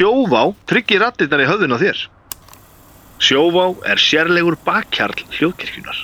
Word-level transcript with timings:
Sjóvá 0.00 0.46
tryggir 0.64 1.02
rattirnar 1.04 1.42
í 1.44 1.44
höfðun 1.44 1.76
á 1.76 1.78
þér. 1.82 1.98
Sjóvá 3.20 3.64
er 3.84 4.00
sérlegur 4.00 4.54
bakkjarl 4.64 5.26
hljóðkirkjunar. 5.36 5.98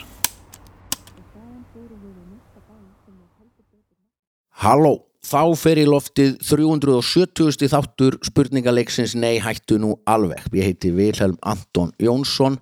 Halló, 4.61 4.93
þá 5.25 5.41
fer 5.57 5.81
í 5.81 5.87
loftið 5.89 6.37
370. 6.45 7.71
þáttur 7.73 8.19
spurningaleiksins 8.29 9.17
Nei 9.17 9.41
hættu 9.41 9.81
nú 9.81 9.95
alveg. 10.05 10.45
Ég 10.53 10.69
heiti 10.75 10.93
Vilhelm 10.93 11.41
Anton 11.41 11.97
Jónsson 11.97 12.61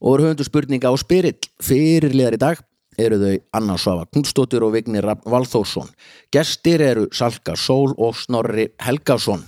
og 0.00 0.16
er 0.16 0.30
höfundu 0.30 0.48
spurninga 0.48 0.88
á 0.88 0.96
Spyrill. 0.96 1.44
Fyrirliðar 1.60 2.40
í 2.40 2.42
dag 2.48 2.66
eru 2.96 3.20
þau 3.20 3.36
Anna 3.60 3.76
Svafa 3.76 4.08
Knudstóttir 4.08 4.64
og 4.64 4.78
Vignir 4.78 5.12
Valþórsson. 5.28 5.92
Gestir 6.32 6.80
eru 6.80 7.10
Salka 7.12 7.52
Sól 7.52 7.92
og 8.00 8.16
Snorri 8.16 8.70
Helgason. 8.80 9.44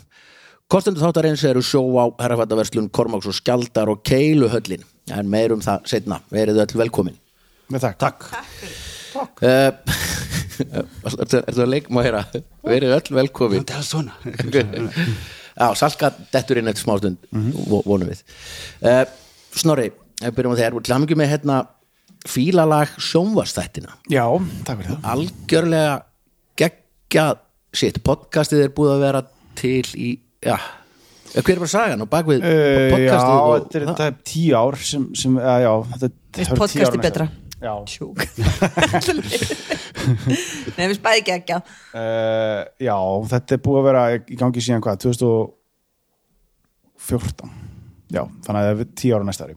Kostendur 0.72 1.02
þáttarins 1.04 1.42
eru 1.44 1.60
sjóvá, 1.60 2.06
herrafættaverslun, 2.22 2.86
Kormáks 2.96 3.26
og 3.28 3.34
Skjaldar 3.36 3.90
og 3.92 4.00
Keiluhöllin. 4.08 4.80
En 5.12 5.28
meirum 5.28 5.60
það 5.60 5.82
setna. 5.90 6.16
Verið 6.32 6.62
öll 6.64 6.72
velkomin. 6.80 7.18
Með 7.72 7.84
takk. 8.00 8.24
Takk. 9.12 9.42
Uh, 9.44 9.74
er 10.72 11.52
það 11.52 11.68
leik, 11.68 11.90
má 11.92 12.00
heyra? 12.06 12.22
Verið 12.64 12.96
öll 12.96 13.12
velkomin. 13.18 13.66
Það 13.68 13.82
er 13.82 13.88
svona. 13.90 14.16
Já, 15.52 15.66
Salka 15.76 16.08
dettur 16.32 16.62
inn 16.62 16.72
eftir 16.72 16.86
smástund 16.86 17.20
vo- 17.68 17.82
vonum 17.84 18.08
við. 18.08 18.24
Uh, 18.80 19.04
Snorri, 19.52 19.90
við 20.22 20.32
byrjum 20.38 20.56
á 20.56 20.60
þér. 20.62 20.80
Til 20.88 20.96
hamingjum 20.96 21.20
með 21.20 21.32
hérna 21.34 21.58
fílalag 22.32 22.92
sjónvastættina 23.02 23.98
Já, 24.08 24.24
takk 24.64 24.80
fyrir 24.80 24.94
það. 24.94 25.06
Algjörlega 25.12 25.94
geggja 26.56 27.26
sitt, 27.76 28.00
podcastið 28.06 28.70
er 28.70 28.72
búið 28.76 28.94
að 28.96 29.04
vera 29.04 29.22
til 29.58 29.82
í, 30.00 30.12
já. 30.42 30.56
Hver 31.32 31.54
er 31.54 31.58
bara 31.62 31.70
sagan? 31.72 32.02
Og 32.04 32.08
bakvið 32.12 32.42
Uh, 32.44 32.50
já, 32.52 32.90
podcastið 32.92 33.32
og, 33.32 33.36
þetta 33.62 33.76
er, 33.78 33.82
þetta 33.88 34.04
er 34.10 34.14
tíu 34.28 34.52
ár 34.58 34.76
sem, 34.84 35.02
sem 35.16 35.32
já, 35.38 35.72
þetta 35.94 36.08
Veist 36.12 36.20
það 36.32 36.42
eru 36.42 36.52
tíu 36.52 36.58
podcastið 36.60 37.00
betra? 37.06 37.26
Já, 37.62 37.74
Tjúk. 37.86 38.18
Nei, 40.76 40.86
við 40.90 40.96
spæði 40.98 41.18
ekki 41.22 41.32
ekki 41.36 41.54
uh, 41.54 41.62
já, 42.82 42.96
þetta 43.32 43.50
er 43.54 43.60
búið 43.62 43.78
að 43.78 43.86
vera 43.86 44.02
í 44.18 44.34
gangi 44.40 44.58
síðan 44.66 44.82
hvað, 44.82 44.98
2014 45.06 47.46
Já, 48.12 48.22
þannig 48.44 48.58
að 48.58 48.66
það 48.66 48.80
er 48.82 48.88
tíu 49.00 49.14
ára 49.16 49.24
næsta 49.24 49.44
ári. 49.46 49.54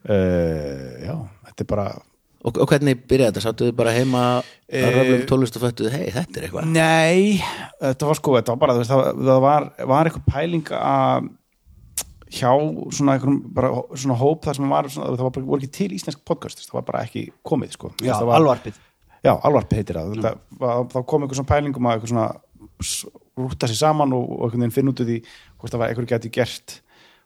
Uh, 0.00 0.96
Já, 1.04 1.14
þetta 1.50 1.60
er 1.66 1.70
bara 1.74 1.86
og, 2.44 2.56
og 2.56 2.70
hvernig 2.70 3.02
byrjaði 3.04 3.30
þetta, 3.32 3.44
sáttuðu 3.46 3.76
bara 3.76 3.94
heima 3.96 4.24
Eh, 4.70 4.84
að 4.86 4.96
röflum 5.00 5.22
tólust 5.26 5.56
og 5.58 5.64
föttuðu, 5.64 5.90
hei, 5.90 6.12
þetta 6.14 6.38
er 6.38 6.44
eitthvað. 6.46 6.66
Nei, 6.70 7.40
þetta 7.82 8.06
var 8.06 8.18
sko, 8.20 8.34
þetta 8.36 8.52
var 8.54 8.60
bara 8.60 8.74
veist, 8.78 8.92
það, 8.92 9.08
það 9.26 9.40
var, 9.42 9.64
var 9.90 10.06
eitthvað 10.10 10.28
pæling 10.30 10.70
að 10.78 11.26
hjá 12.30 12.52
svona 12.94 13.16
einhverjum 13.16 13.40
bara 13.56 13.70
svona 13.98 14.18
hóp 14.20 14.46
þar 14.46 14.60
sem 14.60 14.70
var 14.70 14.88
svona, 14.94 15.08
það 15.16 15.24
var 15.26 15.34
bara, 15.34 15.48
voru 15.48 15.66
ekki 15.66 15.72
til 15.74 15.88
íslensk 15.96 16.22
podcast 16.30 16.62
það 16.62 16.76
var 16.76 16.86
bara 16.92 17.02
ekki 17.08 17.24
komið 17.50 17.74
sko. 17.74 17.90
Já, 17.98 18.12
var, 18.20 18.36
alvarpið. 18.38 18.78
Já, 19.26 19.32
alvarpið 19.34 19.80
heitir 19.82 19.98
það. 19.98 20.14
Þetta, 20.14 20.32
var, 20.62 20.86
þá 20.94 20.98
kom 21.10 21.26
einhver 21.26 21.40
svona 21.40 21.50
pæling 21.50 21.80
um 21.80 21.90
að 21.90 21.98
eitthvað 21.98 22.14
svona 22.14 22.28
rúta 23.40 23.72
sér 23.72 23.80
saman 23.82 24.14
og, 24.14 24.30
og 24.36 24.46
einhvern 24.46 24.68
veginn 24.68 24.76
finna 24.78 24.94
út 24.94 25.02
úr 25.02 25.10
því 25.10 25.18
hvort 25.26 25.74
það 25.74 25.82
var 25.82 25.90
einhver 25.90 26.10
geti 26.14 26.30
gert 26.38 26.78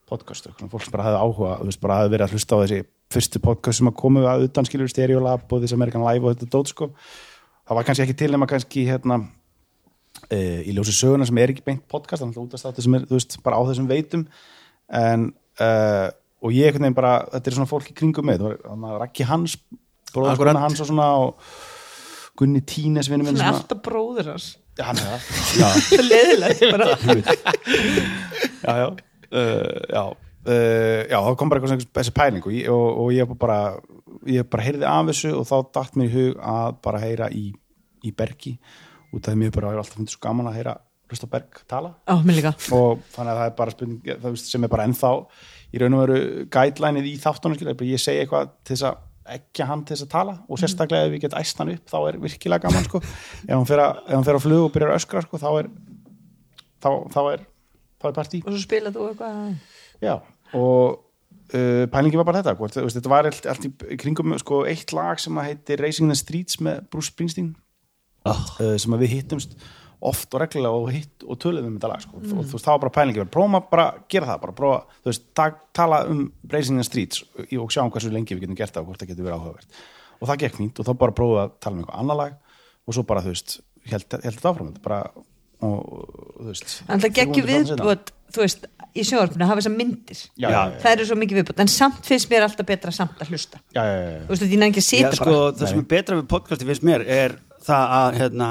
podcast, 0.09 0.49
svona. 0.49 0.73
Fólk 0.73 0.89
sem 0.89 0.97
bara 0.97 1.11
hefði 1.11 1.21
áhuga 1.21 1.61
þú 1.61 1.69
veist, 1.69 1.85
bara 1.85 2.01
hefði 2.01 2.17
verið 2.17 2.27
að 2.31 2.39
hlusta 2.39 2.57
á 2.57 2.63
þessi 2.65 2.85
fyrstu 3.15 3.41
podcast 3.45 3.81
sem 3.81 3.91
að 3.91 3.97
komu 4.01 4.25
að 4.29 4.49
utan 4.49 4.69
skilur 4.69 4.91
Stereolab 4.91 5.47
og 5.49 5.63
þessi 5.63 5.79
American 5.79 6.05
Live 6.07 6.27
og 6.27 6.35
þetta 6.35 6.51
dót 6.53 6.73
sko. 6.73 6.91
Það 7.65 7.79
var 7.79 7.87
kannski 7.89 8.05
ekki 8.05 8.19
til 8.21 8.35
nema 8.35 8.49
kannski 8.51 8.85
hérna 8.89 9.21
e, 10.29 10.39
í 10.69 10.75
ljósi 10.77 10.93
söguna 10.97 11.27
sem 11.29 11.41
er 11.41 11.55
ekki 11.55 11.65
beint 11.67 11.87
podcast 11.91 12.25
þannig 12.25 12.41
að 12.41 12.49
útast 12.49 12.69
þetta 12.69 12.85
sem 12.85 12.99
er, 12.99 13.07
þú 13.09 13.19
veist, 13.19 13.39
bara 13.47 13.61
á 13.61 13.63
þessum 13.71 13.89
veitum. 13.89 14.27
En 14.93 15.31
uh, 15.63 16.11
og 16.45 16.53
ég 16.53 16.69
einhvern 16.69 16.85
veginn 16.85 16.99
bara, 16.99 17.15
þetta 17.33 17.51
er 17.51 17.57
svona 17.57 17.71
fólk 17.71 17.89
í 17.89 17.97
kringum 17.97 18.29
með, 18.29 18.45
hann 18.69 18.85
að 18.85 18.99
Raggi 19.01 19.25
Hans 19.29 19.57
bróðarskona 20.15 20.61
hans 20.63 20.83
og 20.83 20.91
svona 20.91 21.09
og 21.23 21.41
Gunni 22.39 22.61
Tínes 22.67 23.09
vinur 23.11 23.29
minn 23.29 23.39
Hann 23.39 23.55
er 23.55 23.55
svona, 23.55 23.63
alltaf 23.63 23.81
bróður 23.87 24.31
hans. 24.33 24.51
Já, 24.75 24.85
hann 24.89 24.99
er 24.99 25.07
það. 25.09 25.21
Já, 25.61 25.69
Það 25.87 26.05
leðilegt 26.11 26.65
bara. 26.75 26.87
Já, 28.65 28.73
já, 28.81 28.87
uh, 29.31 29.81
já. 29.93 30.05
Uh, 30.45 31.05
já, 31.09 31.19
þá 31.25 31.37
kom 31.41 31.53
bara 31.53 31.63
eitthvað 31.63 31.87
þessi 31.97 32.15
pæling 32.15 32.45
og 32.45 32.57
og, 32.75 32.89
og 33.05 33.13
ég 33.17 33.37
bara 33.41 33.59
ég 34.29 34.49
bara 34.51 34.67
heyrði 34.67 34.89
af 34.89 35.07
þessu 35.11 35.31
og 35.39 35.47
þá 35.49 35.55
datt 35.79 35.97
mér 35.97 36.11
í 36.11 36.15
hug 36.15 36.43
að 36.55 36.81
bara 36.85 37.01
heyra 37.01 37.31
í, 37.33 37.47
í 38.05 38.13
Bergi. 38.13 38.59
Út 39.15 39.25
af 39.25 39.33
því 39.33 39.41
mér 39.41 39.55
bara 39.55 39.73
hefur 39.73 39.85
alltaf 39.85 39.99
fundið 39.99 40.17
svo 40.17 40.25
gaman 40.27 40.51
að 40.51 40.59
heyra 40.61 40.77
Rösta 41.11 41.29
Berg 41.31 41.65
tala. 41.69 41.95
Líka. 42.29 42.55
Og 42.75 43.03
þannig 43.15 43.33
að 43.33 43.41
það 43.41 43.49
er 43.49 43.57
bara 43.59 43.75
spurning 43.75 44.21
það 44.23 44.39
sem 44.41 44.65
er 44.65 44.73
bara 44.73 44.87
ennþá 44.89 45.11
í 45.75 45.83
raun 45.83 45.97
og 45.97 46.05
veru 46.05 46.47
guidelineið 46.55 47.11
í 47.11 47.17
þáttunum 47.21 47.85
ég 47.89 48.01
segi 48.01 48.23
eitthvað 48.23 48.55
til 48.65 48.77
þess 48.77 48.89
að 48.91 49.03
ekki 49.35 49.65
hann 49.65 49.85
til 49.89 49.97
þess 49.97 50.05
að 50.05 50.13
tala 50.13 50.35
og 50.49 50.61
sérstaklega 50.61 51.09
ef 51.09 51.13
við 51.15 51.23
get 51.25 51.37
æst 51.39 51.61
hann 51.61 51.73
upp 51.73 51.89
þá 51.89 51.99
er 52.01 52.19
virkilega 52.21 52.67
gaman 52.67 52.85
sko. 52.85 53.01
Ef 53.01 53.55
hann 53.55 53.69
fer, 53.69 53.81
að, 53.81 54.01
ef 54.05 54.15
hann 54.19 54.27
fer 54.27 54.37
á 54.37 54.45
flug 54.45 54.67
og 54.67 54.73
byrjar 54.75 54.93
að 54.93 55.01
öskra 55.01 55.23
sko 55.25 55.41
þá 55.41 55.49
er 55.63 55.71
þá, 56.85 56.91
þá 57.15 57.21
er, 57.33 57.45
þá 58.01 58.09
er 58.11 58.17
partí. 58.19 58.43
Og 58.45 58.53
svo 58.53 58.63
spilaðu 58.65 59.01
þú 59.01 59.09
eitthvað? 59.13 59.39
Já, 60.05 60.15
og 60.55 61.05
uh, 61.55 61.85
pælingi 61.93 62.21
var 62.21 62.29
bara 62.29 62.43
þetta 62.43 62.57
hvort, 62.59 62.81
veist, 62.81 62.99
þetta 62.99 63.13
var 63.13 63.31
allt, 63.31 63.47
allt 63.51 63.69
í 63.69 64.01
kringum 64.01 64.37
sko, 64.41 64.65
eitt 64.71 64.95
lag 64.97 65.21
sem 65.23 65.41
að 65.41 65.51
heitir 65.51 65.83
Racing 65.85 66.13
the 66.13 66.19
Streets 66.19 66.61
með 66.65 66.85
Bruce 66.93 67.13
Springsteen 67.13 67.55
uh, 68.29 68.77
sem 68.81 68.97
að 68.97 69.07
við 69.07 69.19
hittumst 69.19 69.59
oft 70.05 70.35
og 70.37 70.43
reglulega 70.43 70.81
og 70.85 70.91
hitt 70.93 71.25
og 71.25 71.39
töluðum 71.41 71.73
um 71.73 71.77
þetta 71.79 71.91
lag 71.91 72.03
sko. 72.05 72.19
og 72.21 72.25
þú 72.45 72.57
veist, 72.57 72.67
það 72.67 72.73
var 72.75 72.83
bara 72.83 72.95
pælingi 72.99 73.27
prófum 73.33 73.59
að 73.59 73.69
bara 73.71 73.85
gera 74.13 74.29
það, 74.31 74.41
bara 74.43 74.57
prófa, 74.59 74.97
þú 75.01 75.11
veist, 75.11 75.27
ta 75.37 75.47
tala 75.77 76.01
um 76.11 76.25
Racing 76.53 76.81
the 76.81 76.87
Streets 76.87 77.23
og 77.41 77.73
sjáum 77.73 77.93
hversu 77.95 78.13
lengi 78.13 78.37
við 78.37 78.45
getum 78.45 78.59
gert 78.59 78.75
það 78.75 78.85
og 78.85 78.91
hvort 78.91 79.05
það 79.05 79.13
getur 79.13 79.29
verið 79.29 79.39
áhugavert. 79.39 79.79
Og 80.21 80.29
það 80.29 80.43
gekk 80.45 80.59
fínt 80.61 80.81
og 80.81 80.89
þá 80.89 80.93
bara 81.01 81.17
prófum 81.17 81.41
að 81.41 81.55
tala 81.65 81.77
um 81.77 81.85
eitthvað 81.85 82.03
annar 82.03 82.21
lag 82.21 82.35
og 82.85 82.97
svo 82.97 83.07
bara, 83.09 83.25
þú 83.25 83.33
veist, 83.33 83.57
held, 83.89 84.19
held 84.19 84.37
þetta 84.37 84.53
áfram 84.53 84.75
bara, 84.85 85.01
og, 85.63 86.09
þú 86.41 86.47
veist 86.51 86.83
En 86.89 87.01
það 87.01 87.15
geggjur 87.21 87.45
300 87.47 87.67
seinna. 87.67 87.85
viðbútt 87.85 88.13
Þú 88.35 88.41
veist, 88.43 88.65
í 88.99 89.03
sjónvarpinu 89.07 89.47
hafa 89.47 89.61
þessar 89.61 89.75
myndir. 89.79 90.19
Já, 90.35 90.49
já, 90.51 90.55
já, 90.59 90.79
Það 90.83 90.93
eru 90.97 91.05
svo 91.07 91.17
mikið 91.21 91.37
viðbútt 91.39 91.61
En 91.63 91.69
samt 91.71 92.01
finnst 92.09 92.31
mér 92.33 92.43
alltaf 92.49 92.67
betra 92.67 92.91
samt 92.91 93.21
að 93.23 93.31
hlusta. 93.31 93.61
Já, 93.77 93.83
já, 93.85 93.95
já, 93.95 94.11
já. 94.11 94.21
Þú 94.25 94.33
veist, 94.35 94.43
því 94.51 94.59
nægir 94.59 94.83
að 94.83 94.83
Já, 94.83 94.89
sita 94.91 95.13
sko, 95.21 95.31
bara. 95.31 95.53
það 95.61 95.69
sem 95.71 95.79
er 95.79 95.87
betra 95.95 96.17
við 96.19 96.27
podcasti 96.35 96.67
finnst 96.67 96.83
mér 96.89 97.05
er 97.07 97.37
það 97.65 97.95
að 98.01 98.19
hérna, 98.19 98.49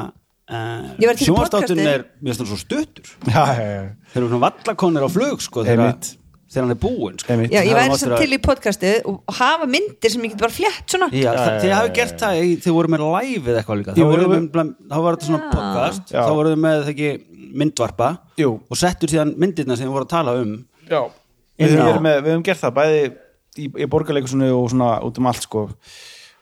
uh, 0.47 0.87
sjónvastáttin 1.19 1.35
podcasti- 1.35 1.87
er 1.93 2.05
finnst 2.23 2.39
það 2.43 2.51
svo 2.53 2.59
stuttur. 2.63 3.11
Þeir 3.27 4.21
eru 4.21 4.29
svona 4.31 4.41
vallakonir 4.47 5.03
á 5.03 5.09
flug 5.11 5.41
sko, 5.43 5.65
þegar. 5.67 5.97
Þegar 6.53 6.65
hann 6.67 6.73
er 6.75 6.79
búinn 6.83 7.17
sko. 7.19 7.37
Já, 7.49 7.61
ég 7.65 7.73
væri 7.77 7.97
samt 7.99 8.15
til 8.21 8.37
í 8.37 8.39
podcastið 8.45 9.07
og 9.09 9.35
hafa 9.39 9.67
myndir 9.69 10.13
sem 10.13 10.21
ég 10.27 10.33
get 10.35 10.43
bara 10.45 10.53
flétt 10.53 10.93
svona. 10.93 11.09
Já, 11.11 11.31
það, 11.33 11.57
þið 11.65 11.73
hafi 11.77 11.93
gert 11.97 12.15
það, 12.23 12.39
í- 12.45 12.57
þið 12.63 12.77
voru 12.77 12.93
með 12.93 13.03
live 13.09 13.51
eða 13.53 13.63
eitthvað 13.63 13.81
líka, 13.81 13.95
þá 13.97 14.03
voru 14.13 14.29
við- 14.33 14.47
þá 14.93 14.97
var 15.07 15.17
þetta 15.17 15.29
svona 15.29 15.51
podcast, 15.53 16.05
Já. 16.13 16.21
þá 16.23 16.31
voru 16.37 16.53
þið 16.53 16.61
með 16.67 16.87
ekki 16.93 17.11
myndvarpa 17.53 18.07
Jú. 18.39 18.51
og 18.69 18.77
settur 18.79 19.11
síðan 19.11 19.35
myndirna 19.37 19.77
sem 19.77 19.87
þið 19.87 19.93
voru 19.97 20.05
að 20.07 20.13
tala 20.15 20.37
um. 20.41 20.55
Já, 20.89 21.01
við 21.59 21.75
höfum, 21.77 22.09
við 22.25 22.43
gert 22.47 22.61
það 22.63 22.73
bæði 22.79 23.03
í, 23.57 23.67
í 23.69 23.85
borgarleikursunni 23.85 24.49
og 24.53 24.69
svona 24.73 24.95
út 25.05 25.17
um 25.21 25.27
allt 25.29 25.45
sko 25.45 25.67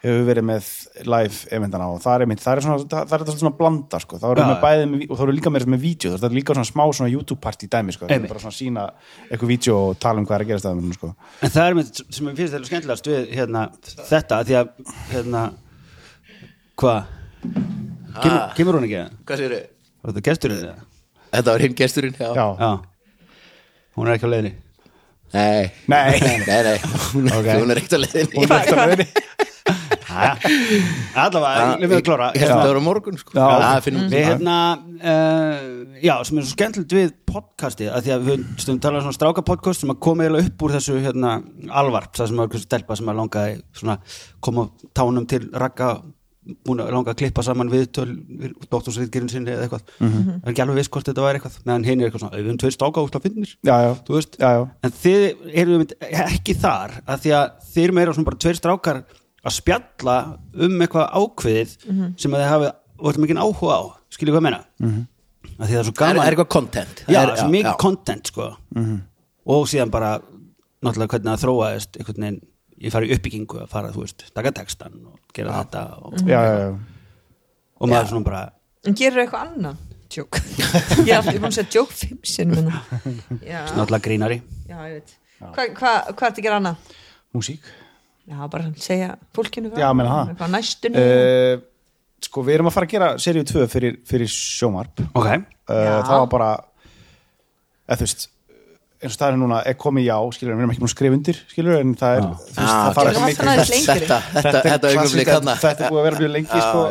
hefur 0.02 0.24
verið 0.26 0.46
með 0.48 0.68
live 1.06 1.40
eventana 1.54 1.88
og 1.94 2.00
það 2.02 2.16
er, 2.16 2.24
einmitt, 2.26 2.40
það 2.42 2.54
er, 2.58 2.62
svona, 2.66 2.78
það, 2.90 3.04
það 3.12 3.16
er 3.18 3.24
þetta 3.26 3.36
svona 3.42 3.58
blanda 3.60 4.00
sko, 4.02 4.18
þá 4.22 4.26
erum 4.32 4.42
Já, 4.42 4.48
við 4.50 4.56
já. 4.56 4.62
bæði 4.66 4.86
með, 4.92 5.04
og 5.06 5.18
þá 5.18 5.22
erum 5.22 5.32
við 5.32 5.38
líka 5.40 5.52
með, 5.54 5.66
með 5.76 5.84
vídeo, 5.86 6.12
það 6.18 6.26
er 6.32 6.36
líka 6.40 6.56
svona 6.58 6.70
smá 6.72 6.84
svona 6.98 7.12
YouTube 7.14 7.42
party 7.44 7.70
dæmi 7.76 7.94
sko, 7.96 8.08
það 8.10 8.16
er 8.18 8.32
bara 8.32 8.42
svona 8.42 8.58
sína 8.58 8.86
eitthvað 9.30 9.52
vídeo 9.54 9.76
og 9.92 10.00
tala 10.02 10.18
um 10.24 10.26
hvað 10.26 10.38
er 10.40 10.46
að 10.46 10.50
gerast 10.52 10.66
það 10.66 10.96
sko. 10.98 11.12
en 11.46 11.54
það 11.54 11.68
er 11.70 11.78
með, 11.78 11.92
sem 12.18 12.32
ég 12.32 12.40
finnst 12.42 12.56
þetta 12.58 12.72
skemmtilegast 12.72 13.12
við 13.12 13.30
hérna, 13.38 13.64
þetta, 14.10 14.42
því 14.50 14.58
að 14.62 14.74
hérna, 15.14 15.44
hvað 16.82 17.04
kemur, 18.22 18.40
Ah. 18.42 18.50
kemur 18.58 18.76
hún 18.76 18.84
ekki? 18.90 19.04
Hvað 19.30 19.40
sér 19.40 19.54
þau? 19.56 19.62
Var 20.02 20.12
þetta 20.12 20.26
gesturinn? 20.28 20.82
Þetta 21.32 21.54
var 21.54 21.62
hinn 21.64 21.76
gesturinn, 21.80 22.16
já. 22.20 22.34
Já, 22.36 22.48
Já, 22.60 22.72
hún 23.96 24.08
er 24.10 24.18
ekki 24.18 24.28
á 24.28 24.32
leiðinni 24.34 24.54
Nei, 25.32 25.72
Nei. 25.88 26.20
nei, 26.20 26.44
nei. 26.44 26.78
Hún, 27.14 27.30
Ok. 27.38 27.46
hún 27.56 27.72
er 27.72 27.80
ekkert 27.80 27.96
að 27.96 28.02
leiðinni 28.04 28.36
hún 28.36 28.52
er 28.52 28.58
eftir 28.58 28.82
að 28.82 28.92
vera 28.92 29.06
allavega, 31.24 31.66
lefum 31.80 31.92
við 31.92 31.98
að 31.98 32.06
klára. 32.08 32.30
það 32.38 32.62
var 32.64 32.80
á 32.80 32.84
morgun 32.86 33.20
sko. 33.20 33.36
Já. 33.36 33.46
það 33.64 33.82
finnum 33.88 34.08
Við 34.12 34.26
hérna, 34.28 34.58
uh, 35.02 35.98
já, 36.04 36.14
sem 36.28 36.40
er 36.40 36.46
svo 36.46 36.56
skemmtilegt 36.56 36.96
við 36.98 37.12
podcasti, 37.32 37.90
að 37.90 38.08
því 38.08 38.16
að 38.16 38.30
við 38.30 38.48
stundum 38.56 38.82
tala 38.86 39.02
um 39.02 39.06
svona 39.08 39.20
stráka 39.20 39.46
podcast 39.48 39.84
sem 39.84 39.94
að 39.94 40.02
koma 40.08 40.26
eiginlega 40.26 40.52
upp 40.52 40.66
úr 40.66 40.78
þessu 40.78 40.98
hérna 41.04 41.36
alvarp, 41.82 42.16
það 42.18 42.32
sem 42.32 42.42
var 42.42 42.50
eitthvað 42.50 42.66
stelpa 42.66 42.98
sem 43.00 43.12
að 43.12 43.22
langaði 43.22 43.62
svona 43.82 44.00
koma 44.44 44.68
tánum 44.98 45.30
til 45.30 45.46
ragga, 45.52 45.94
búin 46.66 46.82
að 46.82 46.92
langa 46.96 47.14
að 47.14 47.20
klippa 47.22 47.46
saman 47.46 47.70
viðtöl, 47.72 48.10
við 48.42 48.56
dóttursriðgerinn 48.66 49.30
sinni 49.32 49.54
eða 49.54 49.68
eitthvað, 49.68 49.84
mm 50.00 50.10
-hmm. 50.10 50.40
en 50.42 50.52
ekki 50.52 50.64
alveg 50.64 50.80
viss 50.82 50.92
hvort 50.92 51.08
þetta 51.08 51.26
væri 51.28 51.40
eitthvað, 51.40 51.60
meðan 51.70 51.86
hinn 51.86 52.02
er 52.02 52.10
eitthvað 52.10 52.24
svona, 52.26 52.38
við 52.38 52.50
erum 52.50 52.62
tveir 52.64 52.76
stráka 52.76 53.06
útla 53.06 53.22
finnir, 53.22 53.56
Já, 53.62 53.76
já, 53.86 53.92
þú 54.08 54.18
veist. 54.18 54.38
Já, 54.42 54.50
já, 54.58 54.64
en 54.82 54.96
þið 55.04 55.26
eru 55.54 55.78
einmitt 55.78 55.94
ekki 56.02 56.58
þar 56.58 56.98
að 57.06 57.22
því 57.28 57.36
að 57.38 57.52
að 59.42 59.56
spjalla 59.58 60.18
um 60.68 60.84
eitthvað 60.84 61.16
ákveðið 61.18 61.74
sem 62.20 62.36
að 62.36 62.44
þið 62.44 62.50
hafið 62.52 62.72
voru 63.02 63.24
mikið 63.24 63.42
áhuga 63.42 63.78
á. 63.78 63.82
Skilju 64.14 64.36
hvað 64.36 64.46
meina? 64.46 64.62
Að 64.82 65.66
því 65.66 65.72
það 65.72 65.80
er 65.80 65.88
svo 65.88 65.94
er, 65.94 66.00
gaman. 66.02 66.22
Er 66.22 66.36
eitthvað 66.36 66.52
content? 66.54 67.04
Já, 67.08 67.20
er, 67.24 67.34
svo 67.40 67.50
mikið 67.54 67.78
content 67.82 68.32
sko. 68.32 68.48
Og 69.52 69.68
síðan 69.70 69.94
bara 69.94 70.16
náttúrulega 70.82 71.16
hvernig 71.16 71.32
það 71.32 71.44
þróaðist 71.46 72.00
einhvern 72.00 72.26
veginn, 72.26 72.40
ég 72.82 72.94
fari 72.94 73.10
í 73.10 73.16
uppbyggingu 73.16 73.62
að 73.62 73.70
fara, 73.70 73.92
þú 73.94 74.06
veist, 74.06 74.26
taka 74.34 74.54
textan 74.58 74.98
og 75.06 75.18
gera 75.38 75.60
þetta 75.60 75.84
og, 76.02 76.16
já, 76.26 76.40
já, 76.42 76.54
já. 76.58 76.70
og 77.78 77.92
maður 77.92 78.12
svona 78.14 78.28
bara 78.30 78.42
En 78.90 78.98
gerur 78.98 79.22
eitthvað 79.22 79.52
annað? 79.52 79.84
Tjók 80.12 80.40
Ég 81.06 81.12
er 81.14 81.20
alltaf 81.20 81.38
búin 81.38 81.52
að 81.52 81.58
segja 81.60 81.74
tjók 81.76 81.94
fimm 81.94 82.24
sinnum 82.26 82.58
hérna. 82.58 82.82
Já, 83.54 83.60
náttúrulega 83.78 84.06
grínari. 84.08 84.40
Já, 84.68 84.80
ég 84.90 84.98
veit. 84.98 85.14
Hvað 85.42 85.76
hva, 85.78 85.94
hva 86.10 86.28
ertu 86.28 86.42
að 86.42 86.48
gera 86.48 86.58
annað? 86.58 86.90
músík 87.32 87.70
Já, 88.32 88.40
bara 88.54 88.72
segja 88.80 89.12
fólkinu 89.36 89.74
Já, 89.76 89.90
meina 89.98 90.24
það. 90.32 90.44
Næstunni. 90.56 91.06
Uh, 91.06 91.64
sko 92.24 92.44
við 92.48 92.60
erum 92.60 92.70
að 92.72 92.76
fara 92.78 92.88
að 92.88 92.94
gera 92.96 93.14
seríu 93.22 93.46
2 93.50 93.64
fyrir, 93.72 93.96
fyrir 94.08 94.30
sjómarp 94.32 95.02
uh, 95.04 95.10
ok, 95.18 95.32
Já. 95.72 95.96
það 96.06 96.20
var 96.22 96.30
bara 96.36 96.52
eða 97.90 97.98
þú 97.98 98.06
veist 98.08 98.28
eins 99.02 99.16
og 99.16 99.18
það 99.18 99.32
er 99.32 99.38
núna, 99.42 99.60
er 99.66 99.74
komið 99.82 100.04
já, 100.06 100.16
skilur, 100.36 100.54
við 100.54 100.62
erum 100.62 100.72
ekki 100.76 100.82
búin 100.84 100.90
að 100.92 100.92
skrifa 100.94 101.16
undir 101.18 101.38
skilur, 101.50 101.78
en 101.82 101.94
það 101.98 102.12
er, 102.20 102.26
þú 102.28 102.34
veist, 102.36 102.60
Ah, 102.62 102.68
það 102.70 102.98
fara 103.00 103.14
lengri. 103.16 103.80
þetta, 103.88 104.18
þetta, 104.36 104.52
er 104.52 104.68
þetta 104.68 104.92
klassískt, 104.92 104.92
augnablik 104.92 105.32
þetta, 105.32 105.56
þetta 105.64 105.82
er 105.88 105.90
búið 105.96 106.02
að 106.02 106.06
vera 106.06 106.20
mjög 106.22 106.32
lengi 106.36 106.62
sko, 106.62 106.84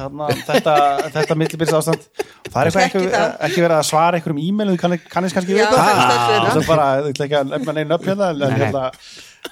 þarna, 0.00 0.28
þetta, 0.48 0.74
þetta 1.14 1.36
millibils 1.38 1.74
ástand 1.78 2.08
það 2.50 2.58
er 2.58 2.70
eitthvað 2.72 3.06
ekki, 3.46 3.62
verið 3.62 3.76
að 3.76 3.86
svara 3.92 4.18
einhverjum 4.18 4.42
e-mailum, 4.42 4.80
kann, 4.82 4.98
kannist 5.14 5.38
kannski 5.38 5.54
við 5.54 5.70
það 5.70 5.92
er 5.92 6.02
það 6.50 6.60
er 6.64 6.68
bara, 6.72 6.88
ég 6.98 7.14
ætla 7.14 7.28
ekki 7.30 7.38
að 7.44 7.54
nefna 7.54 7.76
neina 7.78 8.00
upp 8.00 8.10
hérna 8.10 8.32
en 8.34 8.58
hérna 8.64 8.84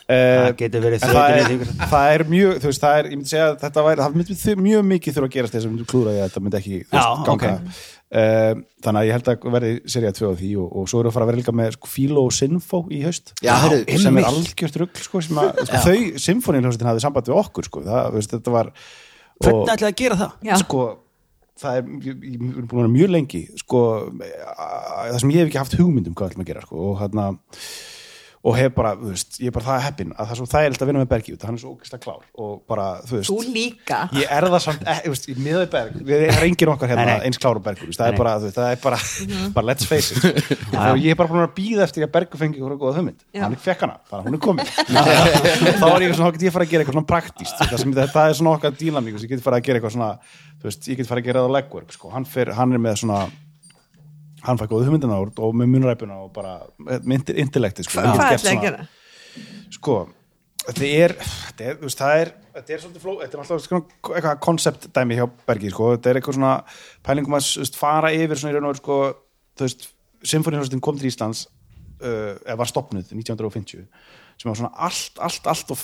það 0.04 0.48
uh, 0.48 0.54
getur 0.60 0.84
verið 0.84 1.04
En 1.06 1.12
það 1.14 1.34
er, 1.38 2.14
er 2.18 2.24
mjög, 2.30 2.54
þú 2.62 2.70
veist, 2.70 2.82
það 2.84 2.98
er, 3.00 3.08
ég 3.10 3.18
myndi 3.18 3.30
segja 3.32 3.48
að 3.50 3.58
þetta 3.64 3.84
væri, 3.88 4.02
það 4.04 4.16
myndi 4.18 4.36
þau- 4.44 4.62
mjög 4.68 4.82
mikið 4.90 5.16
þurfa 5.18 5.28
að 5.30 5.34
gerast 5.36 5.54
þess 5.56 5.66
að 5.68 5.72
myndi 5.74 5.86
klúra 5.92 6.14
því 6.14 6.20
að 6.22 6.26
þetta 6.28 6.42
myndi 6.44 6.58
ekki, 6.60 6.80
þú 6.84 6.94
veist, 6.94 7.04
Já, 7.04 7.24
ganga. 7.28 7.52
ok. 7.54 7.84
Uh, 8.14 8.60
þannig 8.84 9.00
að 9.00 9.06
ég 9.08 9.14
held 9.16 9.28
að 9.32 9.46
verði 9.56 9.70
serið 9.90 10.12
2 10.20 10.28
á 10.30 10.34
því 10.38 10.50
og, 10.62 10.66
og 10.78 10.84
svo 10.92 11.00
eru 11.02 11.10
að 11.10 11.14
fara 11.16 11.24
að 11.24 11.30
vera 11.32 11.38
líka 11.40 11.54
með 11.58 11.70
sko, 11.74 11.88
Filo 11.90 12.22
og 12.28 12.34
Sinfo 12.36 12.78
í 12.94 13.00
haust 13.02 13.32
Já, 13.42 13.54
sem 13.64 13.80
er 13.80 14.04
einmitt. 14.06 14.28
algjört 14.28 14.76
rugl, 14.84 15.00
sko, 15.02 15.22
sem 15.24 15.40
að, 15.42 15.48
sko, 15.66 15.80
þau, 15.88 15.96
Symfónihljóðstin 16.26 16.90
hafði 16.92 17.02
samband 17.02 17.30
við 17.32 17.40
okkur, 17.40 17.66
sko, 17.66 17.82
það, 17.88 18.10
veist, 18.14 18.36
þetta 18.36 18.54
var 18.54 18.70
hvernig 19.42 19.72
ætlaði 19.74 19.88
að 19.90 19.98
gera 20.04 20.20
það? 20.20 20.36
Sko 20.62 20.84
það 21.64 21.80
er, 21.80 21.90
ég 22.04 22.22
ég 22.28 22.38
er 22.38 22.68
búin 22.70 22.78
að 22.78 22.84
vera 22.84 22.92
mjög 22.94 23.10
lengi 23.16 23.42
sko, 23.64 23.82
að- 24.14 25.10
það 25.10 25.18
sem 25.24 25.34
ég 25.34 25.42
hef 25.42 25.50
ekki 25.50 25.60
haft 25.64 25.76
hugmyndum 25.80 26.14
hvað 26.18 26.30
ætlum 26.32 26.44
að 26.46 26.52
gera, 26.52 26.62
sko, 26.68 26.86
og 26.92 26.96
hérna 27.02 27.26
og 28.44 28.56
hef 28.58 28.74
bara, 28.76 28.90
þú 29.00 29.08
veist, 29.08 29.38
ég 29.40 29.48
er 29.48 29.54
bara 29.56 29.64
það 29.64 29.78
heppin 29.86 30.10
að 30.12 30.24
það 30.26 30.32
er 30.34 30.38
svo 30.40 30.46
þægilegt 30.52 30.82
að 30.84 30.88
vinna 30.90 31.00
með 31.00 31.10
Bergi 31.14 31.32
út, 31.32 31.44
hann 31.48 31.56
er 31.56 31.62
svo 31.62 31.70
ógislega 31.72 32.02
klár 32.04 32.22
og 32.44 32.50
bara, 32.68 32.86
þú 33.08 33.12
veist 33.16 33.30
þú 33.30 33.38
líka. 33.54 33.98
ég 34.18 34.26
er 34.36 34.42
það 34.52 34.62
samt, 34.66 34.82
eh, 34.84 34.98
þú 35.06 35.10
veist, 35.14 35.24
í 35.24 35.34
miðað 35.40 35.66
Berg 35.72 35.92
við 36.10 36.20
engin 36.44 36.72
okkar 36.74 36.88
hérna 36.92 37.14
eins 37.24 37.38
klár 37.40 37.56
og 37.56 37.64
Bergur, 37.64 37.88
það 37.96 38.08
er 38.10 38.16
bara, 38.20 38.32
þú 38.42 38.44
veist, 38.50 38.58
það 38.58 38.68
er 38.68 38.78
bara 38.84 38.98
bara 39.56 39.66
let's 39.70 39.84
face 39.88 40.08
it, 40.12 40.16
sko. 40.20 40.28
og 40.90 40.96
ég 41.00 41.10
er 41.14 41.18
bara 41.22 41.30
búin 41.32 41.46
að 41.46 41.56
býða 41.56 41.82
eftir 41.88 42.04
að 42.04 42.12
Bergur 42.18 42.38
fengi 42.42 42.56
ykkur 42.60 42.76
góða 42.82 42.96
hugmynd. 43.00 43.20
Hann 43.40 43.56
fekk 43.64 43.80
hana, 43.86 43.96
þannig 44.10 44.20
að 44.20 44.28
hún 44.28 44.36
er 44.36 44.42
komin. 44.44 44.66
Þá 45.80 45.88
er 45.88 46.04
ég 46.04 46.12
svona, 46.12 46.28
þá 46.28 46.34
get 46.36 46.44
ég 46.44 46.54
fara 46.54 46.64
að 46.66 46.70
gera 46.74 46.80
eitthvað 46.84 46.98
svona 46.98 47.12
praktíst 47.14 47.56
það 48.12 48.28
er 53.24 53.43
hann, 54.44 54.58
er 54.58 54.62
fæk 54.62 54.72
góða 54.72 54.88
hugmyndina 54.88 55.20
og, 55.22 55.54
með 55.56 55.72
munræpuna 55.72 56.20
og 56.26 56.32
bara 56.36 56.58
með 56.78 57.34
intellekti, 57.36 57.86
sko, 57.86 58.00
Hvað 58.00 58.20
gert 58.20 58.38
ætlaði 58.40 58.56
að 58.56 58.66
gera? 58.68 58.86
sko 59.74 59.98
þetta 60.64 60.88
er, 60.88 61.14
þetta 61.20 61.70
er, 61.70 61.80
það 61.92 62.20
er 62.22 62.32
þetta 62.54 62.74
er 62.74 62.82
svolítið 62.82 63.02
fló, 63.02 63.16
þetta 63.22 63.36
er 63.36 63.42
alltaf 63.42 63.66
eitthvað 64.14 64.38
koncept 64.44 64.86
dæmi 64.94 65.18
hjá 65.18 65.26
Bergi, 65.48 65.72
sko, 65.74 65.90
þetta 65.96 66.10
er 66.10 66.20
eitthvað 66.20 66.38
svona 66.38 66.54
pælingum 67.06 67.36
að 67.38 67.74
fara 67.78 68.12
yfir 68.14 68.40
svona 68.40 68.54
í 68.54 68.56
raun 68.56 68.68
og 68.68 68.74
veru, 68.74 68.82
sko, 68.82 68.98
þú 69.58 69.68
veist 69.68 69.90
Symfónihljóðstin 70.24 70.80
kom 70.84 70.96
til 70.96 71.10
Íslands 71.10 71.44
eða 72.04 72.58
var 72.60 72.70
stopnuð 72.70 73.10
1950 73.14 73.88
sem 74.34 74.48
var 74.50 74.56
svona 74.58 74.72
allt, 74.82 75.18
allt, 75.22 75.44
allt 75.46 75.68
of 75.70 75.82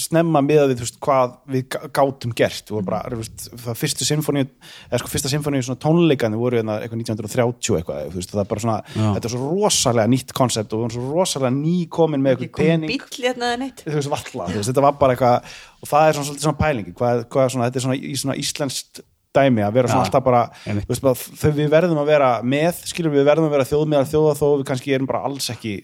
snemma 0.00 0.40
miðað 0.40 0.70
við, 0.70 0.78
þú 0.78 0.84
veist, 0.86 0.94
hvað 1.04 1.32
við 1.52 1.64
gá- 1.74 1.82
gátum 1.98 2.32
gert, 2.36 2.70
og 2.72 2.86
bara, 2.88 3.02
veist, 3.20 3.42
það 3.60 3.76
fyrstu 3.76 4.06
symfóni, 4.08 4.44
eða 4.88 5.00
sko, 5.02 5.10
fyrsta 5.12 5.28
symfóni 5.28 5.60
svona 5.66 5.82
tónleikandi 5.84 6.40
voru 6.40 6.56
hérna 6.62 6.78
eitthvað 6.80 7.02
1930 7.02 7.76
eitthvað, 7.76 8.08
þú 8.14 8.16
veist, 8.22 8.32
það 8.32 8.40
er 8.40 8.48
bara 8.54 8.64
svona, 8.64 8.78
þetta 8.96 9.28
er 9.28 9.34
svo 9.34 9.50
rosalega 9.50 10.12
nýtt 10.14 10.32
koncept 10.40 10.72
og 10.78 10.86
svo 10.96 11.10
rosalega 11.12 11.52
ný 11.58 11.76
komin 11.92 12.24
með 12.24 12.38
eitthvað 12.46 12.64
pening. 12.72 12.94
hérna 13.28 13.52
þú 13.84 13.98
veist, 14.00 14.12
valla, 14.16 14.48
þú 14.48 14.58
veist, 14.62 14.70
þetta 14.72 14.86
var 14.88 14.96
bara 15.04 15.18
eitthvað 15.18 15.54
og 15.84 15.92
það 15.92 16.08
er 16.08 16.16
svona 16.16 16.30
svolítið 16.30 16.48
svona 16.48 16.60
pælingi 16.64 16.96
hvað, 16.96 17.24
hvað 17.36 17.52
svona, 17.52 17.68
þetta 17.68 17.82
er 17.82 17.86
svona 17.90 18.00
í 18.00 18.16
svona 18.24 18.40
íslenskt 18.40 19.04
dæmi 19.36 19.62
að 19.62 19.78
vera 19.78 19.90
svona 19.90 20.02
Já, 20.02 20.08
alltaf 20.08 20.24
bara 20.26 20.42
veist, 20.66 21.02
bara, 21.04 21.14
þau 21.14 21.50
við 21.54 21.72
verðum 21.72 22.02
að 22.02 22.10
vera 22.10 22.30
með 22.42 22.84
skilur 22.90 23.14
við 23.14 23.26
verðum 23.28 23.48
að 23.48 23.56
vera 23.56 23.66
þjóð 23.70 23.88
með 23.92 24.02
að 24.02 24.12
þjóða 24.14 24.36
þó 24.40 24.46
við 24.50 24.64
kannski 24.70 24.94
erum 24.96 25.10
bara 25.10 25.22
alls 25.28 25.50
ekki 25.54 25.74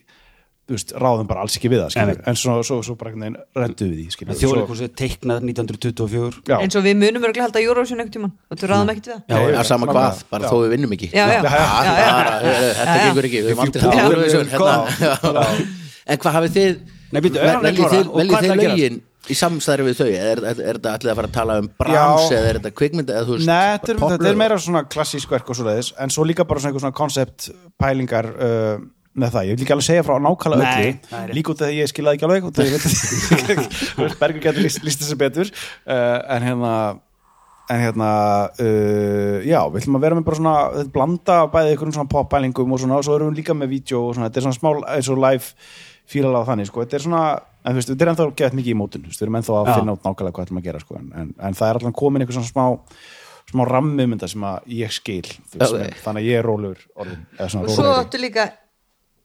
veist, 0.67 0.91
ráðum 0.99 1.29
bara 1.31 1.45
alls 1.45 1.55
ekki 1.59 1.71
við 1.71 1.85
það 1.85 1.93
skilur. 1.95 2.21
En 2.27 2.39
svo, 2.41 2.57
svo, 2.67 2.81
svo 2.83 2.97
bara 2.99 3.13
einhvern 3.13 3.37
veginn 3.37 3.63
reddu 3.63 3.87
við 3.87 4.01
því 4.01 4.07
skilur. 4.17 4.39
Þjóðleikursi 4.41 4.89
teiknað 4.99 5.47
1924 5.47 6.43
já, 6.51 6.57
eins 6.59 6.79
og 6.79 6.87
við 6.87 6.99
munum 7.05 7.27
örgulega 7.29 7.47
halda 7.47 7.63
Eurovision 7.63 8.03
einhvern 8.03 8.17
tímann 8.17 8.35
og 8.51 8.59
þú 8.59 8.71
ráðum 8.73 8.91
ekkert 8.97 9.11
við 9.13 9.15
það. 9.15 9.23
Já, 9.31 9.55
Já, 9.55 9.63
sama 9.71 9.87
hvað, 9.93 10.25
bara 10.33 10.43
Já. 10.43 10.51
þó 10.51 10.57
við 10.65 10.75
vinnum 10.75 10.97
ekki. 10.97 11.13
Þetta 11.15 12.97
gengur 13.05 13.31
ekki, 13.31 13.45
við 13.47 13.63
haldið 13.63 13.87
put 13.87 14.01
Eurovision 14.03 14.55
hérna. 14.57 15.47
En 16.07 16.23
hvað 16.23 16.37
hafið 16.41 16.59
þið 16.59 16.75
veljið 17.15 17.37
þið, 17.95 18.57
lögin 18.61 18.99
í 19.31 19.37
samstæðri 19.37 19.87
við 19.89 20.01
þau? 20.01 20.09
Er, 20.09 20.43
er, 20.53 20.61
er 20.61 20.79
þetta 20.79 20.97
allir 20.97 21.13
að 21.13 21.21
fara 21.21 21.31
að 21.31 21.37
tala 21.37 21.59
um 21.63 21.71
brans 21.81 22.27
Já. 22.27 22.37
eða 22.37 22.51
er 22.51 22.59
þetta 22.61 22.75
kvikmynd 22.81 23.15
eða 23.15 23.29
þú 23.29 23.39
veist 23.39 23.51
Nei, 23.51 23.71
þetta 23.77 23.93
er, 23.93 24.03
þetta 24.17 24.29
er 24.31 24.43
meira 24.43 24.59
svona 24.67 24.85
klassísk 24.97 25.33
verk 25.37 25.51
og 25.53 25.59
svoleiðis 25.61 25.95
en 26.03 26.13
svo 26.15 26.27
líka 26.29 26.47
bara 26.49 26.63
svona 26.63 26.73
einhver 26.75 26.87
svona 26.87 26.99
koncept 27.01 27.49
pælingar 27.81 28.31
uh, 28.35 28.77
með 29.17 29.33
það, 29.33 29.49
ég 29.49 29.57
vil 29.57 29.65
ekki 29.65 29.75
alveg 29.77 29.87
segja 29.87 30.05
frá 30.05 30.19
nákvæmlega 30.21 30.77
öllu, 30.77 31.33
líka 31.39 31.53
út 31.55 31.65
af 31.65 31.71
því 31.71 31.81
ég 31.81 31.91
skilaði 31.91 32.19
ekki 32.19 32.29
alveg 32.29 32.49
út 32.51 32.61
af 32.61 32.69
því 32.69 34.17
Bergur 34.21 34.43
getur 34.45 34.65
líst, 34.65 34.83
líst 34.85 35.01
þessi 35.01 35.17
betur. 35.21 35.51
Uh, 35.89 36.21
en 36.37 36.45
hérna 36.45 36.73
en 37.73 37.83
hérna 37.83 38.11
uh, 38.63 39.43
já, 39.43 39.59
við 39.73 39.81
ætlum 39.81 39.99
að 39.99 40.05
vera 40.07 40.19
með 40.19 40.27
bara 40.29 40.39
svona 40.39 40.57
þetta 40.77 40.95
blanda 40.95 41.39
af 41.43 41.53
bæði 41.55 41.73
einhverjum 41.73 41.97
svona 41.97 42.13
pop-pælingum 42.13 42.75
og 42.77 42.83
svona 42.83 43.01
og 43.01 43.07
svo 43.07 43.17
erum 43.17 43.33
við 43.33 43.41
líka 43.41 43.57
með 43.59 43.73
vídeo 43.75 44.03
og 44.05 44.15
svona, 44.15 44.29
þetta 44.29 44.43
er 44.43 44.47
svona 44.47 44.59
smál 44.61 44.77
eins 44.93 45.11
og 45.11 45.23
live 45.25 45.51
fílalega 46.11 46.49
þannig, 46.51 46.71
sko, 46.71 46.85
þetta 46.85 46.99
er 46.99 47.05
svona 47.07 47.23
en 47.37 47.75
þú 47.75 47.81
veist, 47.81 47.93
þetta 47.93 48.07
er 48.07 48.11
ennþá 48.13 48.27
gett 48.41 48.57
mikið 48.57 48.73
í 48.73 48.79
mótun, 48.79 49.07
við 49.07 49.23
erum 49.27 49.39
ennþá 49.41 49.55
að 49.59 49.71
Já. 49.71 49.77
finna 49.77 49.95
út 49.97 50.07
nákvæmlega 50.07 50.37
hvað 50.37 50.49
ætlum 50.49 50.61
að 50.61 50.67
gera, 50.69 50.83
sko, 50.83 50.99
en, 51.01 51.13
en, 51.23 51.31
en 51.49 51.59
það 51.59 51.69
er 51.69 51.81
alltaf 51.81 51.97
komin 51.99 52.25
einhver 52.25 52.39
svona 52.39 52.51
smá 52.51 52.67
smá 53.47 53.63
rammumynda 53.69 54.27
sem 54.31 54.43
að 54.47 54.73
ég 54.75 54.95
skil 54.95 55.27
þú 55.27 55.61
veist, 55.61 55.77
okay. 55.77 55.99
þannig 56.03 56.25
að 56.25 56.31
ég 56.31 56.41
er 56.41 56.49
rólegur 56.49 56.87
orðin, 56.99 57.27
eða 57.37 57.49
svona 57.53 57.69
og 57.71 57.77
svo 57.77 57.93
áttu 57.95 58.21
líka 58.23 58.47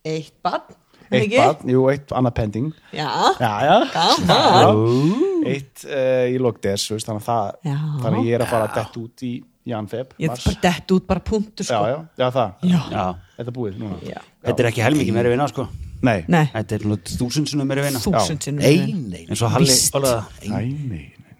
eitt 0.05 0.35
barn 0.45 0.77
eitt 1.11 1.35
barn, 1.35 1.71
jú, 1.73 1.85
eitt 1.91 2.13
annað 2.15 2.35
pending. 2.37 2.71
Já, 2.95 3.09
já, 3.41 3.51
já, 3.67 3.75
gaman. 3.91 4.81
Eitt 5.51 5.85
uh, 5.87 6.25
í 6.31 6.37
logdes 6.41 6.87
þannig 6.91 7.17
að 7.17 7.25
það, 7.27 7.47
Já. 7.67 7.77
þannig 8.03 8.19
að 8.19 8.27
ég 8.29 8.37
er 8.37 8.45
að 8.45 8.51
fara 8.53 8.73
dett 8.77 8.99
út 9.01 9.25
í 9.27 9.31
janfeb 9.71 10.15
ég 10.21 10.31
er 10.31 10.41
bara 10.41 10.59
dett 10.63 10.93
út 10.95 11.07
bara 11.09 11.21
punktur 11.25 11.65
já, 11.67 11.69
sko 11.75 11.89
já, 11.89 11.97
já, 12.17 12.27
það. 12.33 12.53
Já. 12.65 12.79
Já, 12.93 13.05
þetta 13.37 13.51
er 13.51 13.57
búið 13.57 13.79
núna. 13.81 13.97
Já. 14.07 14.19
þetta 14.47 14.63
er 14.63 14.69
ekki 14.71 14.85
helmingi 14.85 15.15
meiri 15.15 15.33
vinna 15.33 15.49
sko 15.51 15.67
nei, 16.05 16.19
nei, 16.31 16.45
Þetta 16.53 16.77
er 16.77 16.85
þúsundsunum 17.19 17.69
meiri 17.69 17.85
vinna. 17.85 18.01
Þúsund 18.03 18.45
sinnum 18.45 18.63
Nei, 18.63 18.93
nei, 18.95 19.25
eins 19.27 19.43
og 19.45 19.51
Halli 19.53 19.75
nei, 20.49 20.69
nei, 20.89 21.03
nei. 21.11 21.35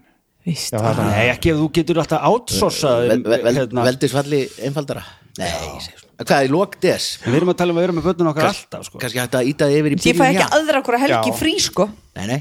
víst 0.48 0.74
Já, 0.74 0.78
það 0.80 0.90
er 0.92 1.00
það. 1.00 1.10
Nei, 1.12 1.26
ekki 1.34 1.54
ef 1.54 1.60
þú 1.62 1.68
getur 1.78 2.02
alltaf 2.04 2.28
outsourcað 2.30 3.08
vel, 3.08 3.24
vel, 3.26 3.42
vel, 3.48 3.56
hérna. 3.62 3.86
veldisfalli 3.90 4.42
einfaldara? 4.68 5.04
Nei, 5.40 5.50
ég 5.50 5.86
segi 5.86 5.98
svona. 6.02 6.10
Hvað, 6.22 6.46
í 6.46 6.52
lók 6.54 6.78
des? 6.84 7.08
Við 7.26 7.40
erum 7.40 7.54
að 7.54 7.58
tala 7.62 7.74
um 7.74 7.80
að 7.82 7.88
vera 7.88 7.98
með 7.98 8.08
bönnun 8.10 8.32
okkar 8.32 8.50
alltaf 8.52 8.86
sko. 8.86 9.02
Kannski 9.02 9.22
hægt 9.24 9.40
að 9.40 9.50
íta 9.50 9.70
þið 9.72 9.80
yfir 9.80 9.96
í 9.96 10.00
ég 10.12 10.20
fæ 10.20 10.26
ekki 10.28 10.48
aðra 10.60 10.84
hverja 10.86 11.02
helgi 11.08 11.34
Já. 11.34 11.38
frí 11.40 11.54
sko. 11.66 11.88
Nei, 12.20 12.26
nei, 12.30 12.40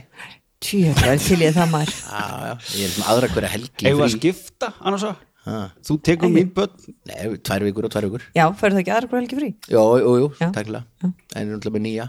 tjöfrar 0.60 1.22
til 1.24 1.40
ég 1.40 1.56
það 1.56 1.72
maður. 1.72 1.96
Já, 2.04 2.26
já, 2.44 2.54
ég 2.76 2.90
er 2.90 3.10
aðra 3.14 3.52
helgi 3.54 3.86
við 3.86 3.96
að 3.96 4.04
frí. 4.04 4.18
skipta 4.18 4.72
annars 4.84 5.06
að 5.08 5.22
Ha. 5.46 5.58
Þú 5.86 5.94
tekur 6.04 6.28
mín 6.32 6.50
börn? 6.52 6.74
Nei, 7.08 7.30
tvær 7.40 7.62
vikur 7.64 7.86
og 7.88 7.92
tvær 7.94 8.04
vikur. 8.10 8.24
Já, 8.36 8.44
færðu 8.60 8.76
það 8.76 8.82
ekki 8.82 8.92
aðra 8.96 9.08
hverja 9.08 9.22
helgi 9.24 9.38
frí? 9.40 9.48
Jó, 9.72 9.84
jú, 10.02 10.10
jú, 10.20 10.26
Já. 10.36 10.48
takkilega 10.52 10.84
En 11.00 11.14
ég 11.14 11.40
er 11.40 11.46
náttúrulega 11.54 11.76
með 11.78 11.84
nýja. 11.86 12.06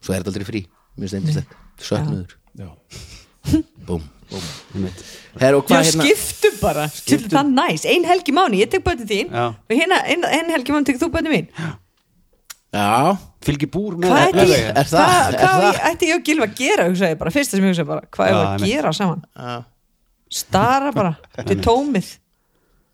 Svo 0.00 0.14
er 0.14 0.22
þetta 0.22 0.32
aldrei 0.32 0.46
frí. 0.48 0.62
Mér 0.96 1.12
finnst 1.12 1.36
þetta 1.36 1.44
Söknuður 1.84 2.36
Já. 2.56 2.68
Búm, 3.86 4.02
búm. 4.32 4.86
Her, 5.38 5.54
og 5.54 5.68
já, 5.68 5.76
hvað 5.76 5.84
hérna 5.86 6.06
skiptum 6.08 6.54
bara, 6.62 6.86
skiptum 6.90 7.30
það 7.36 7.50
næs. 7.54 7.84
Ein 7.92 8.06
helgi 8.08 8.32
í 8.32 8.34
mánu, 8.34 8.56
ég 8.58 8.70
tek 8.72 8.82
bötið 8.88 9.10
þín. 9.12 9.28
Já. 9.36 9.44
og 9.54 9.74
hérna, 9.76 10.00
ein, 10.08 10.24
ein 10.26 10.50
helgi 10.56 10.74
mánu 10.74 10.88
tek 10.88 10.98
þú 10.98 11.10
bötið 11.14 11.30
mín. 11.36 11.46
Já, 12.74 13.16
Fylgir 13.46 13.70
búr 13.70 13.94
með 14.00 14.10
hvað 14.10 14.24
ætti 14.26 14.40
Laufeyju. 14.40 14.72
Er 14.72 14.88
það- 14.90 15.06
hvað- 15.06 15.28
er 15.28 15.38
hvað 15.38 15.62
það? 15.62 15.76
ætti 15.92 16.08
ég 16.10 16.16
og 16.16 16.24
Gilva 16.26 16.46
að 16.48 16.56
gera 16.58 16.88
hugsa 16.88 17.10
ég 17.12 17.18
bara, 17.20 17.30
fyrsta 17.30 17.54
sem 17.60 17.62
ég 17.64 17.70
hugsa 17.70 17.86
bara 17.86 18.02
hvað 18.10 18.26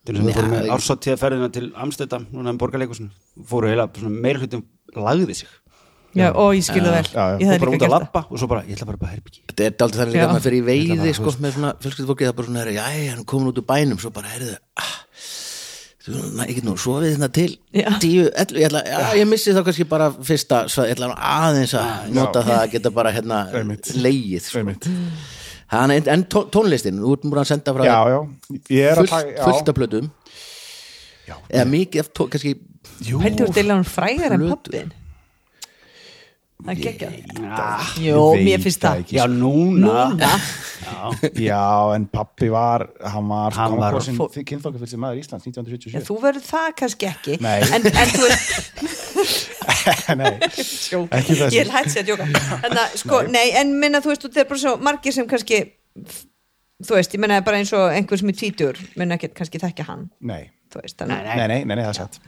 til 0.02 0.14
þess 0.16 0.22
að 0.22 0.28
við 0.28 0.38
fórum 0.38 0.54
með 0.54 0.66
Já, 0.66 0.72
ársáttíða 0.76 1.18
ferðina 1.20 1.50
til 1.54 1.66
Amstedam 1.84 2.28
núna 2.34 2.54
um 2.54 2.60
borgarleikursin 2.60 3.10
fóru 3.48 3.70
heila 3.70 3.88
meira 4.08 4.42
hlutum 4.42 4.64
lagði 4.98 5.42
sig. 5.42 5.52
Já, 6.12 6.26
og 6.36 6.50
ég 6.52 6.64
skilði 6.66 6.90
vel, 6.92 7.06
já, 7.08 7.22
já. 7.24 7.36
ég 7.40 7.54
og 7.54 7.62
bara 7.62 7.72
út 7.72 7.84
að 7.86 7.92
lappa 7.94 8.20
og 8.28 8.40
svo 8.40 8.48
bara, 8.50 8.64
ég 8.68 8.76
ætla 8.76 8.88
bara 8.90 8.98
að 9.06 9.12
herbyggi 9.14 9.44
Þetta 9.48 9.64
er 9.64 9.84
aldrei 9.86 10.00
þannig 10.02 10.12
Já. 10.12 10.16
líka 10.18 10.26
að 10.26 10.32
maður 10.34 10.44
fyrir 10.44 10.58
í 10.58 10.64
veiði 10.66 11.14
sko, 11.16 11.32
með 11.40 11.54
svona 11.56 11.70
fjölskyldufólki 11.80 12.26
það 12.26 12.32
er 12.32 12.36
bara 12.36 12.48
svona, 12.50 12.64
já, 12.76 12.82
hann 12.84 13.22
er 13.22 13.22
komin 13.32 13.48
út 13.48 13.60
úr 13.62 13.66
bænum 13.70 14.02
svo 14.02 14.10
bara, 14.12 14.32
heyrðu, 14.34 14.58
ah, 14.76 14.90
Næ, 16.02 16.48
ég 16.50 16.56
get 16.58 16.64
nú 16.66 16.74
sofið 16.82 17.12
hérna 17.14 17.28
til 17.30 17.52
Já. 17.70 17.86
10, 18.02 18.28
11, 18.34 18.58
ég, 18.58 18.66
ætla, 18.66 18.80
já, 18.90 18.98
ég 19.20 19.28
missi 19.30 19.54
þá 19.54 19.60
kannski 19.68 19.84
bara 19.86 20.08
fyrsta, 20.10 20.64
svo 20.68 20.84
ég 20.88 20.96
ætla 20.96 21.12
nú 21.12 21.14
aðeins 21.14 21.76
að 21.78 22.08
nota 22.16 22.42
það 22.42 22.58
að 22.58 22.72
geta 22.74 22.90
bara 22.96 23.12
hérna 23.14 23.38
leið 24.02 24.42
sko. 24.42 24.64
Hann, 25.72 25.90
en, 25.94 26.08
en 26.12 26.24
tó- 26.28 26.44
tónlistin, 26.52 26.98
þú 27.00 27.14
ert 27.16 27.22
búin 27.24 27.40
að 27.40 27.48
senda 27.48 27.72
frá 27.72 27.84
já, 27.86 27.98
já, 28.12 28.18
ég 28.76 28.90
er 28.90 28.98
að 29.00 29.06
fullt, 29.06 29.12
taka 29.14 29.46
fullt 29.46 29.70
af 29.72 29.76
plötum. 29.78 30.10
Já. 31.28 31.36
eða 31.48 31.64
mikið 31.70 32.02
af 32.02 32.10
tó, 32.12 32.26
kannski 32.28 32.52
Jú, 33.06 33.20
Pældi 33.22 33.44
úr 33.46 33.52
deila 33.56 33.76
hann 33.78 33.86
frægar 33.88 34.34
en 34.36 34.48
pappin 34.50 34.90
Það 36.62 36.72
er 36.72 36.80
geggjað. 36.82 37.14
Ah, 37.58 37.86
Jó, 37.98 38.18
Ég 38.38 38.44
mér 38.46 38.60
finnst 38.62 38.82
það. 38.84 39.00
ekki, 39.02 39.16
Já, 39.16 39.24
núna. 39.26 39.94
Núna, 40.12 40.28
já, 41.42 41.62
en 41.96 42.04
pappi 42.12 42.48
var 42.52 42.84
hann 43.02 43.28
var, 43.30 43.52
Hann 43.56 43.72
hann 43.72 43.80
var- 43.80 43.96
var 43.96 44.44
kynþokkafylgsi 44.50 44.98
maður 45.00 45.18
Íslands 45.22 45.46
Já, 45.46 45.50
1977 45.50 46.06
þú 46.06 46.16
verður 46.22 46.44
það 46.46 46.68
kannski 46.78 47.08
ekki 47.10 47.36
Nei. 47.42 47.60
en, 47.62 47.86
en 47.86 48.12
þú 48.12 48.22
veist 48.28 48.50
Nei, 50.18 50.30
ekki 50.38 51.36
þessi. 51.38 51.56
Ég 51.56 51.60
er 51.64 51.72
hætt 51.74 51.90
sér 51.94 52.02
að 52.04 52.08
djóka 52.12 52.26
Þannig 52.30 52.82
að, 52.84 52.96
sko, 53.02 53.20
nei, 53.34 53.46
en 53.62 53.74
minna, 53.82 54.00
þú 54.04 54.12
veist, 54.12 54.26
þetta 54.28 54.44
er 54.44 54.48
bara 54.52 54.62
svo 54.64 54.74
margir 54.86 55.16
sem 55.16 55.28
kannski 55.30 55.60
þú 56.82 56.96
veist, 56.98 57.14
ég 57.16 57.22
menna 57.22 57.40
bara 57.46 57.58
eins 57.62 57.72
og 57.78 57.90
einhver 57.94 58.18
sem 58.22 58.32
er 58.32 58.38
tvítur 58.42 58.80
menna 59.00 59.18
ekki 59.18 59.32
kannski 59.38 59.60
þekkja 59.62 59.86
hann. 59.90 60.08
Nei, 60.20 60.44
þú 60.72 60.82
veist, 60.84 60.98
þannig 61.02 61.24
nei, 61.26 61.36
nei, 61.42 61.46
nei, 61.48 61.64
nei, 61.76 61.84
það 61.84 61.94
er 61.94 62.00
satt 62.04 62.20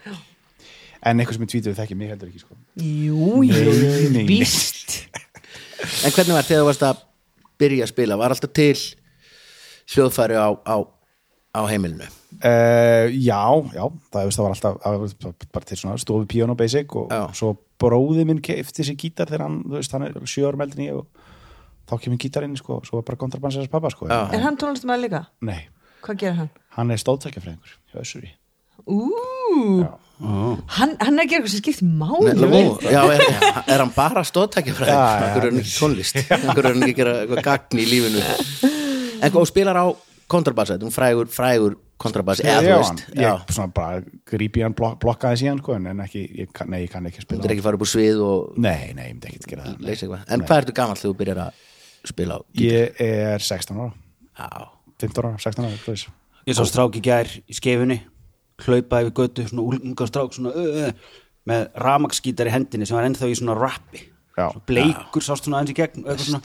En 1.05 1.21
einhver 1.21 1.37
sem 1.37 1.45
er 1.45 1.51
tvítuð 1.53 1.77
þekki 1.79 1.97
mig 2.01 2.09
heldur 2.15 2.31
ekki 2.31 2.41
sko. 2.41 2.57
Jú, 2.81 3.43
nei. 4.15 4.25
víst 4.29 5.05
en 6.05 6.13
hvernig 6.15 6.33
var 6.39 6.47
þegar 6.49 6.63
þú 6.63 6.69
varst 6.71 6.85
að 6.89 7.03
byrja 7.61 7.85
að 7.85 7.91
spila 7.93 8.17
var 8.21 8.33
alltaf 8.33 8.53
til 8.57 8.75
hljóðfæri 9.95 10.37
á, 10.41 10.49
á, 10.65 10.77
á 11.55 11.61
heimilinu 11.69 12.09
Uh, 12.45 13.07
já, 13.15 13.39
já, 13.73 13.85
það, 14.11 14.25
veist, 14.27 14.37
það 14.41 14.43
var 14.43 14.53
alltaf 14.53 15.45
bara 15.55 15.69
til 15.69 15.77
svona 15.79 15.95
stofu 16.03 16.27
piano 16.29 16.57
basic 16.59 16.91
og 16.99 17.13
Já. 17.15 17.21
svo 17.39 17.53
bróði 17.81 18.25
minn 18.27 18.41
kefti 18.43 18.83
sér 18.85 18.97
gítar 18.99 19.31
þegar 19.31 19.45
hann, 19.47 19.61
þú 19.63 19.77
veist, 19.79 19.95
hann 19.95 20.03
er 20.09 20.17
sjö 20.29 20.49
árum 20.49 20.65
eldin 20.67 20.83
ég 20.83 20.99
og 20.99 21.07
þá 21.89 21.95
kemur 22.03 22.19
gítarinn, 22.21 22.57
sko, 22.59 22.81
svo 22.85 22.99
var 22.99 23.07
bara 23.07 23.21
kontrabansins 23.23 23.71
pappa, 23.71 23.93
sko. 23.95 24.11
Já. 24.11 24.19
Er 24.35 24.43
hann 24.45 24.59
tónlistamæður 24.61 25.05
líka? 25.07 25.23
Nei, 25.47 25.61
Hvað 26.05 26.19
gerir 26.25 26.37
hann? 26.43 26.51
hann 26.75 26.91
er 26.91 27.01
stóðtækjafræðingur 27.05 27.79
hjá 27.95 28.03
Össuri. 28.03 28.35
Ú, 30.25 30.55
hann, 30.79 30.95
hann 31.01 31.19
er 31.19 31.27
að 31.27 31.31
gera 31.31 31.43
eitthvað 31.43 31.53
sem 31.53 31.63
skiptir 31.63 31.89
Nei, 31.91 31.97
máli 32.01 32.93
já, 32.95 33.03
er, 33.13 33.23
er 33.75 33.83
hann 33.85 33.93
bara 33.97 34.23
já. 34.89 34.99
einhver 35.29 35.47
er 35.51 35.59
ekki 35.61 35.73
tónlist? 35.77 36.21
Einhver 36.39 36.69
er 36.71 36.77
ekki 36.79 36.91
að 36.95 36.99
gera 37.03 37.15
eitthvað 37.23 37.43
gagn 37.51 37.83
í 37.83 37.87
lífinu? 37.91 38.23
En 39.25 39.39
og 39.43 39.49
spilar 39.51 39.81
á 39.81 39.87
kontrabassa 40.33 40.77
þetta 40.79 40.89
er 40.89 40.95
frægur, 40.95 41.29
frægur 41.33 41.77
kontrabassi 42.01 42.43
eða 42.49 42.63
þú 42.65 42.79
veist, 42.81 43.03
hann, 43.05 43.21
já, 43.23 43.29
ég 43.31 43.53
svona 43.55 43.73
bara 43.77 44.01
grípi 44.33 44.65
hann 44.65 44.75
blok, 44.77 44.97
blokkaði 45.03 45.41
síðan, 45.45 45.61
sko, 45.63 45.77
en 45.79 46.01
ekki, 46.05 46.23
ég 46.41 46.63
nei, 46.73 46.81
ég 46.87 46.91
kann 46.93 47.07
ekki 47.09 47.21
þú 47.23 47.27
spila. 47.29 47.45
er 47.47 47.55
ekki 47.55 47.65
upp 47.79 47.85
úr 47.87 47.91
svið 47.93 48.23
og 48.25 48.57
Nei, 48.65 48.81
nei, 48.97 49.05
ég 49.11 49.15
myndi 49.15 49.31
ekki 49.31 49.43
gera 49.53 49.69
það. 49.69 50.25
en 50.35 50.45
hvað 50.49 50.63
ertu 50.65 50.75
gamall 50.81 50.99
þegar 50.99 51.13
þú 51.13 51.19
byrjar 51.21 51.43
að 51.45 51.63
spila 52.11 52.37
á 52.37 52.41
Ég 52.65 53.01
er 53.05 53.45
16 53.47 53.79
ára, 53.85 53.93
já, 54.41 54.49
15 55.05 55.23
ára, 55.29 55.33
16 55.47 55.69
ára, 55.69 55.81
þú 55.85 55.95
veist. 55.95 56.11
Ég 56.45 56.59
sá 56.59 56.65
strák 56.69 56.99
í 56.99 57.05
gær 57.05 57.31
í 57.49 57.57
skefunni 57.57 58.01
hlaupa 58.63 59.03
yfir 59.03 59.15
götu, 59.19 59.45
svona 59.51 59.79
unga 59.81 60.07
strák 60.09 60.35
svona, 60.37 60.53
uh, 60.55 60.89
uh, 60.89 61.21
með 61.51 61.67
ramaksgítar 61.85 62.49
í 62.49 62.55
hendinni 62.55 62.87
sem 62.89 62.97
var 62.97 63.07
ennþá 63.09 63.31
í 63.31 63.39
svona 63.39 63.57
rappi 63.59 64.05
Já. 64.35 64.49
Svona 64.51 64.65
bleikur 64.67 65.23
sást 65.23 65.47
svona 65.47 65.61
aðeins 65.61 65.75
í 65.75 65.79
gegn 65.79 66.07
svona, 66.19 66.41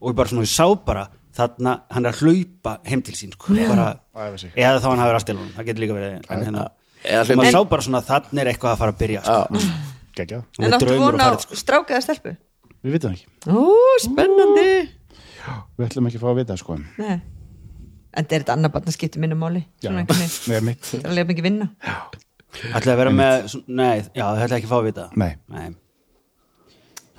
og 0.00 0.10
ég 0.10 0.18
bara 0.18 0.32
svona, 0.32 0.44
ég 0.44 0.52
sá 0.52 0.66
bara 0.84 1.06
þarna, 1.36 1.74
hann 1.94 2.08
er 2.08 2.12
að 2.12 2.20
hlaupa 2.26 2.74
heim 2.88 3.04
til 3.06 3.16
sín 3.16 3.32
sko, 3.32 3.56
bara, 3.70 3.86
eða 4.50 4.82
þá 4.82 4.88
hann 4.90 5.02
hafi 5.04 5.16
rastilunum, 5.16 5.50
það 5.56 5.70
getur 5.70 5.84
líka 5.86 5.96
verið 5.96 6.16
en 6.18 6.44
hérna, 6.48 6.68
Eða 7.00 7.22
og 7.24 7.38
maður 7.40 7.54
sá 7.54 7.60
bara 7.70 7.86
svona 7.86 8.02
þannig 8.04 8.42
er 8.42 8.50
eitthvað 8.50 8.74
að 8.74 8.80
fara 8.82 8.92
að 8.92 8.98
byrja 9.00 9.20
sko. 9.24 9.60
já, 10.20 10.40
En 10.60 10.74
áttu 10.76 10.88
draumur 10.90 11.06
von 11.06 11.14
og 11.16 11.22
á 11.24 11.44
sko. 11.46 11.56
strákaða 11.62 12.00
stelpu? 12.04 12.34
Við 12.84 12.96
vitum 12.96 13.14
það 13.14 13.16
ekki. 13.16 13.26
Ó, 13.48 13.60
spennandi 14.04 14.66
Við 15.80 15.86
ætlum 15.86 16.08
ekki 16.10 16.20
að 16.20 16.24
fá 16.26 16.28
að 16.28 16.40
vita, 16.42 16.56
sko. 16.60 16.76
Nei 17.00 17.20
En 18.10 18.24
þetta 18.24 18.34
er 18.36 18.42
þetta 18.44 18.56
annar 18.56 18.72
barn 18.74 18.88
að 18.90 18.96
skipta 18.96 19.20
minna 19.22 19.36
máli 19.38 19.62
Svona 19.82 20.02
einhvern 20.02 20.20
veginn. 20.20 20.80
Það 20.82 20.98
er 20.98 21.10
alveg 21.12 21.28
mikið 21.30 21.46
vinna. 21.46 21.68
Ætlaði 22.50 22.94
að 22.94 23.00
vera 23.04 23.12
með, 23.14 23.44
svona- 23.52 23.76
nei, 23.80 23.98
já, 24.00 24.24
það 24.24 24.42
ætlaði 24.46 24.56
ekki 24.58 24.68
að 24.68 24.72
fá 24.72 24.78
að 24.80 24.88
vita. 24.88 25.04
Nei. 25.14 25.30
nei. 25.54 25.68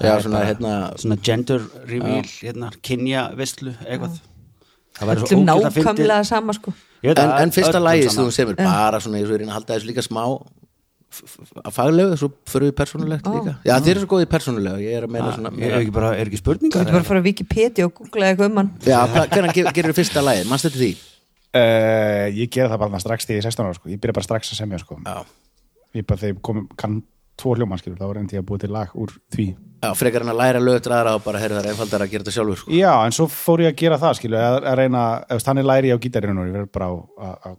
já, 0.02 0.12
er 0.16 0.26
svona 0.26 0.40
bara 0.40 0.50
hérna 0.50 0.74
svona 0.98 1.18
gender 1.24 1.66
reveal, 1.88 2.28
hérna, 2.42 2.72
kynja 2.84 3.26
visslu, 3.38 3.76
eitthvað 3.86 4.18
það 4.98 5.12
væri 5.12 5.22
svo 5.22 5.28
ógeðslega 5.28 5.72
fyndið. 5.76 5.86
nákvæmlega 5.86 6.26
sama 6.28 6.56
sko. 6.58 6.74
Ég 7.02 7.14
veit 7.14 7.22
en, 7.22 7.32
en 7.46 7.54
fyrsta 7.56 7.82
sem 8.10 8.24
þú 8.24 8.34
semur 8.36 8.58
bara 8.60 9.00
svona, 9.00 9.22
ég 9.22 9.32
er 9.32 9.46
að 9.46 9.56
halda 9.56 9.78
þessu 9.78 9.92
líka 9.92 10.04
smá 10.06 10.24
að 11.12 11.74
faglegu, 11.76 12.18
svo 12.22 12.30
fyrir 12.48 12.70
við 12.72 12.76
persónulegt 12.80 13.28
líka 13.28 13.54
já, 13.68 13.74
þið 13.84 13.90
eru 13.94 14.04
svo 14.06 14.10
góðið 14.14 14.30
persónulega 14.32 14.80
ég 14.86 14.98
er 15.00 15.08
að 15.08 15.14
meina 15.18 15.32
svona 15.36 15.52
Ég 15.60 15.72
er 15.76 15.80
ekki 15.82 15.94
bara, 15.98 16.12
er 16.16 16.30
ekki 16.32 16.40
spurningar 16.40 16.72
Þú 16.72 16.86
getur 16.86 16.96
bara 16.96 17.04
að 17.04 17.10
fara 17.12 17.22
á 17.24 17.28
Wikipedia 17.28 17.88
og 17.90 17.94
googla 18.00 18.30
eitthvað 18.32 18.52
um 18.54 18.60
hann 18.62 18.70
já, 18.88 19.00
hvernig 19.36 19.56
ge- 19.58 19.74
gerir 19.76 19.92
þið 19.92 20.00
fyrsta 20.02 20.24
lagið, 20.26 20.50
mannstu 20.52 20.72
þetta 20.72 20.84
því? 20.86 20.92
Uh, 21.52 22.28
ég 22.40 22.52
gera 22.56 22.70
það 22.72 22.84
bara 22.86 23.02
strax 23.04 23.28
þegar 23.28 23.42
ég 23.42 23.44
er 23.44 23.50
16 23.52 23.66
ára 23.68 23.76
sko. 23.76 23.90
ég 23.92 24.00
byrja 24.00 24.16
bara 24.16 24.24
strax 24.30 24.54
að 24.54 24.62
semja 24.62 24.80
sko. 24.80 25.00
já, 25.04 25.18
ég 26.00 26.06
bara 26.08 26.22
þegar 26.22 26.38
kom, 26.48 26.62
kann 26.80 27.02
tvo 27.42 27.56
hljómanskilur 27.58 27.98
þá 28.00 28.06
var 28.08 28.16
reyndi 28.22 28.38
ég 28.38 28.44
að 28.44 28.48
búa 28.48 28.62
til 28.62 28.70
lag 28.72 28.94
úr 28.96 29.12
því 29.36 29.48
já, 29.82 29.90
frekar 30.00 30.24
en 30.24 30.32
að 30.32 30.40
læra 30.40 30.62
lögdraðara 30.64 31.16
og 31.18 31.24
bara, 31.26 31.42
heyrðu 31.44 31.58
það 31.58 31.66
er 31.66 31.70
einfaldar 31.74 32.06
að 32.06 32.12
gera 32.14 32.24
þetta 32.24 32.36
sjálfur 32.38 32.60
sko. 32.62 32.72
já 32.78 32.92
en 33.04 33.16
svo 33.18 33.28
fór 33.34 33.64
ég 33.66 33.74
að 33.74 33.80
gera 33.84 33.98
það 34.00 34.16
skilu, 34.22 34.38
að, 34.40 34.58
að 34.72 34.78
reyna, 34.80 35.04
ef 35.36 35.44
þannig 35.44 35.68
læri 35.68 35.92
ég 35.92 36.00
á 36.00 36.04
gítarinn 36.06 36.40
og 36.40 36.48
ég 36.48 36.56
verður 36.56 36.72
bara 36.78 36.88
á, 36.88 36.94
að, 37.28 37.36
að, 37.52 37.58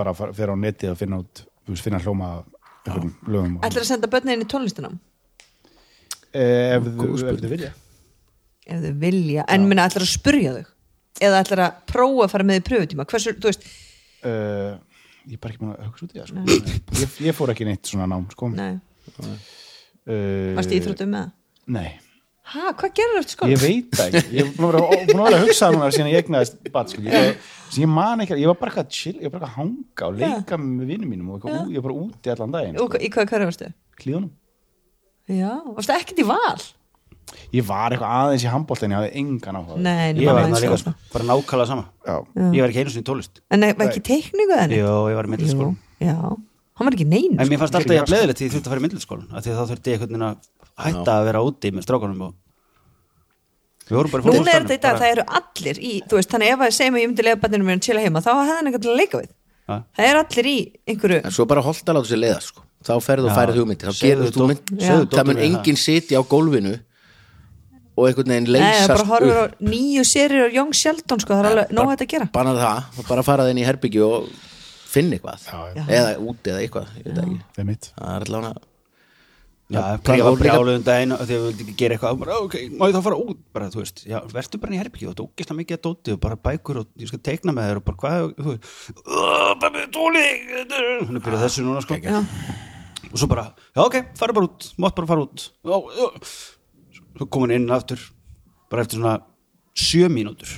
bara 0.00 0.14
að 0.14 0.20
fara- 0.22 0.36
fyrir 0.38 0.54
á 0.54 0.62
netið 0.64 0.94
og 0.94 1.00
finna 1.02 1.20
út 1.20 1.44
þú 1.68 1.78
finna 1.82 2.00
hljóma 2.06 2.30
Ætlar 2.86 3.82
að 3.82 3.88
senda 3.88 4.10
börnin 4.10 4.42
í 4.42 4.48
tónlistunum 4.50 4.98
Eh, 6.32 6.76
ef, 6.78 6.86
þið 6.86 7.50
vilja. 7.50 7.72
Ef 8.64 8.78
þau 8.80 8.92
vilja, 9.02 9.42
en 9.52 9.66
minna 9.68 9.84
ætlar 9.88 10.06
að 10.06 10.12
spurja 10.14 10.54
þau? 10.56 10.70
Eða 11.22 11.40
ætlar 11.44 11.62
að 11.66 11.82
prófa 11.90 12.24
að 12.24 12.32
fara 12.32 12.46
með 12.48 12.60
í 12.60 12.62
pröfutíma? 12.68 13.06
Hversu, 13.10 13.34
þú 13.36 13.50
veist, 13.50 13.66
uh, 14.24 14.78
ég 15.26 15.36
er 15.36 15.42
bara 15.42 15.52
ekki 15.52 15.60
búin 15.60 15.74
að 15.74 15.90
hugsa 15.90 16.06
út 16.06 16.14
í 16.14 16.22
það 16.22 16.30
sko. 16.30 16.46
ég, 17.02 17.18
ég 17.26 17.36
fór 17.36 17.52
ekki 17.52 17.68
neitt 17.68 17.90
svona 17.90 18.08
nám 18.08 18.24
sko. 18.32 18.48
nei, 18.54 18.78
uh, 19.20 20.54
varst 20.56 20.72
íþróttum 20.72 21.12
með 21.12 21.26
það? 21.26 21.36
Nei 21.76 21.90
ha, 22.42 22.72
hvað 22.78 22.92
gerur 22.98 23.20
eftir 23.22 23.36
skóla? 23.36 23.52
Ég 23.54 23.60
veit 23.62 23.94
það 23.96 24.16
ekki, 24.18 24.34
ég 24.36 24.44
er 24.44 24.52
búin 24.56 24.76
að 24.76 24.82
að, 24.82 25.34
að 25.36 25.44
hugsa 25.46 25.68
það 25.68 25.76
núna 25.76 25.90
síðan 25.94 26.10
ég 26.12 26.22
egnaðist 26.24 26.58
bat, 26.74 26.92
sko. 26.92 27.04
ég, 27.06 27.38
ég 27.78 27.88
man 27.94 28.20
ekki, 28.24 28.38
ég 28.42 28.50
var 28.50 28.58
bara 28.60 28.72
eitthvað 28.72 28.92
chill, 28.98 29.16
ég 29.22 29.30
var 29.30 29.38
bara 29.38 29.48
eitthvað 29.48 29.52
að 29.52 29.56
hanga 29.62 30.08
og 30.10 30.20
leika 30.20 30.58
með 30.60 30.92
vinnum 30.92 31.10
mínum 31.14 31.30
og 31.32 31.38
eitthvað, 31.40 31.72
ég 31.72 31.80
var 31.82 31.88
bara 31.88 31.98
úti 32.06 32.34
allan 32.34 32.54
daginn, 32.56 32.78
Og, 32.82 32.96
í 32.98 33.10
hvað 33.14 33.30
hverju 33.32 33.48
varstu? 33.50 33.70
klíðunum. 34.02 34.30
já, 35.30 35.52
varstu 35.76 35.94
ekkert 35.96 36.22
í 36.24 36.28
val? 36.28 36.62
Ég 37.54 37.64
var 37.64 37.94
eitthvað 37.94 38.12
aðeins 38.18 38.44
í 38.44 38.50
handbólten, 38.50 38.92
ég 38.92 38.98
hafði 38.98 39.12
engan 39.22 39.56
áhuga. 39.62 39.76
nei, 39.80 40.12
Ég 40.18 40.26
var 40.26 40.48
líka, 40.50 40.72
og- 40.74 40.80
sko, 40.82 40.92
bara 41.14 41.24
nákvæmlega 41.30 41.66
sama 41.70 41.84
Já, 42.04 42.16
Ég 42.52 42.60
var 42.60 42.68
ekki 42.72 42.80
einu 42.82 42.90
sinni 42.92 43.04
í 43.06 43.08
tólist 43.08 43.40
en 43.50 43.60
nei, 43.62 43.72
var 43.72 43.86
ekki 43.88 44.02
teikningu 44.04 44.56
þenni? 44.58 44.80
Jó, 44.82 44.96
ég 45.08 45.16
var 45.16 45.24
í 45.24 45.32
myndlistaskólan 45.32 45.76
já, 46.02 46.16
hann 46.18 46.88
var 46.90 46.92
ekki 46.98 47.06
neyn 47.08 47.38
En 47.40 47.48
mér 47.48 47.62
fannst 47.62 47.78
alltaf 47.78 47.86
Gerir 47.88 48.02
ég 48.02 48.04
að 48.04 48.10
bleðilegt 48.10 48.38
því 48.42 48.48
ég 48.48 48.52
þurfti 48.52 48.66
að 48.68 48.72
fara 48.74 48.82
í 48.82 48.84
myndlistaskólan 48.84 49.30
af 49.32 49.44
Því 49.46 49.52
að 49.54 49.60
þá 49.62 49.64
þurfti 49.72 49.92
ég 49.92 49.96
einhvern 49.96 50.12
veginn 50.12 50.26
að 50.28 50.36
hætta 50.78 51.18
að 51.18 51.26
vera 51.28 51.42
úti 51.44 51.72
með 51.72 51.86
strákunum 51.86 52.22
og 52.28 52.34
Við 53.82 53.98
vorum 53.98 54.12
bara 54.12 54.22
í 54.22 54.32
Núna 54.32 54.52
er 54.52 54.62
þetta 54.62 54.74
í 54.74 54.80
dag, 54.80 54.92
bara- 54.92 55.00
það 55.02 55.12
eru 55.12 55.24
allir 55.38 55.78
í, 55.82 55.92
þú 56.06 56.18
veist, 56.18 56.30
þannig 56.32 56.52
ef 56.52 56.60
að 56.64 56.74
segja 56.76 56.92
mig 56.92 57.02
ég 57.02 57.08
myndi 57.10 57.24
lega 57.26 57.40
banninu 57.42 57.64
mér 57.66 57.76
að 57.76 57.86
chilla 57.86 58.04
heima, 58.04 58.20
þá 58.22 58.30
hefði 58.32 58.52
hann 58.56 58.68
eitthvað 58.70 58.84
til 58.86 58.92
að 58.92 59.00
leika 59.02 59.18
við. 59.22 59.30
Ja. 59.68 59.76
það 59.96 60.06
er 60.08 60.18
allir 60.18 60.46
í 60.50 60.56
einhverju 60.90 61.18
en 61.22 61.30
svo 61.34 61.44
bara 61.46 61.62
holdt 61.62 61.86
að 61.86 61.94
láta 61.98 62.08
sér 62.10 62.18
leiða 62.22 62.40
sko. 62.42 62.62
þá 62.82 62.92
ferðu 63.02 63.28
og 63.30 63.36
færið 63.36 63.58
hugmyndir. 63.60 63.90
Þá 63.92 64.00
gerðu 64.02 64.30
þú 64.34 64.46
mynd 64.50 65.12
það 65.12 65.28
mun 65.28 65.42
enginn 65.46 65.78
sitja 65.78 66.18
á 66.18 66.22
gólfinu 66.26 66.72
og 67.96 68.08
einhvern 68.08 68.32
veginn 68.32 68.48
Nei, 68.48 68.58
það 68.58 68.64
leysast 68.64 68.92
bara 68.92 69.06
horfur 69.12 69.38
á 69.38 69.44
nýju 69.62 70.04
serið 70.08 70.42
á 70.42 70.48
Young 70.56 70.72
Sheldon, 70.74 71.20
sko, 71.22 71.34
það 71.34 71.44
er 71.44 71.50
alveg 71.52 71.76
nóg 71.78 71.92
að 71.94 72.06
gera. 72.08 72.28
bara 72.32 72.56
það, 72.58 72.82
og 72.98 73.08
bara 73.12 73.22
fara 73.22 73.46
þinn 73.46 73.62
í 73.62 73.66
herbyggju 73.68 74.02
og 74.08 74.28
finna 74.92 75.16
eitthvað. 75.16 75.46
Já, 75.46 75.60
já. 75.76 75.84
eða 75.88 76.10
úti 76.18 76.52
eða 76.52 76.62
eitthvað, 76.66 76.92
ég 76.98 77.04
veit 77.06 77.16
það 77.16 77.26
ekki. 77.28 77.40
Það 77.52 77.62
er 77.62 77.76
það 78.02 78.16
er 78.16 78.26
allavega 78.26 78.71
ég 79.72 80.22
var 80.26 80.36
brjáluð 80.40 80.76
um 80.78 80.84
daginn 80.86 81.14
að 81.16 81.22
við 81.30 81.40
vildi 81.46 81.64
ekki 81.66 81.74
gera 81.80 81.96
eitthvað. 81.96 82.18
Bara, 82.22 82.36
ok, 82.44 82.56
má 82.76 82.84
ég 82.88 82.96
þá 82.96 83.00
fara 83.06 83.18
út? 83.22 83.38
Bara, 83.56 83.68
þú 83.72 83.80
veist, 83.82 84.02
já, 84.08 84.18
verður 84.32 84.60
bara 84.64 84.74
í 84.76 84.80
herbyggju 84.82 85.08
og 85.12 85.16
þú 85.18 85.26
ógislega 85.30 85.58
mikið 85.60 85.78
að 85.78 85.82
dóti 85.86 86.14
og 86.16 86.20
bara 86.26 86.38
bækur 86.48 86.80
og 86.82 86.90
ég 87.02 87.08
skal 87.12 87.22
teikna 87.28 87.54
með 87.56 87.70
þér 87.70 87.80
og 87.80 87.86
bara 87.88 88.00
hvað, 88.02 88.34
þú 88.36 88.48
veist 88.52 88.64
"Ugh, 89.06 89.54
bara 89.62 89.72
með 89.78 89.86
tóli 89.96 90.24
hún 91.08 91.16
er 91.16 91.24
byrjað 91.24 91.44
þessu 91.46 91.64
núna, 91.66 91.80
sko. 91.86 91.98
Já. 92.02 92.20
og 93.12 93.18
svo 93.18 93.26
bara, 93.28 93.46
já, 93.76 93.80
ok, 93.86 93.96
fara 94.16 94.32
bara 94.32 94.46
út 94.48 94.68
mátt 94.78 94.94
bara 94.96 95.06
fara 95.06 95.24
út. 95.26 95.48
Svo 97.16 97.26
kom 97.28 97.42
hún 97.46 97.52
inn 97.54 97.68
aftur 97.70 97.98
bara 98.70 98.82
eftir 98.82 98.98
svona 99.00 99.18
sjö 99.76 100.08
mínútur 100.08 100.48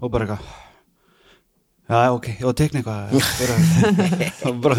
og 0.00 0.10
bara 0.12 0.26
eitthvað 0.26 0.60
já, 1.92 2.08
ok, 2.14 2.26
ég 2.40 2.44
var 2.44 2.52
að 2.52 2.60
teikna 2.60 2.80
eitthvað. 2.80 3.02
Bara, 4.62 4.76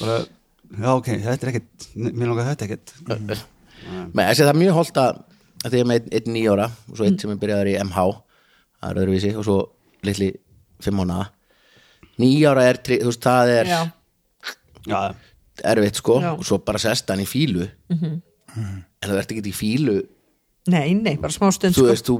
bara 0.00 0.24
já, 0.76 0.90
ok, 0.94 1.08
þetta 1.24 1.46
er 1.46 1.50
ekkert 1.54 1.86
mér 1.96 2.28
langar 2.32 2.48
þetta 2.52 2.66
ekkert. 2.68 2.92
Nei, 4.12 4.24
þessi, 4.28 4.42
það 4.44 4.52
er 4.52 4.58
mjög 4.62 4.76
holdt 4.78 4.98
að 5.02 5.20
að 5.64 5.72
því 5.72 5.78
ég 5.78 5.82
er 5.84 5.88
með 5.90 6.08
einn, 6.14 6.28
nýjóra 6.34 6.66
og 6.90 6.98
svo 6.98 7.06
einn 7.08 7.16
sem 7.18 7.30
er 7.34 7.38
byrjaður 7.42 7.70
í 7.72 7.78
MH 7.82 8.02
það 8.78 8.90
er 8.92 9.00
öðruvísi 9.02 9.30
og 9.40 9.46
svo 9.48 9.56
litli 10.06 10.28
fimm 10.84 11.00
mánuða 11.00 11.24
nýjára 12.22 12.66
er, 12.70 12.78
tri- 12.86 13.00
þú 13.02 13.10
veist, 13.10 13.24
það 13.24 13.50
er 13.56 13.70
Já. 13.72 13.80
já, 14.86 15.00
erfitt 15.72 15.98
sko 15.98 16.18
Já. 16.22 16.30
og 16.36 16.44
svo 16.46 16.60
bara 16.62 16.78
sest 16.82 17.10
hann 17.10 17.22
í 17.24 17.26
fílu 17.26 17.66
en 17.90 18.22
það 19.02 19.18
ert 19.22 19.34
ekki 19.34 19.50
í 19.50 19.56
fílu 19.56 19.96
nei, 20.70 20.92
nei, 20.94 21.16
bara 21.18 21.32
smá 21.34 21.50
stund 21.54 21.74
þú 21.74 21.86
sko. 21.86 21.90
veist, 21.90 22.10
þú 22.10 22.18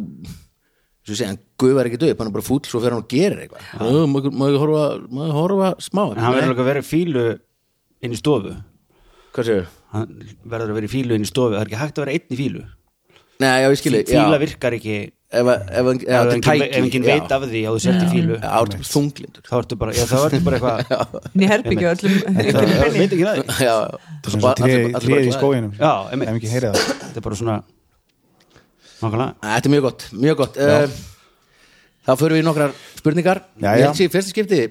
svo 1.08 1.14
segja, 1.16 1.30
hann 1.32 1.38
guðvar 1.62 1.88
ekki 1.88 2.00
döp, 2.02 2.18
hann 2.20 2.28
er 2.30 2.34
bara 2.34 2.44
fúll 2.48 2.62
svo 2.68 2.80
fer 2.82 2.92
hann 2.92 3.00
og 3.04 3.08
gerir 3.08 3.38
eitthvað. 3.46 3.62
Ekki 3.78 5.38
horfa, 5.38 5.70
smá 5.80 6.02
en 6.12 6.18
hann 6.20 6.34
verður 6.36 6.50
líka 6.52 6.64
að 6.64 6.68
vera 6.72 6.82
í 6.82 6.88
fílu 6.88 7.22
inn 8.02 8.14
í 8.14 8.18
stofu. 8.20 8.54
Hvað 9.36 9.50
séu? 9.50 9.66
hann 9.94 10.18
verður 10.44 10.72
að 10.72 10.80
vera 10.80 10.88
í 10.88 10.92
fílu 10.92 11.16
inn 11.16 11.24
í 11.24 11.28
stofu. 11.28 11.54
Það 11.54 11.62
er 11.62 11.70
ekki 11.70 11.80
hægt 11.82 11.98
að 11.98 12.04
vera 12.04 12.16
einn 12.16 12.34
í 12.34 12.40
fílu. 12.40 12.64
Nei, 13.38 13.54
já, 13.62 13.68
ég 13.70 13.78
skilji 13.80 14.02
fíla 14.08 14.40
virkar 14.42 14.76
ekki. 14.76 14.98
Ef, 15.28 15.44
ef, 15.44 15.88
ef, 16.08 16.30
enginn 16.78 17.04
veit 17.04 17.32
af 17.36 17.42
því 17.44 17.60
að 17.68 17.74
þú 17.76 17.80
sért 17.84 18.04
í 18.04 18.08
fílu. 18.10 18.38
Já, 18.40 18.78
þá 19.44 19.54
ertu 19.60 19.78
bara, 19.80 19.94
já, 19.94 20.04
þá 20.08 20.16
ertu 20.24 20.40
bara 20.46 20.58
eitthvað 20.58 21.18
inn 21.34 21.44
í 21.44 21.50
herbyggju 21.50 21.90
öllum 21.92 22.16
það 22.48 22.96
veit 22.96 23.04
ekki 23.04 23.26
það. 23.26 23.42
Já, 23.60 23.74
Það 24.24 24.30
er 24.32 24.34
svo 24.34 25.02
tréð 25.04 25.28
í 25.28 25.34
skóginum. 25.36 25.76
Já, 25.76 25.92
einmitt. 26.08 26.32
Ef 26.32 26.40
ekki 26.40 26.52
heyrið 26.54 26.74
það. 26.74 26.90
Þetta 27.04 27.22
er 27.22 27.26
bara 27.28 27.40
svona 27.42 27.58
Þetta 28.98 29.60
er 29.60 29.72
mjög 29.76 29.86
gott, 29.86 30.08
mjög 30.24 30.40
gott. 30.42 30.58
Uh, 30.58 30.98
Þá 32.08 32.12
förum 32.16 32.38
við 32.38 32.40
í 32.40 32.48
nokkrar 32.48 32.76
spurningar. 32.96 33.44
Já, 33.60 33.70
já. 33.78 33.88
fyrsta 34.08 34.32
skipti 34.32 34.62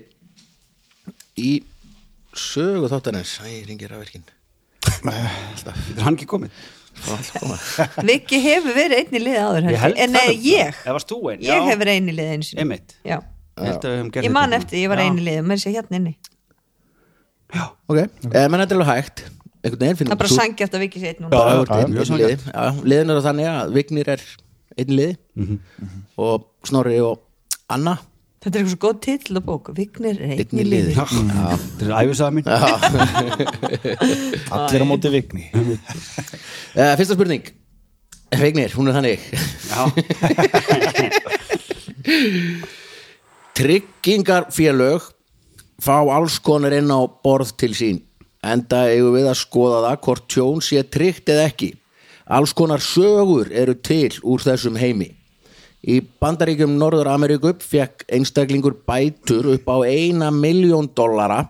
í 1.37 1.51
sögu 2.41 2.89
þáttanins 2.91 3.37
Æ, 3.43 3.65
ringir 3.67 3.93
af 3.93 4.03
verkin 4.03 4.25
þetta 4.87 5.73
er 5.73 6.03
hann 6.05 6.17
ekki 6.17 6.29
komin 6.29 6.51
Viki 8.07 8.39
hefur 8.41 8.73
verið 8.73 9.03
einn 9.03 9.17
í 9.19 9.21
liði 9.21 9.41
áður 9.43 9.67
en 9.67 10.13
nei, 10.13 10.21
það 10.23 10.47
ég, 10.47 10.79
ég 11.45 11.67
hef 11.67 11.77
verið 11.77 11.91
einn 11.93 12.09
í 12.09 12.15
liði 12.17 12.37
einu 12.37 12.47
sinni. 12.47 12.63
Einmitt. 12.63 12.95
Já. 13.05 13.19
ég 13.61 14.25
að 14.25 14.33
man 14.33 14.55
eftir, 14.57 14.79
ég 14.81 14.89
var 14.89 15.01
Já. 15.01 15.05
einn 15.05 15.19
í 15.21 15.25
liði 15.27 15.43
með 15.45 15.59
þess 15.59 15.69
að 15.69 15.77
hérna 15.77 15.99
inni. 15.99 16.13
Ok, 17.53 17.69
okay. 17.93 18.07
menn 18.49 18.63
þetta 18.63 18.73
er 18.73 18.79
alveg 18.79 18.89
hægt. 18.91 19.23
Einhvern 19.61 19.81
veginn 19.83 19.93
það 19.93 20.01
finnum 20.01 20.15
er 20.15 20.19
bara 20.21 20.33
sangjart 20.33 20.75
að 20.77 20.83
Viki 20.85 21.01
sé 21.01 21.13
einn 21.13 21.29
Já, 21.29 21.37
já, 21.37 21.61
já, 22.17 22.33
já, 22.49 22.67
liðin 22.91 23.13
er 23.13 23.21
þannig 23.25 23.49
að 23.51 23.71
Vignir 23.77 24.11
er 24.13 24.25
einn 24.77 24.93
liði 24.93 25.15
Mhm. 25.37 25.57
og 26.17 26.45
Snorri 26.67 26.99
og 27.01 27.21
Anna 27.69 27.97
þetta 28.43 28.53
er 28.53 28.59
eitthvað 28.61 28.73
svo 28.73 28.81
góð 28.83 28.97
titill 29.03 29.39
og 29.39 29.45
bók 29.47 29.65
Vignir 29.77 30.17
er 30.21 30.29
einn 30.35 30.41
einn 30.43 30.61
í 30.61 30.63
liði 30.67 30.93
þetta 30.97 31.81
er 31.87 31.93
æfisaða 32.03 32.33
mín. 32.35 32.45
Allir 34.57 34.83
á 34.85 34.87
móti 34.87 35.09
vigni. 35.13 35.45
Uh, 35.53 36.93
Fyrsta 36.99 37.13
spurning. 37.15 37.45
Vignir, 38.37 38.71
hún 38.77 38.87
er 38.91 38.95
þannig. 38.97 39.17
Tryggingarfélög 43.57 45.01
fá 45.81 45.97
alls 45.97 46.37
konar 46.43 46.73
inn 46.77 46.91
á 46.93 47.01
borð 47.09 47.49
til 47.57 47.73
sín 47.77 47.99
enda 48.45 48.85
eigum 48.91 49.15
við 49.17 49.27
að 49.31 49.41
skoða 49.41 49.79
það 49.87 50.01
hvort 50.05 50.25
tjón 50.31 50.61
sé 50.63 50.83
tryggt 50.85 51.29
eða 51.33 51.47
ekki. 51.49 51.69
Alls 52.29 52.53
konar 52.53 52.81
sögur 52.83 53.47
eru 53.55 53.75
til 53.81 54.11
úr 54.21 54.39
þessum 54.43 54.75
heimi 54.77 55.16
í 55.85 55.99
bandaríkjum 56.21 56.77
Norður 56.79 57.11
Ameríku 57.13 57.53
fekk 57.61 58.07
einstaklingur 58.09 58.79
bætur 58.87 59.51
upp 59.53 59.67
á 59.69 59.77
eina 59.85 60.31
miljón 60.33 60.89
dollara 60.95 61.43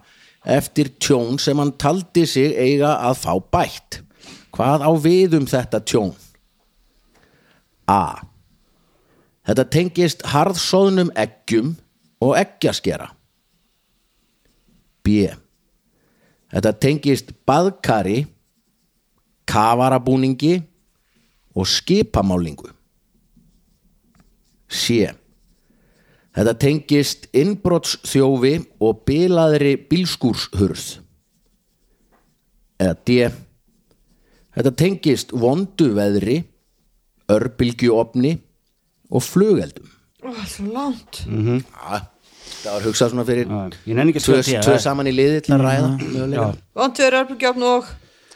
eftir 0.44 0.96
tjón 1.00 1.40
sem 1.40 1.60
hann 1.60 1.76
taldi 1.80 2.26
sig 2.28 2.56
eiga 2.56 2.98
að 3.08 3.22
fá 3.24 3.34
bætt 3.40 4.02
hvað 4.56 4.84
á 4.84 4.92
við 4.96 5.38
um 5.40 5.48
þetta 5.48 5.84
tjón 5.84 6.16
A 7.88 8.20
Þetta 9.48 9.64
tengist 9.72 10.26
harðsóðnum 10.28 11.14
eggjum 11.16 11.76
og 12.20 12.34
eggjaskera. 12.36 13.14
B. 15.00 15.30
Þetta 16.52 16.74
tengist 16.84 17.32
baðkari, 17.48 18.26
kafarabúningi 19.48 20.58
og 21.56 21.70
skipamálingu. 21.72 22.74
C. 24.69 25.08
Þetta 26.38 26.53
tengist 26.62 27.27
innbrotsþjófi 27.34 28.53
og 28.84 28.99
bilaðri 29.08 29.75
bílskúrshurð. 29.89 30.99
Eða 32.77 32.97
D. 33.10 33.15
Þetta 34.58 34.73
tengist 34.77 35.34
vondu 35.34 35.91
veðri, 35.97 36.41
örbylgjuofni 37.30 38.36
og 39.13 39.23
flugeldum. 39.25 39.89
Ó, 40.25 40.30
svo 40.49 40.67
langt 40.73 41.21
Ja, 41.27 41.99
það 42.63 42.71
var 42.73 42.86
hugsað 42.88 43.12
svona 43.13 43.25
fyrir 43.27 43.51
að 43.53 43.75
tvö, 44.17 44.39
það. 44.65 44.80
saman 44.82 45.08
í 45.10 45.13
liði 45.13 45.43
til 45.45 45.53
að 45.56 45.63
ræða 45.67 45.89
möguleika. 46.01 46.47
Vondur 46.80 47.17
örbulgjófn 47.21 47.65
og 47.69 47.91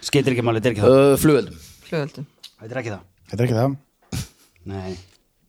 skeitir 0.05 0.35
ekki 0.35 0.45
máli, 0.45 0.61
þetta 0.61 0.69
er 0.69 0.75
ekki 0.75 0.83
það 0.85 0.99
uh, 0.99 1.15
flugeldum 1.21 1.57
þetta 1.89 2.69
er 2.69 2.81
ekki 2.83 2.93
það 2.93 3.01
Þetta 3.31 3.41
er 3.41 3.47
ekki 3.47 3.57
það 3.57 3.77
Nei, 4.71 4.91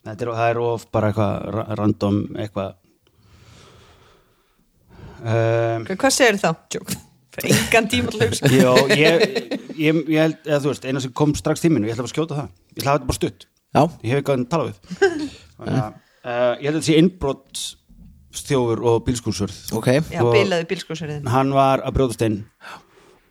þetta 0.07 0.27
er, 0.27 0.31
það 0.39 0.51
er 0.53 0.61
of 0.67 0.87
bara 0.95 1.11
eitthvað 1.13 1.49
ra- 1.57 1.67
random 1.81 2.21
eitthvað. 2.43 2.75
Um, 5.23 5.85
hvað 5.87 6.15
segir 6.17 6.39
þá? 6.43 6.53
Engan 7.49 7.87
tíma 7.89 8.11
til 8.13 8.21
hugsa. 8.27 8.49
Jó, 8.53 8.73
ég, 8.93 9.23
ég, 9.81 10.01
ég 10.13 10.19
held, 10.21 10.41
eða 10.45 10.59
þú 10.65 10.73
veist, 10.73 10.85
eina 10.91 11.01
sem 11.01 11.13
kom 11.17 11.31
strax 11.39 11.63
tíminu, 11.65 11.87
ég 11.89 11.95
ætla 11.95 12.05
bara 12.05 12.11
að 12.11 12.17
skjóta 12.17 12.39
það. 12.41 12.49
Ég 12.75 12.83
ætla 12.83 12.93
að 12.93 12.99
þetta 12.99 13.09
bara 13.13 13.19
stutt, 13.21 13.47
Já, 13.73 13.83
ég 14.05 14.11
hef 14.13 14.19
ekki 14.21 14.35
að 14.35 14.43
tala 14.53 14.67
við. 14.69 14.81
Þannig 15.57 15.79
að, 15.79 15.95
uh, 16.27 16.51
Ég 16.61 16.67
held 16.67 16.75
að 16.75 16.77
þetta 16.77 16.89
sé 16.91 16.97
innbrott 17.01 17.63
stjófur 18.43 18.83
og 18.91 18.99
bílskúrsörð 19.07 19.57
ok. 19.79 19.89
Já, 20.13 20.21
Og- 20.25 20.33
bilaði 20.37 20.67
bílskúsverðin 20.71 21.27
Hann 21.33 21.51
var 21.57 21.83
að 21.85 21.97
brjóðast 21.99 22.23
inn 22.27 22.39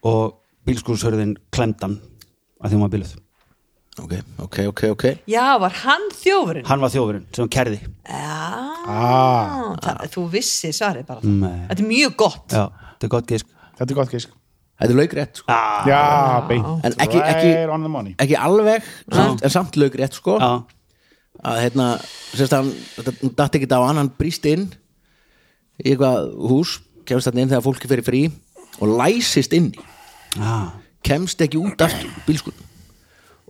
og 0.05 0.35
bílskúrsörðin 0.69 1.35
klemdan 1.53 1.95
að 2.61 2.67
því 2.71 2.77
hún 2.77 2.83
var 2.87 2.91
bíluð 2.95 3.13
Ok, 4.01 4.13
ok, 4.41 4.57
ok, 4.71 4.81
ok. 4.95 5.03
Já, 5.29 5.45
var 5.61 5.73
hann 5.83 6.07
þjófurinn? 6.17 6.65
Hann 6.65 6.81
var 6.81 6.89
þjófurinn 6.93 7.25
sem 7.35 7.43
hann 7.45 7.51
kerði 7.53 7.79
já, 7.81 8.37
ah, 8.89 9.75
það, 9.83 9.99
þú 10.15 10.23
vissi 10.33 10.71
svarið 10.73 11.05
bara. 11.09 11.21
Nei. 11.23 11.67
þetta 11.69 11.83
er 11.83 11.89
mjög 11.91 12.15
gott. 12.17 12.55
Já, 12.55 12.63
þetta 12.95 13.07
er 13.07 13.11
gott 13.15 13.29
gísk. 13.31 13.51
Þetta 13.77 13.89
er 13.93 13.99
gott 14.01 14.13
gísk. 14.15 14.33
Þetta 14.81 14.89
er 14.95 14.97
laugrétt 14.97 15.37
sko. 15.41 15.45
ah, 15.53 15.83
Já, 15.85 16.01
beint. 16.49 16.65
En 16.87 16.91
ekki- 17.05 17.21
ekki- 17.21 17.51
Ekki 18.25 18.35
alveg, 18.41 18.83
samt, 19.13 19.43
en 19.45 19.49
samt 19.53 19.77
laugrétt 19.77 20.13
sko. 20.17 20.39
Já, 20.41 20.51
að 21.45 21.59
hérna, 21.61 21.87
sérst 22.33 22.51
hann 22.57 22.71
þetta 22.97 23.35
datt 23.37 23.55
ekki 23.59 23.69
á 23.69 23.79
hann, 23.85 23.97
hann 24.01 24.09
brýst 24.17 24.45
inn 24.49 24.65
í 25.83 25.93
eitthvað 25.93 26.33
hús 26.49 26.79
kemst 27.05 27.27
þarna 27.29 27.41
inn 27.45 27.49
þegar 27.53 27.65
fólki 27.65 27.87
fyrir 27.89 28.05
frí 28.05 28.23
og 28.81 28.97
læsist 28.97 29.53
inni, 29.53 29.77
ah, 30.39 30.71
kemst 31.05 31.41
ekki 31.41 31.57
út 31.61 31.77
aftur 31.81 32.09
bílskutn 32.25 32.57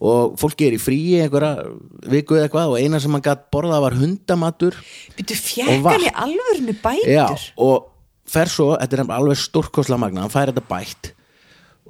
og 0.01 0.35
fólki 0.41 0.67
er 0.67 0.75
í 0.77 0.81
fríi 0.81 1.19
einhverja 1.21 1.67
viku 2.09 2.37
eða 2.37 2.47
eitthvað 2.47 2.73
og 2.73 2.81
eina 2.81 3.01
sem 3.01 3.13
hann 3.13 3.25
gætt 3.25 3.47
borða 3.53 3.81
var 3.83 3.97
hundamatur 3.99 4.77
Býtu 5.17 5.37
í 5.37 6.13
alvörinu 6.25 6.77
bætur? 6.81 7.11
Já, 7.11 7.27
og 7.61 7.91
fer 8.31 8.49
svo, 8.49 8.71
þetta 8.79 8.97
er 8.97 9.13
alveg 9.19 9.41
stórkosla 9.41 9.99
magna, 10.01 10.25
hann 10.25 10.33
fær 10.33 10.49
þetta 10.49 10.65
bætt 10.69 11.11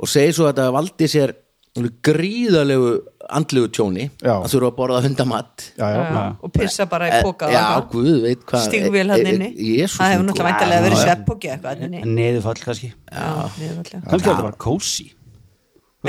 og 0.02 0.12
segir 0.12 0.36
svo 0.36 0.50
að 0.50 0.54
þetta 0.54 0.76
valdi 0.76 1.10
sér 1.12 1.34
alveg 1.78 2.02
gríðalegu 2.04 2.92
andlegu 3.32 3.70
tjóni 3.72 4.10
Já. 4.20 4.34
að 4.42 4.50
þurfa 4.52 4.68
að 4.68 4.76
borða 4.76 5.00
hundamat. 5.06 5.66
Já, 5.78 5.86
já, 5.88 6.00
Já, 6.02 6.24
og 6.44 6.54
pissa 6.58 6.88
bara 6.92 7.08
í 7.08 7.22
póka 7.24 7.52
Já, 7.54 7.64
guð, 7.94 8.12
veit 8.26 8.44
hvað 8.50 8.66
stígvél 8.66 9.14
hann 9.14 9.30
inni. 9.32 9.50
Það 9.88 10.14
hefur 10.16 10.28
náttúrulega 10.28 10.82
verið 10.84 11.04
sveppóki 11.06 11.54
neðufall 12.12 12.60
kannski. 12.66 12.92
Kannski 13.08 13.70
er 13.72 14.12
þetta 14.12 14.38
bara 14.42 14.60
kósi 14.60 15.08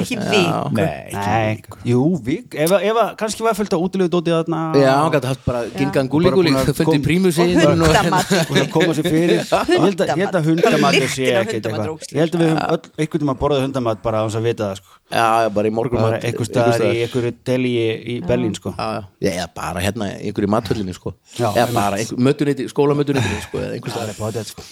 ekki 0.00 0.16
vik. 0.16 0.72
Nei, 0.72 1.12
Nei, 1.12 1.62
jú, 1.84 2.02
vik. 2.24 2.54
Ef, 2.56 2.70
að- 2.72 2.84
ef 2.88 2.96
að 3.02 3.10
kannski 3.20 3.44
var 3.44 3.52
fullt 3.58 3.74
á 3.76 3.78
útilegu 3.78 4.08
dótið 4.08 4.32
þarna 4.38 4.60
Já, 4.80 4.92
hann 4.96 5.12
gæti 5.12 5.28
haft 5.28 5.42
bara 5.44 5.60
gingan 5.76 6.08
gúli 6.08 6.30
Bara 6.30 6.36
búin 6.38 6.56
að 6.56 6.70
fundið 6.72 6.88
kom- 6.88 7.04
prímusi 7.04 7.42
og 7.44 7.52
hundamat 7.76 8.32
og 8.32 8.56
það 8.56 8.70
koma 8.72 8.94
sér 8.96 9.08
fyrir. 9.12 9.42
Ég 9.72 9.82
held 9.84 10.00
að, 10.00 10.08
ég 10.16 10.22
held 10.24 10.38
að 10.40 10.48
hundamatur 10.48 11.08
sé 11.12 11.26
Lyktin 11.26 11.36
af 11.36 11.44
ekkert 11.44 11.52
hundamat 11.52 11.76
eitthvað. 11.76 11.92
ógeðsleg. 11.92 12.16
ég 12.16 12.20
held 12.24 12.34
að 12.34 12.40
við 12.42 12.48
höfum 12.52 12.72
öll, 12.72 12.90
einhvern 13.04 13.22
tíma 13.26 13.34
borðað 13.42 13.64
hundamat 13.66 14.02
bara 14.02 14.16
á 14.16 14.24
þess 14.26 14.38
að 14.40 14.46
vita 14.48 14.64
það 14.70 14.76
sko. 14.80 14.90
Já, 15.12 15.26
já, 15.44 15.48
bara 15.52 15.68
í 15.68 15.74
morgun 15.76 16.00
bara 16.02 16.20
einhver 16.24 16.48
staðar 16.48 16.84
í 16.88 17.02
einhverju 17.04 17.32
deli 17.44 17.72
í, 17.76 17.88
í 18.08 18.14
Berlín 18.24 18.54
sko. 18.56 18.72
Já, 18.78 18.88
já, 19.20 19.32
já, 19.36 19.46
bara 19.54 19.80
hérna 19.84 20.08
í 20.16 20.32
mathöllinni 20.48 20.94
sko. 20.96 21.12
Já, 21.36 21.50
eða 21.52 21.66
einmitt. 21.66 21.74
bara 21.76 21.96
einhver 22.00 22.24
mötuniti, 22.30 22.64
skólamötuniti 22.72 23.42
sko, 23.44 23.60
eða 23.60 23.76
einhver 23.76 23.92
það 23.92 24.14
staðar. 24.16 24.48
sko. 24.48 24.62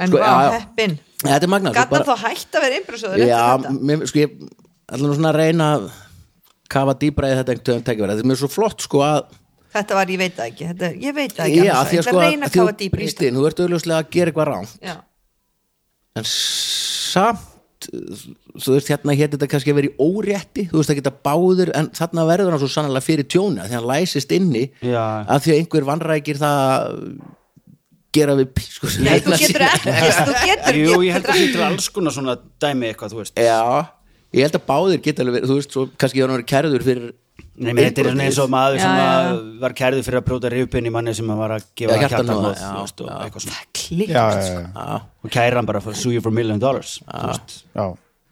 en 0.00 0.08
Sko, 0.08 0.18
var 0.18 0.24
já, 0.24 0.40
já. 0.40 0.58
heppin. 0.60 0.98
Þetta 1.20 1.44
er 1.44 1.50
magnað 1.52 1.74
sko, 1.74 1.82
gætna 1.82 2.00
þá 2.06 2.16
hægt 2.24 2.54
að 2.56 2.62
vera 2.64 2.76
einbrúsöður 2.80 3.26
Já, 3.26 3.44
mér, 3.90 4.04
sko 4.08 4.18
ég 4.22 4.30
ætla 4.90 5.06
nú 5.06 5.16
svona 5.16 5.32
að 5.32 5.38
reyna 5.40 5.68
að 5.76 5.86
kafa 6.70 6.96
dýbra 7.02 7.30
í 7.30 7.36
þetta 7.40 7.54
einhvern 7.56 7.84
tækifæri 7.86 8.14
þetta 8.14 8.24
er 8.24 8.30
mér 8.30 8.40
svo 8.40 8.50
flott 8.50 8.84
sko 8.86 9.02
að 9.06 9.20
þetta 9.74 9.98
var, 10.00 10.10
ég 10.10 10.18
veit 10.22 10.34
það 10.38 10.50
ekki 10.50 10.68
þetta, 10.72 10.90
ég 11.04 11.16
veit 11.16 11.36
það 11.36 11.46
ekki 11.46 11.60
Já, 11.60 11.72
annars. 11.74 11.90
því 11.90 12.00
að 12.00 12.06
sko 12.06 12.16
að 12.16 12.20
að 12.20 12.26
reyna 12.26 12.46
að 12.46 12.54
því 12.54 12.60
kafa 12.60 13.38
þú 13.38 13.46
ert 13.50 13.62
auðljóslega 13.64 14.02
að 14.02 14.10
gera 14.16 14.32
eitthvað 14.32 14.50
ránt 14.50 14.72
þetta. 14.74 14.90
Já. 14.90 14.96
en 16.20 16.28
samt 16.30 17.46
þú 18.60 18.74
veist 18.74 18.90
hérna 18.92 19.14
hér 19.16 19.30
þetta 19.32 19.46
kannski 19.48 19.72
að 19.72 19.78
vera 19.80 19.88
í 19.90 20.08
órétti 20.10 20.66
þú 20.68 20.80
veist 20.82 20.92
að 20.92 20.98
geta 21.00 21.12
báður 21.24 21.70
en 21.78 21.88
þarna 21.96 22.24
verður 22.28 22.54
hann 22.54 22.60
svo 22.62 22.70
sannlega 22.74 23.06
fyrir 23.06 23.28
tjóna 23.30 23.66
því 23.70 23.78
hann 23.78 23.86
læsist 23.88 24.34
inni 24.36 24.66
Já. 24.84 25.00
að 25.24 25.46
því 25.46 25.54
að 25.54 25.60
einhver 25.62 25.86
vannrækir 25.88 26.40
það 26.42 26.98
gera 28.14 28.34
við 28.36 28.50
pískur 28.58 28.92
sem 28.92 29.06
Nei, 29.06 29.16
þú 29.24 29.38
getur 29.38 29.64
ekki, 29.64 29.94
þú 30.18 30.36
getur 30.44 30.80
Jú, 30.80 30.90
ekki 30.90 31.08
ég 31.08 31.16
held 31.16 31.30
að 31.30 31.40
það 31.40 31.56
er 31.56 31.64
alls 31.70 31.88
konar 31.94 32.16
svona 32.18 32.36
dæmi 32.62 32.90
eitthvað, 32.90 33.14
þú 33.14 33.22
veist 33.22 33.40
Já, 33.40 33.60
ég 34.36 34.42
held 34.46 34.56
að 34.60 34.68
báðir 34.68 35.00
geta 35.04 35.18
alveg 35.24 35.34
verið, 35.38 35.48
þú 35.50 35.56
veist, 35.58 35.72
svo 35.74 35.82
kannski 36.00 36.18
hann 36.22 36.34
verið 36.36 36.50
kærður 36.54 36.82
fyrir 36.86 37.06
Nei, 37.60 37.72
menn 37.72 37.84
þetta 37.86 38.00
er 38.02 38.06
svona 38.10 38.24
eins 38.26 38.38
og 38.40 38.48
maður 38.52 38.76
Já, 38.78 38.82
sem 38.84 38.94
já, 39.00 39.10
var 39.60 39.72
kærður 39.76 40.04
fyrir 40.06 40.18
að 40.20 40.26
brjóta 40.28 40.48
rifpinn 40.52 40.88
í 40.88 40.90
manni 40.92 41.12
sem 41.16 41.30
að 41.32 41.38
var 41.40 41.50
að 41.56 41.62
gefa 41.76 41.96
hjartanóð 42.00 42.44
já, 42.52 42.54
þú 42.68 42.80
veist, 42.84 42.98
og 45.24 45.28
kæra 45.34 45.54
hann 45.60 45.68
bara 45.68 45.80
for 45.84 45.94
sue 45.98 46.12
you 46.14 46.20
for 46.24 46.32
million 46.32 46.60
dollars 46.60 46.92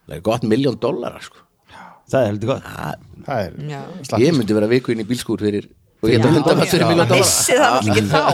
það 0.08 0.16
er 0.16 0.22
gott 0.24 0.42
miljón 0.48 0.78
dólar 0.80 1.20
sko. 1.24 1.36
það 2.08 2.20
er 2.22 2.26
heldur 2.32 2.48
gott. 2.54 2.64
Það 3.26 3.38
er 3.42 3.50
Ég 4.22 4.32
myndi 4.36 4.52
vera 4.56 4.68
viku 4.70 4.88
inn 4.94 5.02
í 5.04 5.06
bílskúr 5.08 5.40
fyrir 5.44 5.64
og 6.00 6.06
ég 6.08 6.14
hundar 6.24 6.56
já. 6.62 6.66
fyrir 6.72 6.86
miljón 6.88 7.08
dólar 7.10 7.24
vissi 7.26 7.54
það 7.58 7.72
allir 7.76 7.92
ekki 7.92 8.04
þá. 8.08 8.22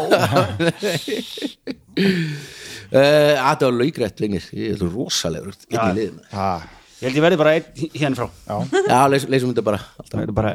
Að 2.94 3.59
það 3.59 3.64
var 3.64 3.74
laugrætt 3.81 4.20
lengir 4.22 4.44
ég 4.55 4.77
er 4.77 4.81
rosalegur 4.87 5.57
inn 5.66 5.81
í 5.81 5.92
liðin 5.96 6.20
það, 6.31 6.62
ég 7.05 7.11
held 7.11 7.19
ég 7.19 7.25
verði 7.27 7.37
bara 7.40 7.53
einn 7.59 7.67
hérna 7.93 8.17
frá. 8.17 8.29
Já, 8.49 8.57
já, 8.88 9.01
leys, 9.12 9.27
leysum 9.29 9.51
þetta 9.53 9.64
bara 9.67 9.81
er 10.25 10.33
bara, 10.33 10.55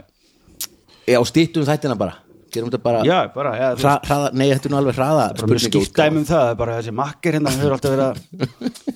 já, 1.05 1.19
stýttum 1.29 1.67
þættina 1.67 1.97
bara. 1.99 2.15
Gerum 2.49 2.71
þetta 2.71 2.81
bara 2.81 3.03
já, 3.05 3.17
bara 3.29 3.51
ja, 3.59 3.67
þú 3.77 3.83
hra, 3.85 3.91
hraða, 4.07 4.29
nei, 4.33 4.47
þetta 4.49 4.65
er 4.65 4.71
nú 4.73 4.77
alveg 4.79 4.95
hraða 4.97 5.25
bara 5.37 5.49
með 5.51 5.59
skýrt 5.67 5.93
dæmi 5.99 6.17
um 6.17 6.23
það 6.25 6.39
það 6.41 6.49
er 6.49 6.55
bara 6.57 6.77
þessi 6.79 6.93
makkir 6.97 7.35
hérna 7.37 7.51
þau 7.53 7.65
eru 7.67 7.75
alltaf 7.75 7.91
verið 7.93 8.07
að 8.07 8.15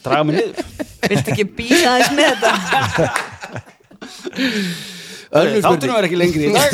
draga 0.08 0.24
mig 0.26 0.34
niður. 0.40 0.56
Viltu 1.12 1.30
ekki 1.36 1.46
býða 1.60 1.92
aðeins 1.92 2.14
með 2.18 2.26
þetta? 2.34 2.52
Önnur 5.34 5.62
þáttunum 5.66 5.78
spurning, 5.78 5.98
er 6.00 6.08
ekki 6.08 6.20
lengri 6.24 6.44
í 6.50 6.54
dag. 6.58 6.70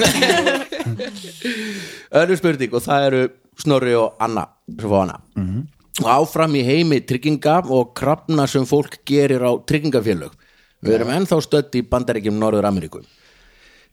Önnur 2.22 2.40
spurning 2.40 2.80
og 2.80 2.86
það 2.88 3.10
eru 3.10 3.22
Snorri 3.60 3.94
og 4.00 4.24
Anna 4.24 4.48
sem 4.72 4.88
fá 4.88 4.98
hana. 5.02 5.20
Og 6.00 6.08
áfram 6.16 6.56
í 6.56 6.64
heimi 6.64 7.02
trygginga 7.04 7.60
og 7.68 7.92
krafna 8.00 8.48
sem 8.48 8.64
fólk 8.68 9.02
gerir 9.08 9.44
á 9.44 9.52
tryggingafélög 9.68 10.32
við 10.84 10.98
erum 10.98 11.14
ennþá 11.14 11.42
stödd 11.44 11.76
í 11.80 11.86
bandaríkjum 11.88 12.38
Norður 12.40 12.70
Ameríku 12.70 13.04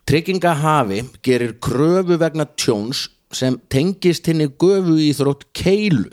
tryggingahafi 0.07 1.03
gerir 1.27 1.57
kröfu 1.59 2.19
vegna 2.21 2.47
tjóns 2.55 3.09
sem 3.35 3.59
tengist 3.69 4.29
henni 4.31 4.47
göfu 4.47 4.95
í 5.03 5.11
þrótt 5.17 5.49
keilu. 5.57 6.09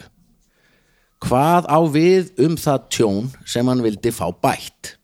Hvað 1.23 1.69
á 1.69 1.79
við 1.93 2.31
um 2.43 2.57
það 2.59 2.87
tjón 2.91 3.29
sem 3.47 3.69
hann 3.69 3.83
vildi 3.85 4.11
fá 4.11 4.25
bætt? 4.33 4.95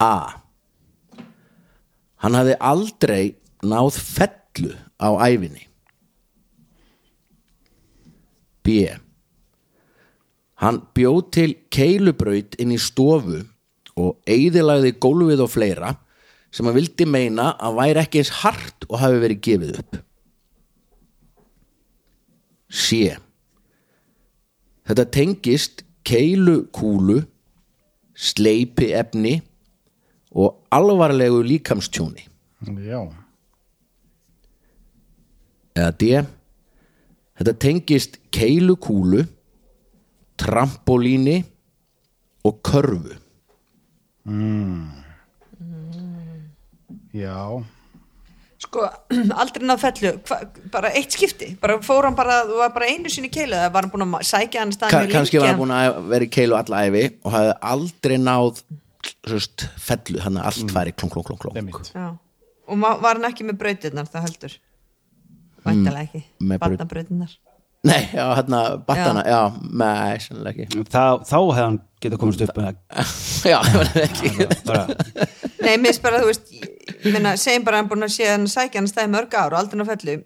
A. 0.00 0.40
Hann 2.24 2.36
hafði 2.36 2.56
aldrei 2.56 3.24
náð 3.62 4.00
fellu 4.00 4.72
á 4.96 5.08
æfinni 5.28 5.68
B. 8.64 8.88
Hann 10.60 10.82
bjóð 10.96 11.22
til 11.36 11.50
keilubraut 11.72 12.56
inn 12.60 12.72
í 12.72 12.80
stofu 12.80 13.44
og 14.00 14.30
eigðilagði 14.30 14.94
gólfið 15.02 15.44
og 15.44 15.52
fleira 15.52 15.94
sem 16.50 16.66
hann 16.66 16.76
vildi 16.76 17.06
meina 17.06 17.52
að 17.62 17.76
væri 17.78 18.02
ekki 18.02 18.22
eins 18.22 18.32
hart 18.40 18.86
og 18.88 18.98
hafi 19.02 19.20
verið 19.22 19.42
gefið 19.46 19.76
upp. 19.82 20.00
C 22.70 23.14
þetta 24.86 25.06
tengist 25.14 25.84
keilukúlu 26.06 27.20
sleipi 28.20 28.90
efni 28.96 29.38
og 30.30 30.60
alvarlegu 30.74 31.42
líkamstjóni. 31.46 32.26
Já. 32.86 33.00
Eða 35.74 35.92
D. 35.98 36.10
Þetta 37.40 37.54
tengist 37.62 38.18
keilukúlu 38.34 39.24
trampolíni 40.40 41.40
og 42.44 42.60
körfu 42.64 43.16
já, 47.14 47.36
sko, 48.60 48.84
aldrei 49.42 49.66
náð 49.66 49.80
fellu. 49.84 50.12
Hva, 50.28 50.38
bara 50.72 50.90
eitt 50.96 51.14
skipti, 51.16 51.52
bara 51.60 51.78
fór 51.84 52.08
hann 52.08 52.16
bara 52.18 52.42
þú 52.48 52.58
var 52.60 52.72
bara 52.76 52.90
einu 52.92 53.10
sinni 53.12 53.30
keilu, 53.32 53.56
eða 53.58 53.72
var 53.74 53.86
hann 53.88 53.92
búin 53.94 54.06
að 54.06 54.26
sækja 54.30 54.62
hann 54.64 54.74
staðinu 54.76 55.12
kannski 55.14 55.40
var 55.42 55.52
hann 55.52 55.60
búin 55.62 55.74
að 55.76 56.00
vera 56.12 56.28
í 56.28 56.32
keilu 56.38 56.58
alla 56.58 56.82
æfi 56.88 57.04
og 57.24 57.34
hafði 57.36 57.54
aldrei 57.74 58.16
náð 58.22 58.62
svist, 59.26 59.66
fellu, 59.80 60.20
hann 60.24 60.40
að 60.40 60.50
allt 60.50 60.96
klong, 61.00 61.12
klong, 61.14 61.38
klong 61.40 61.56
einmitt. 61.60 61.92
Já. 61.96 62.10
og 62.70 62.76
ma- 62.78 62.98
var 63.02 63.18
hann 63.18 63.30
ekki 63.32 63.46
með 63.48 63.58
brautirnar 63.62 64.06
það 64.12 64.26
heldur? 64.28 64.58
Væntalega 65.64 66.06
ekki, 66.06 66.20
með 66.40 66.58
braut- 66.60 66.76
barnabrautirnar 66.78 67.32
Nei, 67.88 68.00
já, 68.12 68.26
hann 68.36 68.52
að 68.58 68.74
battana, 68.84 69.22
já, 69.24 69.38
nei, 69.72 70.18
sannlega 70.20 70.66
ekki. 70.66 70.82
Þá, 70.92 71.04
þá 71.24 71.36
hefði 71.38 71.62
hann 71.64 71.78
getað 72.04 72.20
komast 72.20 72.42
upp 72.44 72.52
með 72.58 72.66
það 72.66 73.14
Já, 73.48 73.56
það 73.64 73.78
var 73.78 73.90
ekki. 74.02 74.32
Bara, 74.68 74.82
nei, 75.64 75.72
mér 75.80 75.86
finnst 75.88 76.02
bara, 76.04 76.20
þú 76.20 76.28
veist 76.28 76.52
ég 76.60 77.14
meina, 77.14 77.32
segjum 77.40 77.64
bara 77.64 77.78
að 77.78 77.84
hann 77.84 77.90
búin 77.94 78.04
að 78.04 78.12
sé 78.18 78.28
hann 78.28 78.44
sækja 78.52 78.82
hann 78.82 78.90
staði 78.90 79.12
mörg 79.14 79.32
ár 79.40 79.56
og 79.56 79.62
aldrei 79.62 79.80
náð 79.80 79.94
fellu 79.94 80.18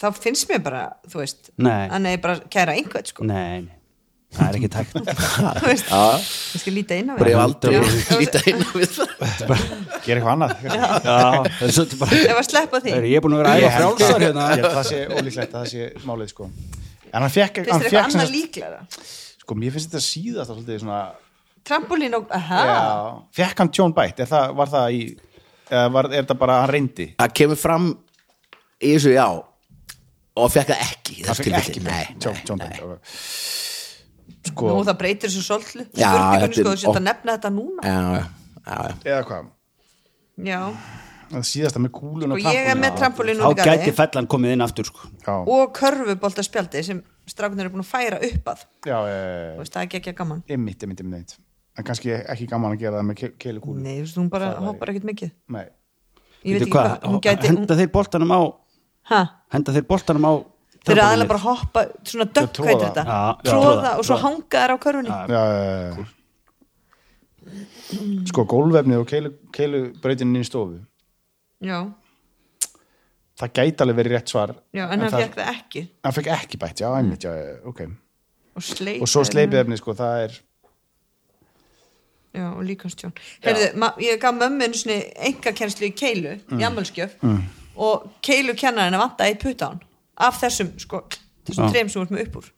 þá 0.00 0.06
finnst 0.22 0.46
mér 0.52 0.62
bara, 0.68 0.84
þú 1.10 1.22
veist 1.24 1.50
Nei. 1.58 1.82
hann 1.90 2.06
er 2.12 2.22
bara 2.22 2.38
að 2.38 2.46
kæra 2.54 2.78
einhvern 2.78 3.10
sko. 3.10 3.26
Nei, 3.26 3.66
nei, 3.66 3.74
það 4.38 4.46
er 4.46 4.58
ekki 4.60 4.70
tækt. 4.76 4.94
Þú 5.60 5.66
veist, 5.66 5.90
Já, 5.90 6.02
ég 6.54 6.62
skal 6.62 6.74
líta 6.78 6.98
inn 7.02 7.10
á 7.10 7.14
bara 7.18 7.32
ég 7.32 7.40
hef 7.40 7.42
við 7.42 7.80
aldrei 7.82 8.20
lítið 8.22 8.50
inn 8.54 8.62
á 8.62 8.70
við 8.78 8.94
það 8.94 9.64
gera 10.06 10.20
eitthvað 10.20 10.34
annað 10.36 10.52
já, 10.62 10.70
það 11.02 11.66
er 11.66 11.74
svolítið 11.74 12.04
bara 12.04 12.20
ef 12.22 12.38
að 12.38 12.46
sleppa 12.52 12.80
því, 12.86 12.94
ég 13.10 13.18
er 13.18 13.24
búin 13.26 13.34
að 13.34 13.42
vera 13.42 13.56
að 13.56 13.64
æfa 13.66 13.72
frjálsar 13.80 14.24
hérna. 14.28 14.46
ég 14.54 14.68
að 14.70 14.76
það 14.78 14.88
sé 14.92 15.00
ólíklegt 15.18 15.50
að 15.50 15.58
það 15.58 15.72
sé 15.74 16.06
málið 16.06 16.30
sko 16.36 16.48
en 17.12 17.22
hann 17.24 17.30
fekk, 17.34 17.60
finnst 17.64 17.70
þér 17.84 17.88
eitthvað 17.90 18.06
annað 18.10 18.30
líklega 18.34 18.80
sko 19.40 19.54
mér 19.58 19.72
finnst 19.74 19.90
þetta 19.90 20.04
síðast 20.06 20.50
að 20.50 20.56
svolítið 20.60 20.80
svona 20.84 21.00
trampolín 21.66 22.14
og, 22.16 22.28
aha. 22.32 22.60
Já, 22.64 22.80
fekk 23.40 23.58
hann 23.64 23.70
tjón 23.74 23.92
bætt? 23.96 24.20
Er 24.24 24.28
það, 24.30 24.54
var 24.56 24.70
það 24.72 24.94
í 24.96 25.00
eða 25.70 25.88
var, 25.92 26.08
er 26.10 26.22
þetta 26.24 26.36
bara 26.40 26.54
að 26.56 26.62
hann 26.64 26.72
reyndi? 26.74 27.06
Það 27.20 27.34
kemur 27.40 27.58
fram 27.60 27.88
í 28.80 28.92
þessu, 28.94 29.12
já. 29.14 29.26
Og 30.40 30.48
fekk 30.54 30.70
það 30.72 30.84
ekki 30.86 31.12
í 31.18 31.24
hann 31.24 31.28
þessu 31.28 31.42
fekk 31.42 31.50
tilfelli. 31.50 31.70
ekki 31.70 31.82
Nei, 31.84 31.90
bætt 31.90 32.22
tjón, 32.24 32.34
nei, 32.38 32.44
tjón 32.48 32.58
nei. 32.58 32.68
bætt 32.70 32.82
ok. 32.86 34.50
sko, 34.50 34.70
nú 34.70 34.84
það 34.88 34.98
breytir 35.02 35.28
þessu 35.30 35.42
svolítið 35.44 35.84
Já, 36.00 36.10
spurningunni 36.10 36.40
þetta 36.40 36.48
er- 36.48 36.54
sko, 36.56 36.70
þú 36.70 36.80
sétt 36.80 36.90
og- 36.90 36.96
að 37.00 37.06
nefna 37.10 37.36
þetta 37.36 37.50
núna. 37.58 37.82
Já, 37.84 38.00
já, 38.00 38.24
já, 38.64 38.76
já. 38.80 38.94
Eða 39.10 39.22
hvað? 39.28 39.50
Já, 40.50 40.60
það 41.30 41.44
síðasta 41.50 41.82
með 41.82 41.92
kúlun 41.98 42.32
og 42.34 42.38
og 42.40 42.46
ég 42.54 42.70
er 42.72 42.78
með 42.80 42.96
trampolín. 43.00 43.38
þá 43.42 43.62
gæti 43.64 43.92
fellan 43.96 44.26
komið 44.30 44.56
inn 44.56 44.64
aftur 44.66 44.88
sko. 44.90 45.10
og 45.46 45.72
körfubolta 45.76 46.42
spjaldi 46.46 46.82
sem 46.84 47.02
strákunar 47.30 47.66
eru 47.68 47.74
búin 47.76 47.84
að 47.84 47.92
færa 47.92 48.18
upp 48.18 48.50
að. 48.54 48.64
Já, 48.86 48.98
Þú 48.98 49.62
veist, 49.62 49.72
það 49.72 49.80
er 49.82 49.86
ekki 49.86 50.00
ekki 50.02 50.14
gaman. 50.18 50.42
Einmitt, 50.50 50.82
einmitt, 50.82 51.00
einmitt 51.04 51.36
en 51.78 51.86
kannski 51.86 52.10
ekki 52.12 52.46
gaman 52.50 52.74
að 52.74 52.80
gera 52.82 52.98
það 53.00 53.06
með 53.08 53.16
ke- 53.20 53.34
keilukúlu 53.40 53.80
nei, 53.80 53.96
þú 54.00 54.04
veist, 54.06 54.18
hún 54.20 54.30
bara 54.32 54.48
hoppar 54.60 54.90
ekkert 54.92 55.06
mikið. 55.08 55.30
Nei, 55.54 55.66
ég 56.44 56.56
veit 56.56 56.64
ekki 56.66 56.74
hvað, 56.74 56.96
hún 57.06 57.20
gæti 57.24 57.46
henda 57.52 57.76
þeir 57.78 57.90
boltanum 57.94 58.32
á 58.34 58.40
ha, 59.12 59.20
henda 59.54 59.74
þeir 59.76 59.86
boltanum 59.88 60.26
á 60.26 60.32
þeir 60.80 60.96
eru 60.96 61.04
aðeins 61.06 61.30
bara 61.30 61.40
að 61.40 61.46
hoppa 61.46 61.84
svona 62.04 62.26
dökk, 62.26 62.52
tróða. 62.56 62.64
hvað 62.64 62.70
heitir 62.74 62.88
þetta. 62.90 63.04
Já, 63.06 63.20
tróða 63.50 63.90
og 64.00 64.04
svo 64.08 64.16
hanga 64.24 64.56
þær 64.56 64.74
á 64.74 64.76
körfunni. 64.84 65.10
Já, 65.10 65.18
já, 65.30 65.42
já. 66.00 66.06
sko 68.30 68.44
gólvefnið 68.50 69.00
og 69.00 69.06
keilu, 69.10 69.30
keilubrautin 69.54 70.28
inn 70.34 70.42
í 70.42 70.46
stofu 70.46 70.78
já, 71.60 71.78
það 73.40 73.52
gæti 73.56 73.82
alveg 73.84 73.96
verið 74.00 74.14
rétt 74.16 74.28
svar 74.32 74.54
já, 74.74 74.84
en 74.92 75.00
hann 75.00 75.10
það- 75.10 75.22
fekk 75.24 75.34
það 75.40 75.50
ekki. 75.54 75.82
Hann 76.04 76.12
fekk 76.18 76.30
ekki 76.36 76.58
bætt, 76.62 76.80
já, 76.84 76.88
einmitt, 76.98 77.24
já, 77.24 77.32
já, 77.36 77.58
ok. 77.64 77.80
Og 78.56 78.62
sleip 78.66 79.02
og 79.02 79.08
svo 79.08 79.22
sleipið 79.24 79.60
efni, 79.64 79.76
sko, 79.80 79.94
það 79.94 80.24
er 80.24 80.38
já, 82.34 82.44
og 82.54 82.62
líkanstjón 82.66 83.12
Heyrðu, 83.44 83.88
ég 84.04 84.20
gaf 84.22 84.34
mömmu 84.38 84.68
svona 84.74 84.98
enga 85.30 85.52
kennslu 85.56 85.88
í 85.88 85.94
keilu 85.96 86.36
Mm. 86.50 86.60
í 86.60 86.66
ammálskjöf 86.68 87.16
og 87.76 88.10
keilu 88.22 88.54
kennarinn 88.54 88.94
að 88.98 89.04
vanta 89.06 89.24
eitt 89.24 89.40
puta 89.42 89.66
á 89.66 89.68
hann. 89.72 89.80
Af 90.20 90.40
þessum, 90.42 90.74
sko, 90.78 91.04
þessum 91.46 91.70
trem 91.72 91.88
sem 91.88 92.02
ert 92.02 92.10
með 92.10 92.26
upp 92.26 92.36
úr. 92.42 92.50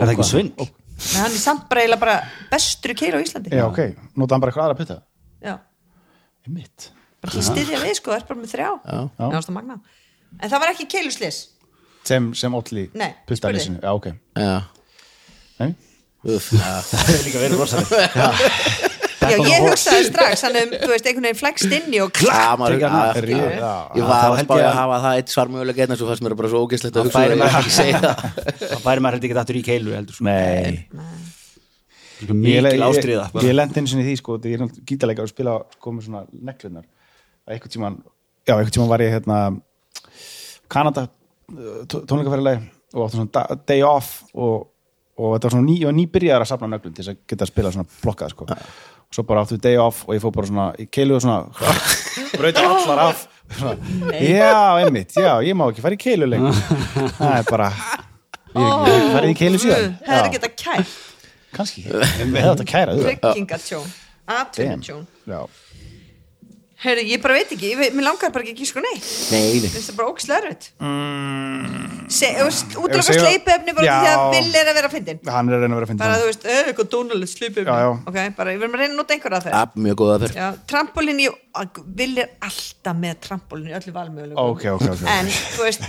Er 0.00 0.06
það 0.06 0.14
ekki 0.16 0.26
svinn? 0.26 0.52
en 0.58 1.20
hann 1.22 1.30
er 1.32 1.38
samt 1.38 1.68
bara 1.70 1.80
eiginlega 1.84 2.00
bara 2.00 2.16
bestur 2.50 2.90
í 2.90 2.96
keilu 2.98 3.20
á 3.20 3.24
Íslandi. 3.24 3.50
Já, 3.54 3.64
ok, 3.68 3.78
nota 4.16 4.34
hann 4.34 4.40
bara 4.40 4.50
eitthvað 4.52 4.64
aðra 4.64 4.74
að 4.74 4.80
putta 4.82 5.02
já, 5.44 5.54
einmitt, 6.46 6.90
bara 7.20 7.32
til 7.36 7.44
styðja 7.46 7.80
við 7.84 7.94
sko, 8.00 8.12
það 8.14 8.20
er 8.22 8.28
bara 8.30 8.40
með 8.40 8.52
þrjá. 8.54 8.68
Já. 8.84 9.00
Já, 9.20 9.38
það 9.40 9.54
magna. 9.56 9.78
en 10.40 10.50
það 10.50 10.60
var 10.64 10.74
ekki 10.74 10.86
keiluslis. 10.96 11.40
Sem, 12.08 12.30
sem 12.34 12.54
olli 12.56 12.86
Nei, 12.96 13.10
puttalísinu, 13.28 13.80
já, 13.82 13.90
ok. 13.92 14.06
Já, 14.40 14.62
nei, 15.60 15.74
það 16.24 17.10
er 17.12 17.26
líka 17.26 17.42
verið 17.42 17.58
rosalega 17.60 18.30
já, 19.20 19.36
ég 19.36 19.64
hugsaði 19.66 20.06
strax 20.08 20.44
hann 20.46 20.56
um, 20.62 20.72
þú 20.80 20.88
veist, 20.90 21.06
einhvern 21.10 21.26
veginn 21.28 21.38
flækst 21.38 21.74
inn 21.76 21.92
í 21.92 22.00
og 22.02 22.12
að- 22.16 23.20
já. 23.28 23.72
Ég 24.00 24.08
var 24.08 24.24
að 24.24 24.40
spája 24.44 24.64
að 24.64 24.70
að- 24.70 24.78
hafa 24.80 25.00
það 25.04 25.18
eitt 25.20 25.34
svarmögulega 25.34 25.86
en 25.86 25.96
svo 26.00 26.08
fannst 26.08 26.24
mér 26.24 26.36
bara 26.40 26.52
svo 26.52 26.62
ógeðslegt 26.64 26.96
að 26.96 27.08
hugsa 27.08 27.20
færi 27.20 27.36
það. 27.40 27.50
ekki 27.60 28.80
færi 28.86 29.04
maður 29.04 29.18
heldur 29.18 29.28
ekki 29.30 29.40
aftur 29.44 29.60
í 29.60 29.64
keilu 29.66 29.94
heldur 29.96 30.16
sko. 30.16 30.24
nei. 30.24 30.88
Mikil 32.20 32.84
ástriða 32.84 33.28
ég, 33.40 33.54
lendi 33.56 33.80
eins 33.80 33.94
og 33.96 34.00
í 34.02 34.08
því, 34.08 34.16
sko, 34.20 34.36
þegar 34.40 34.56
ég 34.56 34.64
er 34.66 34.82
gítarleikar 34.90 35.24
og 35.28 35.30
spila, 35.32 35.54
sko, 35.76 35.92
með 35.96 36.08
svona 36.08 36.24
neklunar 36.50 36.88
að 37.50 37.56
einhvern 37.56 37.72
tímann, 37.74 37.96
já, 38.46 38.54
einhvern 38.54 38.74
tímann 38.76 38.90
var 38.92 39.02
ég 39.04 39.14
hérna 39.16 39.38
Kanada 40.70 41.08
tónleikaferðilegi 41.50 42.60
og 42.94 43.02
áttu 43.06 43.18
svona 43.18 43.32
da- 43.34 43.58
day 43.66 43.82
off 43.86 44.22
og, 44.34 44.68
og 45.18 45.34
þetta 45.34 45.48
var 45.48 45.54
svona 45.56 45.66
ný, 45.66 45.74
ég 45.80 45.88
var 45.90 45.96
nýbyrjaðar 45.98 46.44
að 46.46 46.50
safna 46.52 46.68
nöglum 46.70 46.94
til 46.94 47.04
þess 47.04 47.12
að 47.14 47.20
geta 47.32 47.46
að 47.46 47.50
spila 47.52 47.72
svona 47.74 47.90
blokkað 48.04 48.32
sko. 48.34 48.46
og 48.50 49.14
svo 49.18 49.24
bara 49.26 49.42
áttu 49.44 49.56
við 49.58 49.64
day 49.66 49.76
off 49.82 50.04
og 50.06 50.14
ég 50.14 50.22
fór 50.22 50.34
bara 50.36 50.50
svona 50.50 50.66
í 50.78 50.86
keilu 50.86 51.16
og 51.18 51.24
svona 51.24 51.40
brauti 52.38 52.62
allar 52.66 53.02
af. 53.08 53.26
Svona, 53.50 53.74
já, 54.14 54.52
einmitt, 54.84 55.16
já, 55.18 55.32
ég 55.42 55.56
má 55.58 55.66
ekki 55.66 55.82
fara 55.82 55.96
í 55.98 56.02
keilu 56.02 56.28
lengur. 56.30 56.54
Það 57.18 57.32
er 57.40 57.48
bara 57.50 57.70
ég 58.54 58.60
hef 58.62 58.92
ekki 58.94 59.10
farið 59.16 59.32
í 59.32 59.38
keilu 59.40 59.58
síðan. 59.62 59.88
Það 60.06 60.14
er 60.20 60.28
ekki 60.28 60.38
þetta 60.38 60.52
kært. 60.62 60.92
Kannski, 61.50 61.82
við 61.90 62.04
hefum 62.06 62.36
þetta 62.38 62.66
kæra. 62.70 62.94
Tryggingatjón. 63.00 63.88
Atvinnutjón. 64.30 65.02
Já, 65.26 65.40
Heyrðu, 66.80 67.02
ég 67.12 67.20
bara 67.20 67.36
veit 67.36 67.50
ekki, 67.52 67.74
ég, 67.74 67.92
mér 67.92 68.06
langar 68.06 68.32
bara 68.32 68.46
ekki 68.46 68.54
ekki 68.56 68.70
sko 68.70 68.80
neitt. 68.80 69.08
Nei, 69.34 69.60
nei. 69.60 69.68
Finnst 69.68 69.92
það 69.92 69.98
bara 70.00 70.08
mm, 70.80 71.90
útlöka 72.80 73.04
segja- 73.06 73.22
sleipuefni 73.22 73.72
bara 73.76 73.86
Já. 73.86 73.92
því 74.00 74.06
að 74.10 74.18
vill 74.34 74.50
er 74.58 74.66
að 74.66 74.74
vera 74.78 74.88
að 74.88 74.94
fyndin 74.96 75.18
hann 75.30 75.48
er 75.48 75.54
að 75.54 75.60
reyna 75.60 75.74
að 75.74 75.78
vera 75.78 75.86
að 75.86 75.90
finna 75.90 76.04
bara 76.04 76.16
þú 76.18 76.26
veist, 76.30 76.44
eh, 76.44 76.62
eitthvað 76.70 76.88
dónalegt 76.94 77.30
já. 77.70 77.88
ok, 78.10 78.18
bara 78.36 78.50
við 78.50 78.58
verðum 78.60 78.74
að 78.74 78.80
reyna 78.80 78.92
að 78.92 78.96
nota 78.98 79.14
einhver 79.14 79.34
að 79.36 79.44
ja, 79.46 79.50
þeir 79.50 79.54
Mjög 79.84 79.96
góða 80.00 80.14
já, 80.34 80.46
trampolín 80.66 81.20
í 81.20 81.26
vill 82.00 82.16
er 82.18 82.28
alltaf 82.40 82.96
með 82.96 83.14
trampolín 83.26 83.70
í 83.70 83.74
öllu 83.78 83.92
valmögulegum 83.94 84.42
ok, 84.42 84.62
ok, 84.74 84.84
ok 84.90 85.02
en 85.14 85.26
þú 85.30 85.62
veist, 85.66 85.82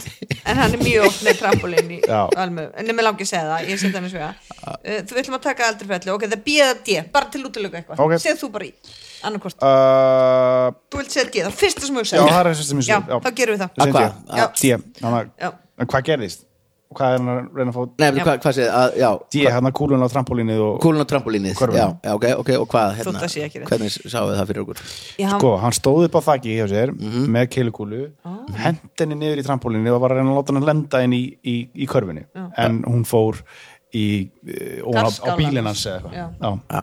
en 0.46 0.56
hann 0.62 0.74
er 0.78 0.82
mjög 0.84 1.02
oft 1.08 1.22
með 1.26 1.36
trampolín 1.42 1.88
í 1.90 2.00
Já. 2.02 2.22
valmögulegum 2.36 2.78
en 2.78 2.86
mér 2.98 3.06
langi 3.08 3.24
að 3.26 3.32
segja 3.32 3.48
það, 3.50 3.62
ég 3.72 3.78
hann 9.24 9.40
svega 9.42 9.72
uh, 9.72 10.78
þú 10.92 10.98
það 10.98 11.02
vilt 11.02 11.16
segja 11.18 11.44
það 11.46 11.52
er 11.52 11.58
fyrsta 11.64 11.88
sem 11.88 12.00
hugsa 12.02 12.16
já, 12.16 12.24
það 12.28 12.40
er 12.42 12.54
fyrsta 12.54 12.70
sem 12.72 12.80
ég 12.82 12.88
já, 12.92 13.00
hugsa, 13.02 13.12
já. 13.12 13.20
þá 13.26 13.36
gerum 13.42 13.58
við 13.58 13.66
það 13.66 13.70
Að 13.82 13.92
hvað? 13.98 14.16
Já. 14.42 14.46
D, 14.62 14.72
hann 15.06 15.20
að 15.20 15.28
Já. 15.46 15.52
en 15.82 15.88
hvað 15.94 16.08
gerðist? 16.12 16.48
og 16.92 16.98
hvað 17.00 17.14
er 17.14 17.20
hann 17.22 17.30
að 17.32 17.38
reyna 17.56 17.72
að 17.72 17.76
fá 17.78 17.84
Nei, 17.88 18.08
betur, 18.12 18.26
hvað, 18.28 18.40
hvað 18.44 18.56
segir, 18.58 18.72
að, 18.76 18.96
já 19.00 19.10
D, 19.32 19.44
hann 19.56 19.68
að 19.70 19.74
kúlun 19.80 20.02
á 20.04 20.08
trampolínið 20.12 20.64
og 20.66 20.74
Kúlun 20.84 21.00
á 21.00 21.08
trampolínið. 21.08 21.62
Já, 21.72 21.86
já, 22.04 22.12
ok, 22.18 22.26
ok, 22.42 22.50
og 22.60 22.66
hvað, 22.74 22.96
hérna 22.98 23.22
það. 23.22 23.56
Hvernig 23.70 23.96
sáum 24.12 24.28
við 24.28 24.36
það 24.42 24.50
fyrir 24.52 24.62
okkur 24.66 24.82
Já, 25.22 25.28
hann- 25.30 25.40
sko, 25.40 25.52
hann 25.64 25.78
stóð 25.78 26.04
upp 26.10 26.18
á 26.20 26.22
þakki 26.28 26.58
hjá 26.58 26.66
sér 26.68 26.92
Mhm. 26.92 27.30
með 27.32 27.48
keilukúlu 27.56 28.02
oh. 28.28 28.42
hendinni 28.60 29.16
niður 29.22 29.40
í 29.40 29.46
trampolínið 29.48 29.96
og 29.96 30.02
var 30.04 30.12
að 30.12 30.20
reyna 30.20 30.34
að 30.36 30.40
láta 30.42 30.54
hann 30.58 30.68
lenda 30.68 31.04
inn 31.08 31.16
í, 31.16 31.22
í, 31.48 31.56
í 31.72 31.88
körfunni 31.88 32.26
en 32.60 32.84
hún 32.84 33.08
fór 33.08 33.40
í 33.96 34.06
uh, 34.28 34.84
ofan 34.92 35.00
á, 35.00 35.08
á 35.08 35.08
Gassgálan. 35.08 35.40
bílinn 35.40 35.72
hans 35.72 35.86
eða 35.88 36.12
Já. 36.12 36.28
eitthvað 36.28 36.60
já. 36.76 36.82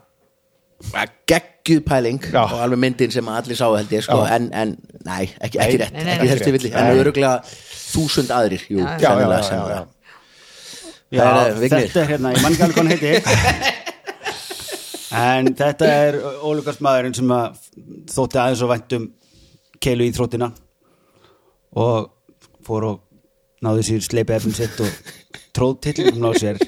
Geggjuð 1.68 1.84
pæling 1.84 2.20
Já. 2.32 2.40
og 2.46 2.62
alveg 2.64 2.78
myndin 2.80 3.10
sem 3.12 3.28
allir 3.28 3.56
sáu 3.58 3.74
held 3.76 3.90
ég 3.92 4.04
sko, 4.06 4.22
en, 4.24 4.46
en, 4.56 4.70
næ, 5.04 5.18
ekki, 5.44 5.58
ekki 5.60 5.80
rétt 5.82 5.92
nei, 5.92 6.04
nei, 6.06 6.14
ekki 6.14 6.28
þessi 6.30 6.44
tilfelli, 6.46 6.70
en 6.72 7.00
öruglega 7.02 7.32
þúsund 7.92 8.30
aðrir, 8.32 8.64
jú, 8.72 8.78
Já, 8.80 8.94
já. 8.96 9.08
Já, 9.08 9.10
já, 9.20 9.42
sennilega, 9.48 9.82
já, 11.10 11.18
já, 11.18 11.18
já. 11.18 11.26
Er, 11.48 11.58
Vignir. 11.60 11.88
þetta 11.88 12.00
er 12.02 12.08
hérna, 12.14 12.32
ég 12.32 12.42
mann 12.44 12.56
ekki 12.56 12.64
alveg 12.64 12.76
hvað 12.76 12.84
hann 12.84 12.92
heiti 12.94 13.12
En 15.18 15.46
þetta 15.56 15.86
er 15.88 16.18
ólugast 16.44 16.82
maðurinn 16.84 17.16
sem 17.16 17.30
að 17.32 17.60
þótti 18.12 18.40
aðeins 18.42 18.62
og 18.66 18.72
væntum 18.74 19.06
keilu 19.80 20.04
í 20.04 20.12
þróttina 20.12 20.50
og 21.80 22.10
fór 22.66 22.88
og 22.90 22.98
náði 23.64 23.86
sér 23.88 24.04
sleipi 24.04 24.36
efn 24.36 24.52
sitt 24.56 24.80
og 24.84 25.12
tróð 25.56 25.78
tillingum 25.86 26.20
náði 26.26 26.42
sér 26.44 26.60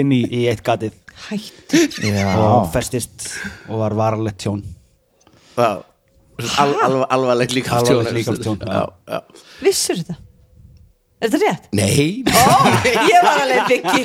inn 0.00 0.12
í 0.16 0.22
í 0.24 0.46
eitt 0.50 0.64
gatið 0.64 0.96
hættu. 1.28 1.80
Já. 2.04 2.28
og 2.38 2.70
festist 2.74 3.28
og 3.68 3.80
var 3.84 3.96
varalegt 3.98 4.38
tjón. 4.44 4.62
Vá. 5.56 5.70
Al, 6.58 6.72
al, 6.82 6.94
alvarlegt 7.14 7.52
líka 7.54 7.76
Alvarlegt 7.78 8.16
líkamstjón, 8.16 8.58
já, 8.66 8.84
já. 9.06 9.20
Vissur 9.62 10.00
þetta? 10.00 10.16
Er 11.22 11.30
þetta 11.30 11.38
rétt? 11.44 11.68
Nei, 11.78 12.24
Ó, 12.26 12.32
ég 13.06 13.20
var 13.24 13.44
alveg 13.44 13.62
byggi. 13.70 14.02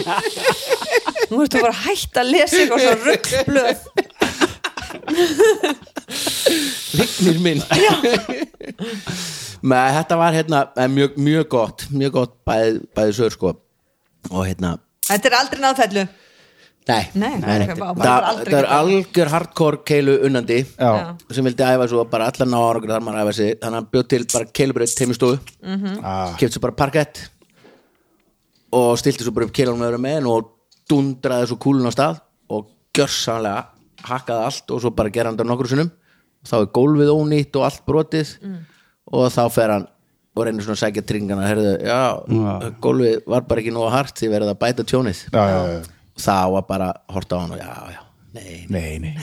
Nú 1.31 1.41
ertu 1.43 1.57
bara 1.63 1.73
hætt 1.87 2.19
að 2.21 2.29
lesa 2.35 2.61
eitthvað 2.61 2.79
svo 2.85 2.93
ruggblöð 3.07 3.79
Vignir 6.99 7.41
minn. 7.43 7.61
Með 9.69 9.89
þetta 9.97 10.17
var 10.21 10.37
hérna 10.37 10.61
eh, 10.79 10.87
mjög, 10.91 11.17
mjög 11.19 11.49
gott 11.51 11.83
mjög 11.91 12.15
gott 12.15 12.33
bæði, 12.47 12.79
bæði 12.95 13.17
sögur 13.17 13.35
sko. 13.35 13.51
Og 14.31 14.45
hérna 14.47 14.77
Þetta 15.09 15.29
er 15.29 15.35
aldrei 15.39 15.61
náðfellu 15.63 16.03
Nei, 16.89 17.03
Nei, 17.13 17.33
nei, 17.39 17.55
ok, 17.67 17.79
bara- 17.79 17.93
bara 17.93 18.09
það, 18.09 18.27
aldrei 18.31 18.53
það 18.53 18.59
er 18.59 18.67
það. 18.67 18.79
algjör 18.79 19.31
hardcore 19.33 19.79
keilu 19.85 20.15
unnandi. 20.27 20.59
Já. 20.79 20.91
sem 21.37 21.45
vildi 21.45 21.63
æfa 21.69 21.87
svo 21.91 22.05
bara 22.09 22.29
allan 22.31 22.55
á 22.55 22.59
árangur 22.69 22.93
þar 22.95 23.03
maður 23.05 23.21
æfa 23.25 23.33
sig. 23.39 23.51
Þannig 23.59 23.69
að 23.69 23.79
hann 23.79 23.89
bjóð 23.93 24.07
til 24.13 24.23
bara 24.33 24.45
keilubreytt 24.59 25.03
heimistofu 25.03 25.39
Ah, 26.03 26.33
kefti 26.39 26.53
svo 26.57 26.61
bara 26.65 26.73
parkett 26.83 27.21
og 28.71 28.97
stilti 29.01 29.23
svo 29.25 29.33
bara 29.33 29.45
upp 29.49 29.53
keilunum 29.55 29.85
öðrum 29.87 30.03
megin 30.05 30.27
og 30.29 30.49
dundraði 30.89 31.47
svo 31.49 31.57
kúlun 31.61 31.87
á 31.89 31.93
stað 31.93 32.19
og 32.49 32.67
gjörsanlega 32.97 33.65
hakkaði 34.09 34.45
allt 34.49 34.71
og 34.75 34.81
svo 34.83 34.91
bara 34.95 35.09
gera 35.13 35.29
hann 35.29 35.37
það 35.37 35.49
nokkur 35.51 35.69
sinnum. 35.71 35.91
Þá 36.47 36.53
er 36.61 36.67
gólfið 36.77 37.09
ónýtt 37.13 37.55
og 37.59 37.65
allt 37.67 37.81
brotið 37.85 38.35
og 39.11 39.31
þá 39.33 39.41
fer 39.51 39.73
hann 39.75 39.87
og 40.37 40.45
reynir 40.45 40.63
svona 40.63 40.77
að 40.77 40.83
sækja 40.85 41.03
tringana. 41.09 41.47
Herðu, 41.49 41.71
já, 41.83 41.99
gólfið 42.79 43.23
var 43.27 43.41
bara 43.49 43.59
ekki 43.63 43.73
nógu 43.75 43.89
hart 43.91 44.15
því 44.21 44.29
verið 44.31 44.51
að 44.53 44.59
bæta 44.61 44.85
tjónið. 44.87 45.23
Já, 45.33 45.43
já, 45.49 45.59
já. 45.73 45.81
Þá 46.21 46.35
var 46.55 46.65
bara 46.69 46.91
að 46.93 47.15
horta 47.17 47.35
á 47.35 47.39
hann 47.43 47.55
og 47.55 47.61
já, 47.61 47.73
já, 47.95 48.01
nei, 48.37 48.65
nei, 48.69 49.15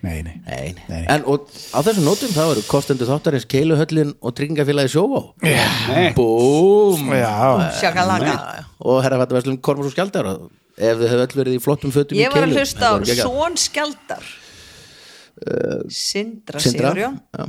Nei, 0.00 0.22
nei, 0.24 0.32
nei, 0.46 0.60
nei. 0.72 0.76
nei. 0.88 1.00
En 1.12 1.26
og 1.28 1.42
á 1.76 1.84
þessum 1.84 2.06
nótum 2.06 2.30
þá 2.32 2.40
eru 2.54 2.62
kostendur 2.64 3.04
þáttarins 3.10 3.44
Keiluhöllin 3.52 4.14
og 4.24 4.32
Tryggingafélagi 4.32 4.88
Sjóvá. 4.94 5.20
Nei. 5.44 6.06
Búm. 6.16 7.10
Já, 7.12 7.68
Sjakalaka 7.82 8.30
Já, 8.30 8.38
já. 8.62 8.62
og 8.80 9.02
herra 9.04 9.18
fættu 9.20 9.36
verslun 9.36 9.58
Kormurs 9.60 9.90
og 9.90 9.92
Skjaldar. 9.92 10.30
Og 10.32 10.46
ef 10.80 10.96
þið 11.02 11.04
hefðu 11.12 11.26
öll 11.26 11.36
verið 11.42 11.58
í 11.58 11.60
flottum 11.66 11.92
fötum 11.92 12.16
Ég 12.16 12.30
í 12.30 12.32
var 12.32 12.46
að 12.46 12.48
Keilu 12.48 12.62
hlusta 12.62 12.88
á. 12.88 12.92
Són 13.20 13.60
Skjaldar. 13.60 14.24
Sindra 15.88 16.60
Sindra. 16.60 16.90
Sigurjón. 16.94 17.20
Já. 17.36 17.44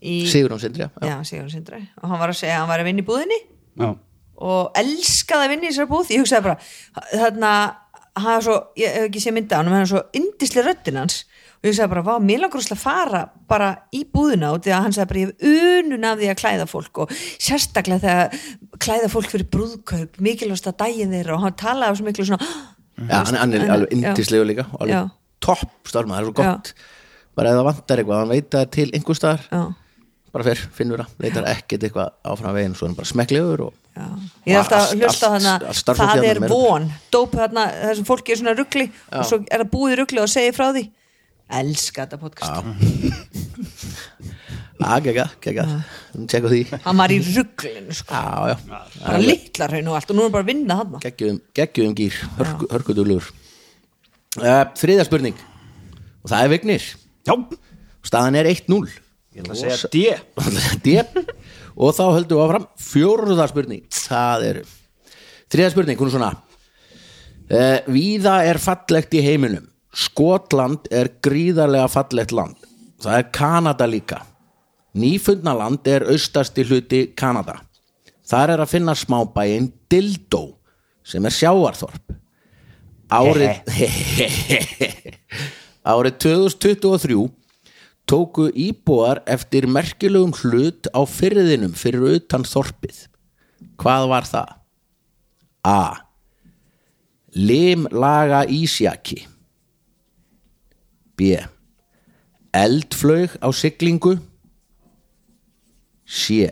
í, 0.00 0.16
Sigurjón 0.32 0.60
Sindri 0.64 0.82
já. 0.86 0.90
Já, 1.00 1.14
Sigurjón 1.28 1.52
Sindra 1.52 1.78
og 2.00 2.08
hann 2.10 2.20
var 2.24 2.32
að 2.32 2.40
segja 2.40 2.56
að 2.56 2.60
hann 2.64 2.72
var 2.72 2.80
að 2.82 2.88
vinna 2.88 3.04
í 3.04 3.06
búðinni. 3.08 3.38
Já, 3.80 3.92
og 4.42 4.80
elskaði 4.80 5.44
að 5.46 5.52
vinna 5.54 5.68
í 5.68 5.70
þessar 5.72 5.88
búð. 5.92 6.10
Ég 6.12 6.24
hugsaði 6.24 6.46
bara, 6.48 6.56
þarna 7.12 7.52
hann 8.18 8.36
er 8.36 8.44
svo, 8.44 8.56
ég 8.76 8.96
hef 8.96 9.06
ekki 9.08 9.22
sé 9.24 9.32
mynda 9.34 9.56
á 9.56 9.60
hann 9.62 9.70
hann 9.72 9.84
er 9.86 9.90
svo 9.92 10.02
indislega 10.16 10.66
röddinn 10.68 11.00
hans 11.00 11.22
og 11.62 11.68
ég 11.68 11.72
hugsaði 11.72 11.92
bara, 11.92 12.02
vá, 12.04 12.14
mér 12.20 12.42
langar 12.42 12.64
að 12.74 12.80
fara 12.82 13.22
bara 13.48 13.68
í 13.94 14.02
búðina 14.12 14.50
og 14.52 14.64
því 14.64 14.72
að 14.74 14.82
hann 14.86 14.94
sagði 14.96 15.10
bara 15.12 15.22
ég 15.22 15.30
hef 15.30 15.84
unun 15.86 16.06
af 16.08 16.18
því 16.20 16.30
að 16.32 16.40
klæða 16.42 16.66
fólk 16.70 17.02
og 17.04 17.12
sérstaklega 17.16 18.02
þegar 18.02 18.80
klæða 18.82 19.10
fólk 19.12 19.30
fyrir 19.32 19.48
brúðkaup, 19.54 20.18
mikilvægst 20.26 20.68
að 20.68 20.78
daginn 20.82 21.14
þeirra 21.14 21.36
og 21.38 21.44
hann 21.46 21.58
talaði 21.62 22.00
svo 22.00 22.08
miklu 22.08 22.26
svona 22.28 22.50
Já, 23.02 23.22
hann, 23.24 23.38
hann 23.40 23.54
er 23.56 23.70
alveg 23.72 23.94
já. 23.94 23.96
indislegu 24.10 24.44
líka 24.50 24.66
og 24.72 24.82
Já. 24.90 24.98
alveg 25.00 25.14
topp 25.42 25.88
starfmaður, 25.88 26.34
það 26.36 26.42
er 26.42 26.50
svo 26.50 26.52
gott 26.52 26.74
bara 27.38 27.52
ef 27.52 27.56
það 27.56 27.68
vantar 27.70 28.02
eitthvað, 28.02 28.18
hann 28.20 28.34
veit 28.34 28.58
að 28.58 28.66
til 28.76 28.88
einhver 28.92 29.16
staðar 29.18 29.46
já, 29.48 29.62
bara 30.32 30.46
fyrr, 30.48 30.60
finnur 30.72 31.02
það, 31.02 31.12
leitar 31.20 31.46
ekkert 31.50 31.86
eitthvað 31.86 32.12
áfram 32.32 32.56
veginn, 32.56 32.74
svo 32.78 32.86
er 32.86 32.90
hann 32.92 32.98
bara 32.98 33.10
smekklegur 33.10 33.62
og 33.66 33.74
já. 33.92 34.06
ég 34.48 34.58
alltaf 34.62 34.86
að 34.86 35.02
hlusta 35.02 35.28
á 35.28 35.30
allt- 35.30 35.44
þarna 35.44 35.52
allt 35.68 35.80
starfsfólkið 35.82 36.22
það 36.22 36.24
þarna 36.24 36.48
er 36.48 36.54
von, 36.54 36.88
dóp 37.12 37.36
þarna 37.36 37.64
þessum 37.82 38.08
fólki 38.08 38.32
er 38.32 38.40
svona 38.40 38.54
ruggli 38.56 38.86
og 39.12 39.26
svo 39.28 39.40
er 39.44 39.64
það 39.64 39.72
búið 39.74 39.96
ruggli 40.00 40.22
og 40.24 40.30
segir 40.32 40.56
frá 40.56 40.70
því. 40.72 40.84
Elska 41.52 42.06
þetta 42.06 42.18
podcast. 42.22 42.52
Að, 44.82 45.04
gegga, 45.04 45.26
gegga, 45.44 45.64
tjekka 46.32 46.48
því. 46.50 46.60
Hann 46.86 46.98
var 46.98 47.12
í 47.12 47.18
rugglinu 47.22 47.94
sko. 47.94 48.16
Já, 48.16 48.54
já, 48.54 48.56
bara 49.04 49.20
litlar 49.22 49.70
hraun 49.76 49.90
og 49.92 49.98
allt 49.98 50.10
og 50.10 50.16
nú 50.18 50.24
er 50.26 50.32
bara 50.34 50.46
að 50.46 50.50
vinna 50.50 50.78
hann 50.80 50.96
geggjum, 51.04 51.38
geggjum 51.54 51.92
gýr 52.00 52.16
hörku, 52.40 52.66
hörkudulur 52.72 53.28
uh, 54.40 54.64
þriðja 54.80 55.06
spurning. 55.06 55.36
Og 56.24 56.32
það 56.32 56.46
er 56.46 56.52
Vignir. 56.56 56.88
Staðan 58.02 58.40
er 58.40 58.48
1-0 58.50 58.80
Ég 59.32 59.42
ætla 59.42 59.54
að 59.54 59.62
segja 59.62 59.78
D. 59.92 59.96
D. 60.84 60.86
Og 61.76 61.90
þá 61.96 62.04
höldum 62.12 62.38
við 62.38 62.44
áfram. 62.46 62.66
Fjóruða 62.80 63.46
spurning. 63.50 63.84
Það 63.96 64.38
er 64.50 64.56
þriða 65.52 65.70
spurning, 65.74 65.98
hún 66.00 66.08
er 66.10 66.14
svona. 66.16 66.32
Uh, 67.52 67.78
Víða 67.92 68.36
er 68.48 68.58
fallegt 68.62 69.12
í 69.16 69.20
heiminum. 69.24 69.66
Skotland 69.92 70.80
er 70.92 71.06
gríðarlega 71.24 71.88
fallegt 71.92 72.32
land. 72.36 72.56
Það 73.02 73.14
er 73.18 73.26
Kanada 73.34 73.86
líka. 73.88 74.22
Nýfundna 74.96 75.52
land 75.56 75.86
er 75.88 76.06
austasti 76.12 76.64
hluti 76.68 77.00
Kanada. 77.16 77.54
Þar 78.28 78.48
er 78.54 78.60
að 78.64 78.72
finna 78.72 78.94
smábæin 78.96 79.72
Dildó 79.90 80.44
sem 81.04 81.24
er 81.26 81.34
sjáarþorp 81.34 82.12
árið 83.12 83.66
árið 85.92 86.14
2023 86.24 87.16
tóku 88.08 88.48
íbúar 88.54 89.22
eftir 89.30 89.66
merkilegum 89.70 90.34
hlut 90.42 90.88
á 90.92 91.00
fyrðinum 91.08 91.74
fyrir 91.78 92.18
utan 92.18 92.46
þorpið. 92.46 93.06
Hvað 93.80 94.08
var 94.10 94.28
það? 94.28 94.56
A. 95.62 95.82
Limlaga 97.32 98.42
ísjaki 98.50 99.22
B. 101.16 101.38
Eldflaug 102.52 103.38
á 103.40 103.48
siglingu. 103.54 104.18
C. 106.04 106.50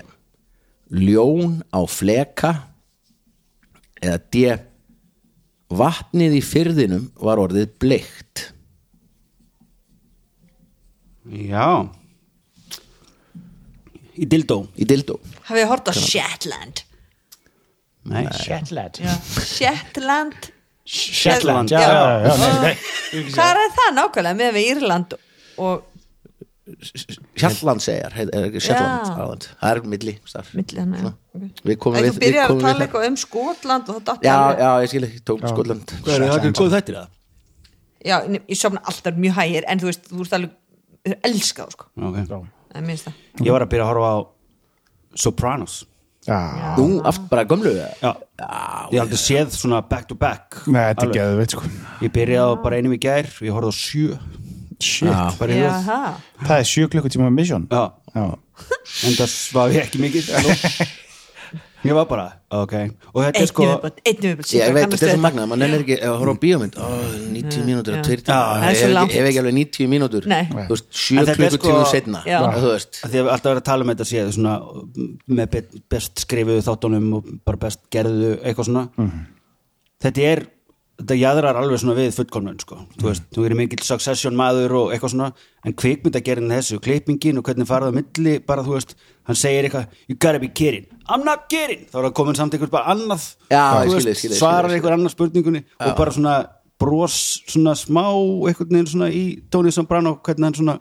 Ljón 0.89 1.61
á 1.75 1.81
fleka. 1.85 2.53
Eða 4.01 4.19
D. 4.33 4.45
Vatnið 5.71 6.39
í 6.39 6.43
fyrðinum 6.43 7.11
var 7.21 7.43
orðið 7.43 7.75
bleikt 7.83 8.47
Já. 11.31 11.67
Í 14.21 14.27
dildó 14.29 14.63
í 14.77 14.87
dildó 14.89 15.21
hafið 15.49 15.63
þið 15.63 15.69
hort 15.71 15.91
á 15.91 15.93
Shetland? 15.97 16.83
Nei, 18.11 18.25
Shetland. 18.41 18.99
Já. 19.01 19.13
Shetland? 19.45 20.51
Shetland, 20.91 21.71
já, 21.71 21.79
Já. 21.79 21.89
já, 21.93 22.25
já, 22.25 22.37
nei, 22.41 22.61
nei. 22.65 23.29
hvað 23.31 23.59
er 23.61 23.73
það 23.77 23.91
nákvæmlega 23.95 24.39
með 24.41 24.57
við 24.57 24.71
Írland 24.73 25.15
og 25.61 25.87
Sjalland 27.39 27.83
segjar 27.85 28.15
Já. 28.17 28.27
Sjalland, 28.63 29.47
það 29.61 29.71
er 29.71 29.81
milli 29.93 30.15
milli 30.57 30.81
hann 30.81 30.97
ja. 30.97 31.13
okay. 31.35 31.51
við 31.67 31.79
komum 31.83 32.01
en 32.01 32.07
við, 32.07 32.17
þú 32.17 32.25
byrjar 32.25 32.55
að 32.55 32.63
tala 32.65 32.85
eitthvað 32.87 33.07
um 33.11 33.19
Skotland 33.23 33.93
og 33.93 34.03
það 34.09 34.27
já, 34.27 34.37
já, 34.59 34.69
ég 34.83 34.93
skil 34.93 35.03
ekki, 35.09 35.23
tók 35.31 35.47
Skotland. 35.47 35.95
Hvað 36.01 36.15
er 36.17 36.27
það? 36.27 36.49
Góð 36.59 36.77
þættir 36.77 36.99
það? 37.01 37.17
já, 38.11 38.17
ég 38.39 38.59
sofna 38.59 38.83
alltaf 38.91 39.21
mjög 39.21 39.39
hægir 39.39 39.69
en 39.71 39.83
þú 39.83 39.91
veist, 39.91 40.11
þú 40.11 40.23
veist 40.23 40.37
alveg 40.39 40.57
elskað 41.05 41.73
sko, 41.77 41.87
Okay. 42.01 42.27
en 42.75 42.87
minnst 42.87 43.09
það. 43.09 43.15
Ég 43.47 43.53
var 43.55 43.65
að 43.65 43.71
byrja 43.73 43.87
að 43.87 43.91
horfa 43.93 44.11
á 44.11 44.19
Sopranos. 45.17 45.79
Já, 46.29 46.37
nú, 46.77 47.01
aftur 47.09 47.29
bara 47.31 47.45
gömlu 47.49 47.71
eða? 47.73 47.89
Já, 48.03 48.11
ég 48.93 48.99
hef 48.99 49.05
aldrei 49.07 49.21
séð 49.23 49.55
svona 49.57 49.81
back 49.89 50.07
to 50.07 50.15
back. 50.15 50.61
Nei, 50.69 50.83
þetta 50.93 51.07
er 51.07 51.15
geðu, 51.17 51.39
veit 51.41 51.55
sko. 51.57 51.63
Ég 52.05 52.13
byrjaði 52.13 52.53
á 52.53 52.63
bara 52.63 52.77
einum 52.77 52.93
í 52.95 53.01
gær 53.01 53.31
ég 53.41 53.57
horfði 53.57 53.73
á 53.73 53.77
sjö. 53.81 54.19
Shit, 54.81 55.09
það 55.13 56.21
það 56.41 56.55
er 56.59 56.69
sjö 56.69 56.87
klukkutíma 56.93 57.29
mission. 57.33 57.67
Já, 57.73 57.93
Já, 58.15 58.25
en 59.07 59.15
það 59.17 59.29
svaf 59.33 59.75
ég 59.75 59.85
ekki 59.87 60.01
mikið. 60.03 60.31
Ég 61.81 61.95
var 61.97 62.05
bara, 62.11 62.25
ok. 62.53 62.73
Og 63.15 63.23
þetta 63.25 63.41
er 63.41 63.47
sko 63.49 63.65
viðbútt, 63.65 64.01
einn 64.05 64.19
viðbútt 64.21 64.51
ég 64.53 64.73
veit, 64.77 64.83
þetta 64.93 65.07
er 65.07 65.13
svo 65.15 65.21
magnað, 65.23 65.47
maður 65.49 65.61
nennir 65.63 65.85
ekki 65.85 65.97
að 66.05 66.17
horfa 66.21 66.35
á 66.37 66.43
bíómynd. 66.43 66.75
Ó, 66.77 66.89
90 67.33 67.65
mínútur 67.65 67.95
já. 67.95 68.01
og 68.01 68.05
2 68.05 68.13
Já, 68.13 68.21
tíma 68.21 68.37
það 68.51 68.65
er 68.67 68.71
ef 68.71 68.81
svo 68.81 68.91
ekki, 69.25 69.41
alveg 69.41 69.57
90 69.57 69.89
mínútur. 69.95 70.27
Nei. 70.29 70.43
þú 70.51 70.75
veist, 70.75 70.87
En 70.91 71.01
7 71.01 71.25
þetta 71.25 71.33
er 71.33 71.41
klukkutímum 71.41 71.81
sko- 71.87 71.95
setna 71.95 72.23
þú 72.27 72.73
veist. 72.75 73.01
Að 73.07 73.15
því 73.15 73.23
að 73.23 73.31
alltaf 73.33 73.51
verið 73.51 73.63
að 73.63 73.69
tala 73.71 73.87
um 73.87 73.93
þetta 73.95 74.09
séð 74.11 74.33
svona 74.37 74.55
með 75.41 75.51
be- 75.57 75.83
best 75.97 76.25
skrifuðu 76.27 76.67
þáttunum 76.69 77.09
og 77.17 77.31
bara 77.49 77.57
best 77.65 77.81
gerðu 77.91 78.31
eitthvað 78.45 78.69
svona. 78.69 78.85
Þetta 80.05 80.27
er 80.35 80.45
þetta 81.01 81.17
jaðrar 81.17 81.59
alveg 81.61 81.81
svona 81.81 81.97
við 81.97 82.13
fullkomnun 82.19 82.61
sko. 82.61 82.79
þú 83.01 83.09
veist, 83.09 83.27
þú 83.35 83.47
er 83.47 83.57
mikill 83.59 83.83
succession 83.87 84.37
maður 84.39 84.77
og 84.79 84.95
eitthvað 84.95 85.15
svona, 85.15 85.31
en 85.65 85.77
kvikmyndagerinn 85.81 86.53
þessu 86.53 86.81
klippingin 86.85 87.41
og 87.41 87.49
hvernig 87.49 87.69
faraðu 87.69 87.97
milli 87.99 88.37
bara 88.45 88.65
þú 88.67 88.77
veist, 88.77 88.95
hann 89.29 89.39
segir 89.39 89.69
eitthvað 89.69 89.99
you 90.07 90.17
gotta 90.17 90.43
be 90.43 90.49
kidding, 90.49 90.87
I'm 91.09 91.25
not 91.27 91.49
kidding. 91.51 91.87
Þá 91.91 91.99
er 91.99 92.09
það 92.09 92.17
komin 92.21 92.39
samt 92.39 92.55
einhvers 92.55 92.73
bara 92.73 92.93
annað 92.95 93.27
ég 93.51 94.37
svarar 94.37 94.71
einhver 94.71 94.97
annað 94.97 95.17
spurningunni 95.17 95.65
og 95.81 95.93
bara 95.99 96.15
svona 96.15 96.39
bros 96.81 97.19
svona 97.51 97.75
smá 97.77 98.07
einhvern 98.09 98.73
veginn 98.73 98.91
svona 98.95 99.11
í 99.13 99.25
Tony 99.53 99.73
Soprano 99.75 100.17
hvernig 100.25 100.49
hann 100.49 100.59
svona 100.61 100.79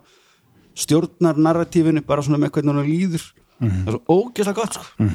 stjórnar 0.80 1.40
narratífinu 1.40 2.04
bara 2.08 2.24
svona 2.24 2.40
með 2.40 2.54
hvernig 2.56 2.76
hann 2.76 2.88
líður 2.88 3.26
það 3.60 3.89
er 3.89 3.95
svo 3.95 4.02
ógeðslega 4.15 4.56
gott 4.60 4.78
sko. 4.78 5.08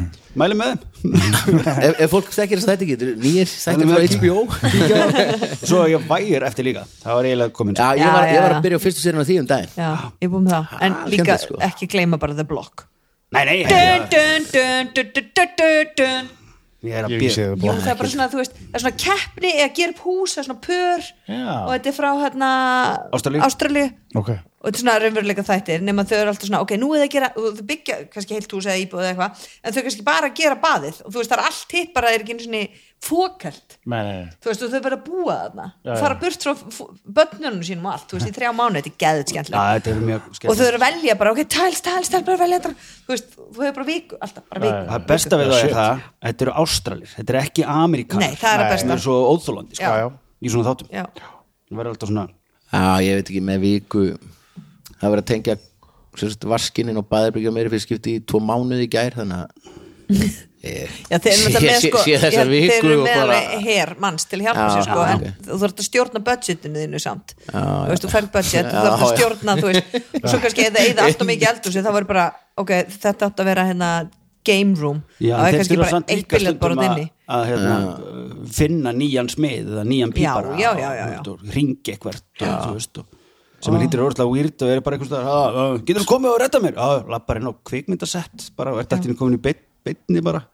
mæli 0.43 0.57
með 0.61 0.73
þeim. 0.73 0.81
Ef, 1.89 1.95
ef 2.05 2.13
fólk 2.13 2.29
þekkir 2.35 2.61
þess 2.61 2.67
að 2.69 2.73
þetta 2.75 2.89
getur 2.91 3.13
nýjir 3.25 3.49
Þannig 3.65 3.87
frá 3.91 4.01
HBO 4.15 4.39
svo 5.65 5.83
ég 5.91 6.07
vægir 6.11 6.47
eftir 6.51 6.69
líka. 6.69 6.85
Það 7.03 7.19
var 7.19 7.29
eiginlega 7.31 7.57
komin 7.57 7.79
já, 7.79 7.89
ég 8.01 8.13
var, 8.15 8.29
ég 8.29 8.43
var 8.45 8.57
að 8.59 8.65
byrja 8.69 8.81
á 8.81 8.85
fyrstu 8.85 9.05
sérinu 9.05 9.25
á 9.25 9.29
því 9.29 9.39
um 9.43 9.49
daginn. 9.55 9.73
Já, 9.79 9.91
ég 10.21 10.29
er 10.29 10.33
búin 10.35 10.47
með 10.49 10.57
það. 10.57 10.79
En 10.81 10.93
Ah, 10.95 11.07
líka 11.11 11.25
skemmtilegt, 11.25 11.47
sko. 11.49 11.61
ekki 11.71 11.91
gleyma 11.95 12.21
bara 12.21 12.37
The 12.39 12.47
Block. 12.49 12.87
Nei, 13.35 13.45
nei, 13.49 13.57
dun, 13.67 14.45
dun, 14.53 14.91
dun, 15.99 16.29
ég 16.85 16.97
er 16.99 17.07
að 17.09 17.15
Jú, 17.15 17.75
það 17.81 17.91
er 17.93 17.99
bara 18.01 18.11
svona, 18.13 18.27
þú 18.33 18.41
veist, 18.41 18.57
það 18.59 18.79
er 18.79 18.85
svona 18.85 18.99
keppni 19.05 19.53
eða 19.59 19.69
gera 19.79 19.95
upp 19.95 20.03
hús, 20.05 20.35
það 20.35 20.43
er 20.43 20.49
svona 20.49 20.65
pör 20.67 21.07
Já. 21.29 21.45
og 21.55 21.71
þetta 21.75 21.91
er 21.91 21.97
frá 21.99 22.09
hérna 22.23 22.51
Ástralíu. 23.19 23.45
Ástralíu. 23.49 23.93
Ok, 24.15 24.31
og 24.31 24.69
þetta 24.69 24.75
er 24.75 24.83
svona 24.83 24.97
raunveruleika 25.03 25.47
þættir 25.49 25.85
nema 25.85 26.07
þau 26.09 26.17
eru 26.21 26.33
alltaf 26.35 26.49
svona, 26.49 26.63
ok, 26.65 26.77
nú 26.81 26.91
er 26.95 27.03
það 27.03 27.09
að 27.09 27.15
gera 27.17 27.31
og 27.35 27.59
þau 27.59 27.67
byggja 27.73 28.01
kannski 28.15 28.39
heilt 28.39 28.57
hús 28.57 28.69
eða 28.69 28.83
íbúð 28.85 29.05
eða 29.05 29.13
eitthvað 29.15 29.47
en 29.65 29.77
þau 29.77 29.83
kannski 29.89 30.07
bara 30.07 30.31
að 30.31 30.37
gera 30.43 30.61
baðið. 30.65 31.01
Og 31.05 31.15
þú 31.15 31.23
veist, 31.23 31.33
það 31.33 31.41
er 31.41 31.49
allt 31.51 31.79
hitt 31.79 31.95
bara, 31.97 32.11
það 32.11 32.19
er 32.19 32.25
ekki 32.25 32.37
einu 32.37 32.47
svona 32.47 32.63
fókalt 33.05 33.75
nei, 33.85 33.99
nei, 34.07 34.15
nei. 34.25 34.31
Þú 34.43 34.49
veist, 34.51 34.63
og 34.65 34.71
þau 34.73 34.81
verða 34.87 34.97
að 34.99 35.05
búa 35.09 35.35
þarna. 35.41 35.67
Og 35.85 36.01
fara 36.01 36.17
burt 36.23 36.45
frá 36.47 36.53
börnunum 37.19 37.63
sínum 37.67 37.87
og 37.89 37.93
allt, 37.95 38.07
þú 38.11 38.19
veist, 38.19 38.31
í 38.31 38.35
þrjá 38.39 38.51
mánu, 38.57 38.81
þetta 38.81 38.91
er 38.91 38.97
geðið 39.05 39.23
Já, 39.25 39.29
skemmtilega 39.33 39.75
þetta 39.79 39.93
er 39.93 39.99
mjög 40.09 40.21
og 40.45 40.59
þau 40.59 40.65
eru 40.67 40.79
að 40.81 40.85
velja 40.87 41.17
bara, 41.21 41.33
ok, 41.35 41.41
tæls, 41.55 41.81
tæls, 41.85 42.11
tæls, 42.13 42.25
bara 42.29 42.41
velja 42.41 42.61
þetta. 42.61 42.73
Þú 43.05 43.15
veist, 43.15 43.29
þú 43.37 43.65
hefur 43.65 43.77
bara 43.79 43.89
viku, 43.91 44.19
alltaf, 44.25 44.47
bara 44.51 44.65
viku. 44.65 44.81
það 44.95 45.07
besta 45.13 45.41
við 45.41 45.53
það 45.53 45.61
er 45.65 45.75
það 45.79 46.03
þetta 46.29 46.47
eru 46.49 46.57
ástralir, 46.65 47.13
þetta 47.19 47.35
er 47.35 47.41
ekki 47.43 47.67
amerikanar 47.75 48.25
Nei, 48.25 48.41
það 48.41 48.51
er 48.55 48.59
að 48.59 48.65
Nei. 48.65 48.73
besta. 48.75 48.89
Það 48.89 48.97
er 48.97 49.05
svo 49.05 49.17
óþólandi 49.35 49.79
sko, 49.79 49.85
Já, 49.85 49.93
já, 50.01 50.09
í 50.41 50.55
svona 50.55 50.69
þáttum. 50.71 50.89
Já. 50.95 51.05
það 51.69 51.79
verður 51.81 51.93
alltaf 51.95 52.09
svona 52.13 52.27
já, 52.75 52.85
ég 53.05 53.21
veit 53.21 53.29
ekki, 53.31 53.45
með 53.51 53.59
viku 53.69 54.05
það 55.01 55.09
verið 55.15 55.23
að 55.25 55.31
tengja 55.35 55.57
sérst, 56.15 56.47
vaskinin 56.47 57.01
og 57.01 57.09
baðarbyrgja 57.11 57.53
ég, 60.65 60.97
Já, 61.11 61.19
þeir 61.25 61.35
eru 61.35 61.53
með 61.55 61.77
sé- 61.77 61.91
sko 61.91 62.03
sé 62.05 62.15
og 62.17 63.05
með 63.05 63.21
bara- 63.21 63.61
her 63.65 63.95
manns 64.03 64.25
til 64.31 64.41
að 64.41 64.45
hjálpa 64.49 64.65
Já, 64.65 64.75
sér 64.75 64.89
sko 64.89 65.05
en 65.05 65.15
ok. 65.21 65.47
þú 65.49 65.61
þarf 65.63 65.79
að 65.79 65.87
stjórna 65.89 66.25
budgetinu 66.29 66.83
þínu 66.85 67.01
samt. 67.05 67.35
Já, 67.45 67.61
þú 67.61 67.89
veist, 67.93 68.05
þú 68.05 68.13
færð 68.17 68.29
budget, 68.39 68.69
þú 68.73 68.85
þarf 68.89 69.07
að 69.07 69.15
stjórna 69.15 69.57
þú 69.61 69.71
veist, 69.71 69.97
og 70.23 70.29
svo 70.31 70.43
kannski 70.45 70.67
eða 70.71 70.85
eða 70.91 71.09
allt 71.09 71.25
og 71.25 71.31
mikið 71.33 71.49
eldur 71.53 71.79
það 71.85 71.97
voru 71.99 72.11
bara, 72.13 72.27
ok, 72.65 72.71
þetta 72.99 73.29
átt 73.31 73.43
að 73.45 73.51
vera 73.53 73.67
hérna 73.71 73.91
game 74.45 74.75
room, 74.77 75.03
Já, 75.25 75.37
það 75.41 75.47
er 75.49 75.59
kannski 75.59 75.77
bara 75.81 76.01
eitt 76.13 76.29
biljard 76.29 76.59
bara 76.61 76.75
stundum 76.77 77.11
að, 77.25 77.45
hérna, 77.49 77.77
finna 78.53 78.93
nýjan 78.93 79.31
smið 79.33 79.71
eða 79.73 79.85
nýjan 79.89 80.13
pípara 80.13 80.57
Já, 80.61 80.71
já, 80.77 80.89
já, 80.93 81.05
já. 81.15 81.21
og, 81.23 81.29
og 81.33 81.55
ringi 81.55 81.95
eitthvert 81.95 82.25
og, 82.45 82.49
þú 82.67 82.75
veist, 82.77 82.99
og, 83.01 83.21
sem 83.65 83.77
er 83.79 83.81
lítur 83.87 84.03
orðslega 84.05 84.29
weird 84.35 84.65
og 84.67 84.73
er 84.75 84.83
bara 84.85 84.99
eitthvað 84.99 85.09
stað, 85.15 85.79
getur 85.89 86.05
þú 86.05 86.09
komið 86.11 86.35
og 86.35 86.41
redda 86.43 86.61
mér? 86.61 86.75
Já, 86.77 87.09
lappar 87.15 87.41
inn 87.41 87.49
á 87.49 87.53
kvikmyndasett 87.71 88.51
bara 88.59 88.75
og 88.77 88.83
ert 88.85 88.93
allir 88.93 89.17
komið 89.17 89.39
í 89.39 89.43
beit, 89.49 89.63
beitni 89.85 90.23
bara. 90.25 90.45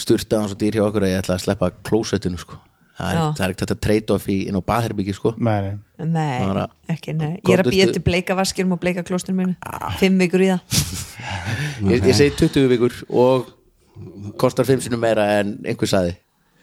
Sturtaði 0.00 0.40
hann 0.40 0.50
svo 0.52 0.58
dýr 0.60 0.78
hjá 0.78 0.84
okkur 0.86 1.06
að 1.06 1.12
ég 1.14 1.22
ætla 1.24 1.36
að 1.36 1.44
sleppa 1.44 1.70
klósettinu 1.86 2.38
sko. 2.40 2.58
það 3.00 3.10
er, 3.10 3.20
það 3.36 3.44
er 3.46 3.52
ekki 3.54 3.64
þetta 3.64 3.76
trade-off 3.86 4.26
í 4.28 4.36
inn 4.48 4.58
á 4.60 4.62
baðherbyggi 4.70 5.14
sko. 5.16 5.32
nei, 5.38 5.60
nei. 5.64 5.76
Nei, 6.04 6.40
Bara- 6.46 6.66
ekki, 6.92 7.14
nei. 7.16 7.30
Ég 7.40 7.54
er 7.54 7.62
að 7.64 7.70
býja 7.72 7.86
til 7.92 8.02
bleika 8.04 8.36
vaskirum 8.36 8.72
og 8.76 8.80
bleika 8.80 9.02
klóstur 9.04 9.34
mínu 9.36 9.56
Fimm 10.00 10.18
vikur 10.20 10.44
í 10.44 10.50
það. 10.52 10.60
Ég, 11.90 12.04
ég 12.04 12.14
segi 12.16 12.34
20 12.36 12.68
vikur 12.74 12.92
og 13.08 13.48
kostar 14.40 14.64
5 14.68 14.84
sinum 14.86 15.00
meira 15.00 15.24
en 15.40 15.56
einhver 15.64 15.88
saði 15.88 16.14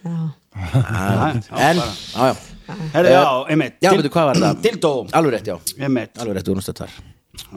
Já, 0.05 0.13
en, 0.57 1.41
já, 1.81 2.25
já. 2.29 2.35
Herri, 2.93 3.09
já, 3.11 3.23
einmitt. 3.49 3.75
já, 3.81 3.89
veitu 3.93 4.09
hvað 4.13 4.25
var 4.29 4.39
það? 4.41 4.61
Dildó 4.63 4.91
alveg 5.17 5.33
rétt, 5.37 5.47
já, 5.51 5.57
Einmitt. 5.83 6.13
Alveg 6.21 6.37
rétt, 6.37 6.47
þú 6.47 6.55
náttúrulega 6.57 6.85
þar 6.85 6.91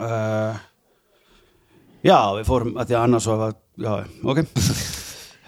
uh, 0.05 0.59
Já, 2.01 2.17
við 2.37 2.47
fórum 2.49 2.77
að 2.81 2.89
því 2.89 2.97
að 2.97 3.03
annars 3.05 3.29
var 3.29 3.55
Já, 3.81 3.93
ok. 4.23 4.43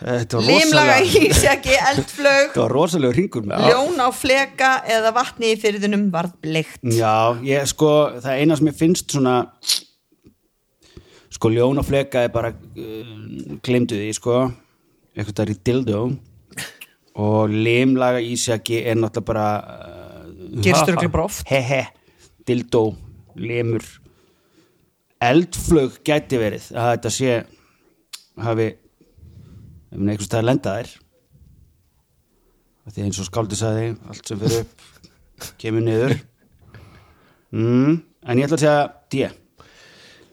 Var 0.04 0.44
Limlaga 0.44 0.98
ísjaki, 1.06 1.76
eldflög 1.80 2.50
Þetta 2.50 2.64
var 2.66 2.74
rosalega 2.76 3.16
ringur 3.16 3.46
með 3.48 3.68
Ljón 3.70 4.02
á 4.04 4.10
fleka 4.12 4.72
eða 4.92 5.14
vatni 5.16 5.54
í 5.54 5.60
fyrðunum 5.62 6.10
varð 6.12 6.34
bleikt. 6.44 6.82
Já, 6.92 7.38
ég 7.46 7.70
sko, 7.72 7.92
það 8.20 8.42
eina 8.42 8.58
sem 8.60 8.68
ég 8.68 8.78
finnst 8.82 9.16
svona 9.16 9.38
sko 11.34 11.52
ljón 11.54 11.80
og 11.80 11.88
fleka 11.88 12.26
er 12.28 12.34
bara 12.34 12.52
uh, 12.52 13.16
glemdu 13.64 13.98
því, 13.98 14.12
sko. 14.18 14.44
Eitthvað 15.16 15.38
það 15.38 15.44
er 15.46 15.54
í 15.54 15.58
dildó 15.70 16.04
og 17.24 17.54
limlaga 17.54 18.22
ísjaki 18.26 18.82
er 18.84 18.98
náttúrulega 19.00 19.30
bara 19.30 19.48
uh, 19.62 20.62
Gerist 20.64 20.90
örugglega 20.90 21.14
bara 21.14 21.28
oft. 21.30 21.46
he 21.50 21.62
he, 21.64 21.84
dildó, 22.50 22.88
limur 23.40 23.86
eldflög 25.30 26.00
gæti 26.08 26.40
verið 26.42 26.70
að 26.74 26.90
þetta 26.94 27.12
sé 27.18 27.36
hafi 28.44 28.68
einhvers 29.94 30.32
það 30.32 30.48
lenda 30.50 30.74
þær. 30.80 30.92
Af 32.84 32.96
því 32.96 33.06
eins 33.06 33.20
og 33.24 33.30
skáldi 33.30 33.60
sagði 33.60 33.92
allt 34.12 34.28
sem 34.28 34.42
fyrir 34.42 34.66
upp 34.66 35.54
kemur 35.62 35.86
niður. 35.86 36.18
Mm, 37.54 38.02
en 38.26 38.42
ég 38.42 38.48
ætla 38.48 38.58
að 38.58 38.64
segja 38.66 38.84
D. 39.14 39.30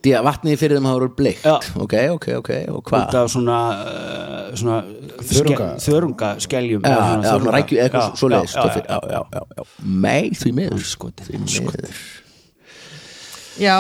Því 0.01 0.13
að 0.17 0.25
vatnið 0.25 0.57
fyrir 0.63 0.79
þeim 0.79 0.87
hafa 0.89 1.01
verið 1.03 1.17
bleikt. 1.19 1.43
Já. 1.45 1.57
ok, 1.85 1.95
ok, 2.15 2.27
ok, 2.39 2.51
og 2.73 2.79
út 2.81 2.87
hvað? 2.89 3.17
af 3.21 3.29
svona, 3.35 3.59
uh, 3.85 4.47
svona 4.57 4.79
Þörunga. 5.21 5.67
ske- 5.77 5.91
þörunga. 5.91 6.31
skeljum 6.41 6.87
Já, 6.89 6.95
eða 6.95 7.11
já, 7.21 7.35
svona 7.35 7.53
rækju 7.59 7.83
eitthvað 7.85 8.17
svo 8.17 8.31
leiðist 8.33 8.57
já, 8.57 8.65
já, 8.65 8.99
já, 9.13 9.21
já, 9.37 9.43
já, 9.61 9.67
mei, 10.07 10.31
því 10.41 10.55
miður. 10.57 10.79
Andskotinn, 10.81 11.29
því 11.29 11.43
miður 11.69 12.01
Já, 13.59 13.75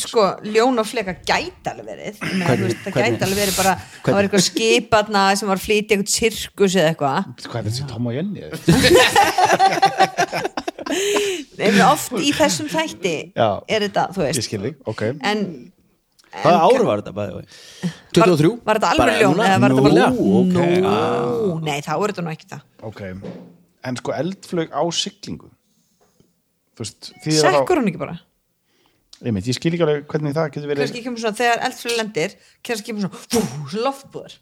sko, 0.00 0.22
ljón 0.46 0.80
og 0.80 0.86
fleka 0.88 1.12
gæti 1.28 1.68
alveg 1.68 1.86
verið 1.90 2.16
það 2.22 2.96
gæti 2.96 3.26
alveg 3.26 3.38
verið 3.42 3.56
bara 3.58 3.74
það 4.00 4.16
var 4.16 4.24
eitthvað 4.28 4.44
skiparna 4.46 5.24
sem 5.36 5.50
var 5.50 5.60
flytja 5.60 5.98
eitthvað 5.98 6.14
sirkus 6.14 6.76
eða 6.80 6.94
eitthvað 6.94 7.18
Hvað 7.44 7.58
er 7.60 7.64
þetta 7.76 7.88
Tom 7.92 8.08
og 8.08 8.16
Jenny? 8.16 8.40
Nei, 11.56 11.70
oft 11.86 12.14
í 12.22 12.30
þessum 12.36 12.68
þætti 12.70 13.14
Já. 13.36 13.48
er 13.68 13.84
þetta, 13.88 14.06
þú 14.14 14.22
veist 14.24 14.44
skil 14.46 14.62
þig, 14.68 14.76
ok 14.88 15.02
en, 15.12 15.42
Hvaða 16.36 16.58
ár 16.68 16.82
var 16.84 17.00
þetta 17.02 17.14
bæði? 17.16 17.42
23 18.16 18.50
Var, 18.50 18.58
var 18.66 18.80
þetta 18.80 18.90
alveg 18.92 19.02
Bara 19.02 19.18
ljón 19.20 19.34
núna? 19.36 19.46
eða 19.48 19.58
var 19.62 19.74
þetta 19.74 19.84
bara 19.86 20.08
Nú, 20.12 20.24
ok. 20.40 20.56
Nú, 20.86 21.58
nei, 21.66 21.78
þá 21.84 21.92
er 21.96 22.06
þetta 22.12 22.24
nú 22.26 22.32
ekki 22.34 22.48
það 22.52 22.62
ok 22.90 23.00
en 23.86 23.98
sko 24.00 24.10
eldflög 24.16 24.72
á 24.74 24.82
siglingu 24.98 25.48
þú 26.76 26.80
veist 26.84 27.12
því 27.22 27.36
að 27.36 27.44
Sekkur 27.46 27.80
hún 27.82 27.90
ekki 27.92 28.00
bara 28.02 28.16
einmitt, 29.24 29.46
ég 29.48 29.56
skil 29.56 29.72
ekki 29.72 29.86
alveg 29.86 30.08
hvernig 30.10 30.34
það 30.36 30.50
getur 30.54 30.70
verið 30.70 30.84
kannski 30.84 31.04
kemur 31.06 31.22
svona, 31.22 31.38
þegar 31.38 31.62
eldflug 31.68 31.94
lendir 32.00 32.34
kannski 32.66 32.90
kemur 32.90 33.06
svona, 33.06 33.84
loftbúðar 33.86 34.34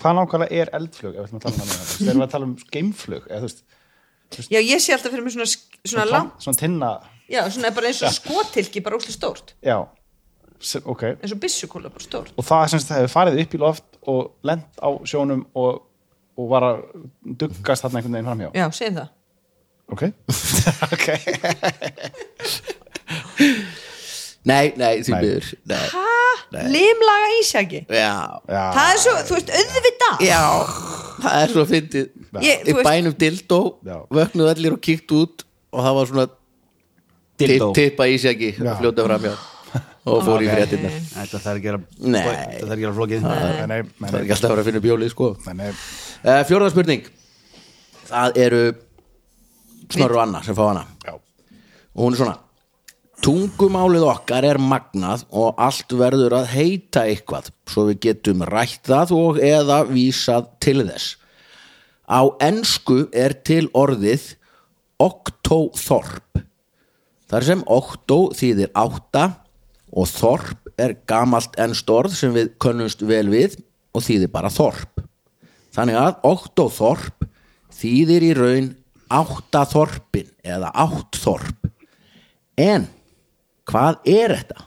hvað 0.00 0.16
nákvæmlega 0.18 0.62
er 0.64 0.72
eldflög 0.80 1.14
ef 1.14 1.20
við 1.20 1.28
ætlum 1.28 1.40
að 1.40 1.44
tala 1.46 1.60
um 1.60 1.70
það 1.70 1.92
þegar 1.92 2.16
við 2.16 2.24
að 2.26 2.32
tala 2.34 2.48
um 2.48 2.56
geimflög 2.74 3.30
já, 4.48 4.60
ég 4.60 4.78
sé 4.82 4.94
alltaf 4.94 5.12
fyrir 5.12 5.24
mig 5.26 5.34
svona, 5.34 5.46
svona 5.84 6.06
svona, 6.06 6.22
svona 6.38 6.58
tinna. 6.58 6.90
Já, 7.30 7.44
svona 7.50 7.70
bara 7.74 7.90
eins 7.90 8.02
og 8.02 8.14
skotilki 8.14 8.82
bara 8.82 8.98
úslega 8.98 9.14
stórt, 9.14 9.54
já, 9.62 9.78
ok. 10.84 11.02
Eins 11.12 11.34
og 11.34 11.40
byssukúla 11.42 11.90
bara 11.90 12.04
stórt. 12.04 12.34
Og 12.36 12.46
það 12.46 12.66
sem 12.72 12.82
sagt 12.82 12.96
hefur 12.96 13.14
farið 13.14 13.40
upp 13.44 13.54
í 13.54 13.62
loft 13.62 13.88
og 14.10 14.20
lent 14.46 14.82
á 14.82 14.88
sjónum 15.06 15.42
og, 15.58 15.82
og 16.38 16.50
var 16.50 16.62
að 16.66 16.76
duggast 17.22 17.86
þarna 17.86 17.96
einhvern 18.00 18.18
veginn 18.18 18.30
framhjá. 18.30 18.50
Já, 18.54 18.66
segjum 18.78 19.00
það. 19.00 19.08
Ok, 19.90 20.02
ok 20.94 21.06
Nei, 24.48 24.72
nei, 24.80 25.02
því 25.04 25.12
Nei. 25.12 25.20
miður. 25.20 25.48
Ha, 25.92 26.04
limlaga 26.72 27.32
ísjaki? 27.40 27.82
Já. 27.92 28.14
Já, 28.48 28.62
það 28.72 28.92
er 28.94 29.00
svo, 29.02 29.12
þú 29.28 29.36
veist, 29.36 29.50
auðvitað. 29.60 30.22
Já, 30.24 30.42
það 31.20 31.42
er 31.42 31.52
svo 31.54 31.64
fyndið. 31.68 32.08
Ég- 32.38 32.82
bænum 32.84 33.14
dildó 33.18 33.60
Já. 33.84 33.96
Vöknuðu 34.10 34.50
allir 34.54 34.72
og 34.76 34.80
kíkt 34.80 35.10
út 35.10 35.42
Og 35.72 35.82
það 35.82 35.94
var 35.96 36.06
svona 36.06 36.26
Tippa 37.74 38.06
í 38.06 38.18
sig 38.20 38.36
ekki 38.36 38.50
Já. 38.64 38.76
Fljóta 38.78 39.06
framjá 39.06 39.32
Og 40.06 40.22
fór 40.24 40.44
í 40.44 40.48
fréttina 40.50 40.90
Þetta 40.90 41.40
þarf 41.42 41.58
ekki 41.58 41.72
að 41.72 41.80
þarf 42.70 42.84
að 42.90 42.94
flókið. 43.00 43.24
Nei, 43.24 43.32
nei, 43.34 43.66
nei, 43.66 43.80
Það 43.98 44.14
nei, 44.14 44.20
ekki 44.20 44.34
alltaf 44.36 44.44
að 44.44 44.54
vera 44.54 44.62
að 44.62 44.68
finna 44.70 44.82
bjólið 44.86 45.10
sko. 45.12 45.26
Nei, 45.46 45.54
nei. 45.58 45.72
uh, 46.24 46.38
Fjórða 46.48 46.70
spurning. 46.72 47.10
Það 48.10 48.38
eru 48.46 48.62
Snorru 49.90 50.22
Anna 50.22 50.40
sem 50.46 50.56
fá 50.56 50.62
hana. 50.70 50.86
Já. 51.04 51.12
Og 51.18 52.04
hún 52.06 52.14
er 52.16 52.22
svona 52.22 52.38
Tungumálið 53.20 54.06
okkar 54.08 54.46
er 54.48 54.56
magnað 54.56 55.26
og 55.36 55.58
allt 55.60 55.92
verður 55.92 56.38
að 56.38 56.46
heita 56.54 57.02
eitthvað 57.04 57.50
svo 57.68 57.82
við 57.90 57.98
getum 58.06 58.44
rætt 58.48 58.86
það 58.88 59.10
og 59.12 59.40
eða 59.44 59.82
vísað 59.90 60.46
til 60.64 60.78
þess. 60.86 61.18
Á 62.08 62.24
ensku 62.40 63.02
er 63.12 63.34
til 63.44 63.66
orðið 63.76 64.24
októþorp. 65.04 66.40
Þar 67.28 67.46
sem 67.46 67.64
októ 67.68 68.18
þýðir 68.38 68.72
átta 68.80 69.24
og 69.92 70.08
þorp 70.08 70.70
er 70.80 70.94
gamalt 71.04 71.58
ennst 71.60 71.92
orð 71.92 72.14
sem 72.16 72.32
við 72.32 72.54
könnumst 72.62 73.04
vel 73.04 73.26
við 73.28 73.58
og 73.92 74.06
þýðir 74.06 74.32
bara 74.32 74.52
þorp. 74.54 75.04
Þannig 75.76 75.98
að 76.00 76.24
októþorp 76.30 77.28
þýðir 77.82 78.26
í 78.30 78.32
raun 78.40 78.72
áttaþorpin 79.12 80.32
eða 80.40 80.72
áttþorp. 80.86 81.68
En 82.56 82.88
hvað 83.70 84.00
er 84.10 84.34
þetta? 84.34 84.66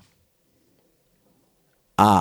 A. 2.01 2.15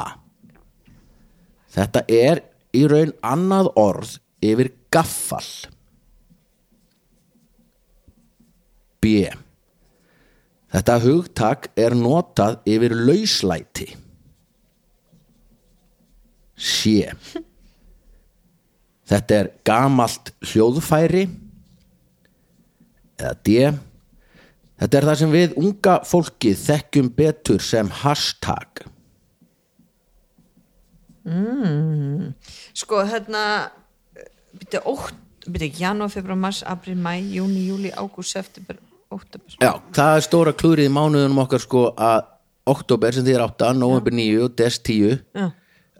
Þetta 1.72 2.02
er 2.12 2.42
í 2.76 2.82
raun 2.90 3.14
annað 3.24 3.70
orð 3.80 4.18
yfir 4.44 4.72
gaffal. 4.92 5.46
B. 9.02 9.26
Þetta 10.72 10.98
hugtak 11.02 11.70
er 11.76 11.96
notað 11.96 12.60
yfir 12.68 12.94
lauslæti. 12.96 13.88
C. 16.56 17.08
Þetta 19.08 19.40
er 19.40 19.50
gamalt 19.66 20.30
hljóðfæri. 20.52 21.26
Eða 23.18 23.34
D. 23.44 23.72
Þetta 24.82 24.98
er 24.98 25.04
það 25.06 25.18
sem 25.20 25.30
við 25.36 25.52
unga 25.60 25.92
fólkið 26.10 26.56
þekkjum 26.58 27.10
betur 27.14 27.62
sem 27.62 27.90
hashtag. 28.02 28.82
sko, 32.74 33.04
hérna 33.06 33.42
byrju, 34.58 34.80
ótt, 34.90 35.20
byrju, 35.46 35.68
janúar, 35.78 36.10
februar, 36.10 36.40
mars, 36.48 36.64
april, 36.66 36.96
mæ, 36.98 37.14
júni, 37.30 37.62
júli, 37.68 37.92
ágúst, 37.94 38.34
september, 38.34 38.80
óttabur 39.06 39.54
Já, 39.62 39.76
það 39.94 40.16
er 40.16 40.26
stóra 40.26 40.52
klúrið 40.58 40.90
í 40.90 40.94
mánuðunum 40.98 41.42
okkar 41.44 41.62
sko 41.62 41.84
að 41.94 42.26
oktober 42.74 43.14
sem 43.14 43.26
þýðir 43.26 43.46
8, 43.46 43.72
november 43.78 44.18
9 44.18 44.42
og 44.48 44.56
des 44.58 44.80
10 44.82 45.20
Já. 45.30 45.50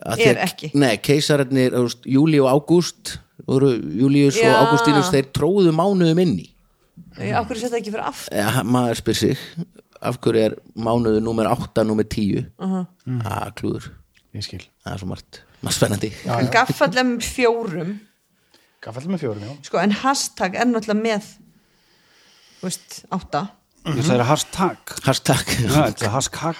Að 0.03 0.25
Er 0.27 0.41
ekki. 0.43 0.73
Nei, 0.75 0.97
keisararnir, 0.99 1.75
júli 2.03 2.43
og 2.43 2.51
ágúst 2.51 3.19
Július 3.47 4.35
og 4.35 4.43
Já. 4.43 4.57
Ágústínus 4.59 5.11
þeir 5.11 5.31
tróðu 5.35 5.71
mánuðum 5.75 6.19
inn 6.25 6.35
í 6.43 6.49
af 7.33 7.47
hverju 7.47 7.61
setja 7.63 7.79
ekki 7.79 7.93
fyrir 7.93 8.05
aftur? 8.07 8.37
Ja, 8.37 8.63
maður 8.63 9.01
spyr 9.01 9.19
sig 9.19 9.37
af 10.03 10.19
hverju 10.23 10.43
er 10.43 10.55
mánuðu 10.75 11.21
númer 11.23 11.49
8, 11.51 11.85
númer 11.87 12.03
10 12.03 12.45
uh 12.59 12.73
-huh. 12.73 12.85
að 13.23 13.53
klúður. 13.59 13.91
Ég 14.33 14.43
skil. 14.43 14.63
Það 14.83 14.93
er 14.93 14.99
svo 14.99 15.07
margt, 15.07 15.43
margt 15.61 15.77
spennandi. 15.77 16.13
En 16.25 16.49
gaffallum 16.51 17.19
fjórum. 17.21 17.99
Gaffall 18.81 19.07
með 19.07 19.19
fjórum, 19.19 19.43
já. 19.43 19.57
Sko, 19.63 19.77
en 19.77 19.91
hashtag 19.91 20.55
er 20.55 20.65
náttúrulega 20.65 21.01
með 21.01 21.23
þú 22.59 22.63
veist, 22.67 23.05
átta. 23.11 23.47
Ég 23.85 24.03
sagði 24.03 24.23
hashtag. 24.23 24.77
Hashtag. 25.03 25.45
Já, 25.63 25.69
Þetta 25.87 26.05
er 26.05 26.09
hashtag. 26.09 26.55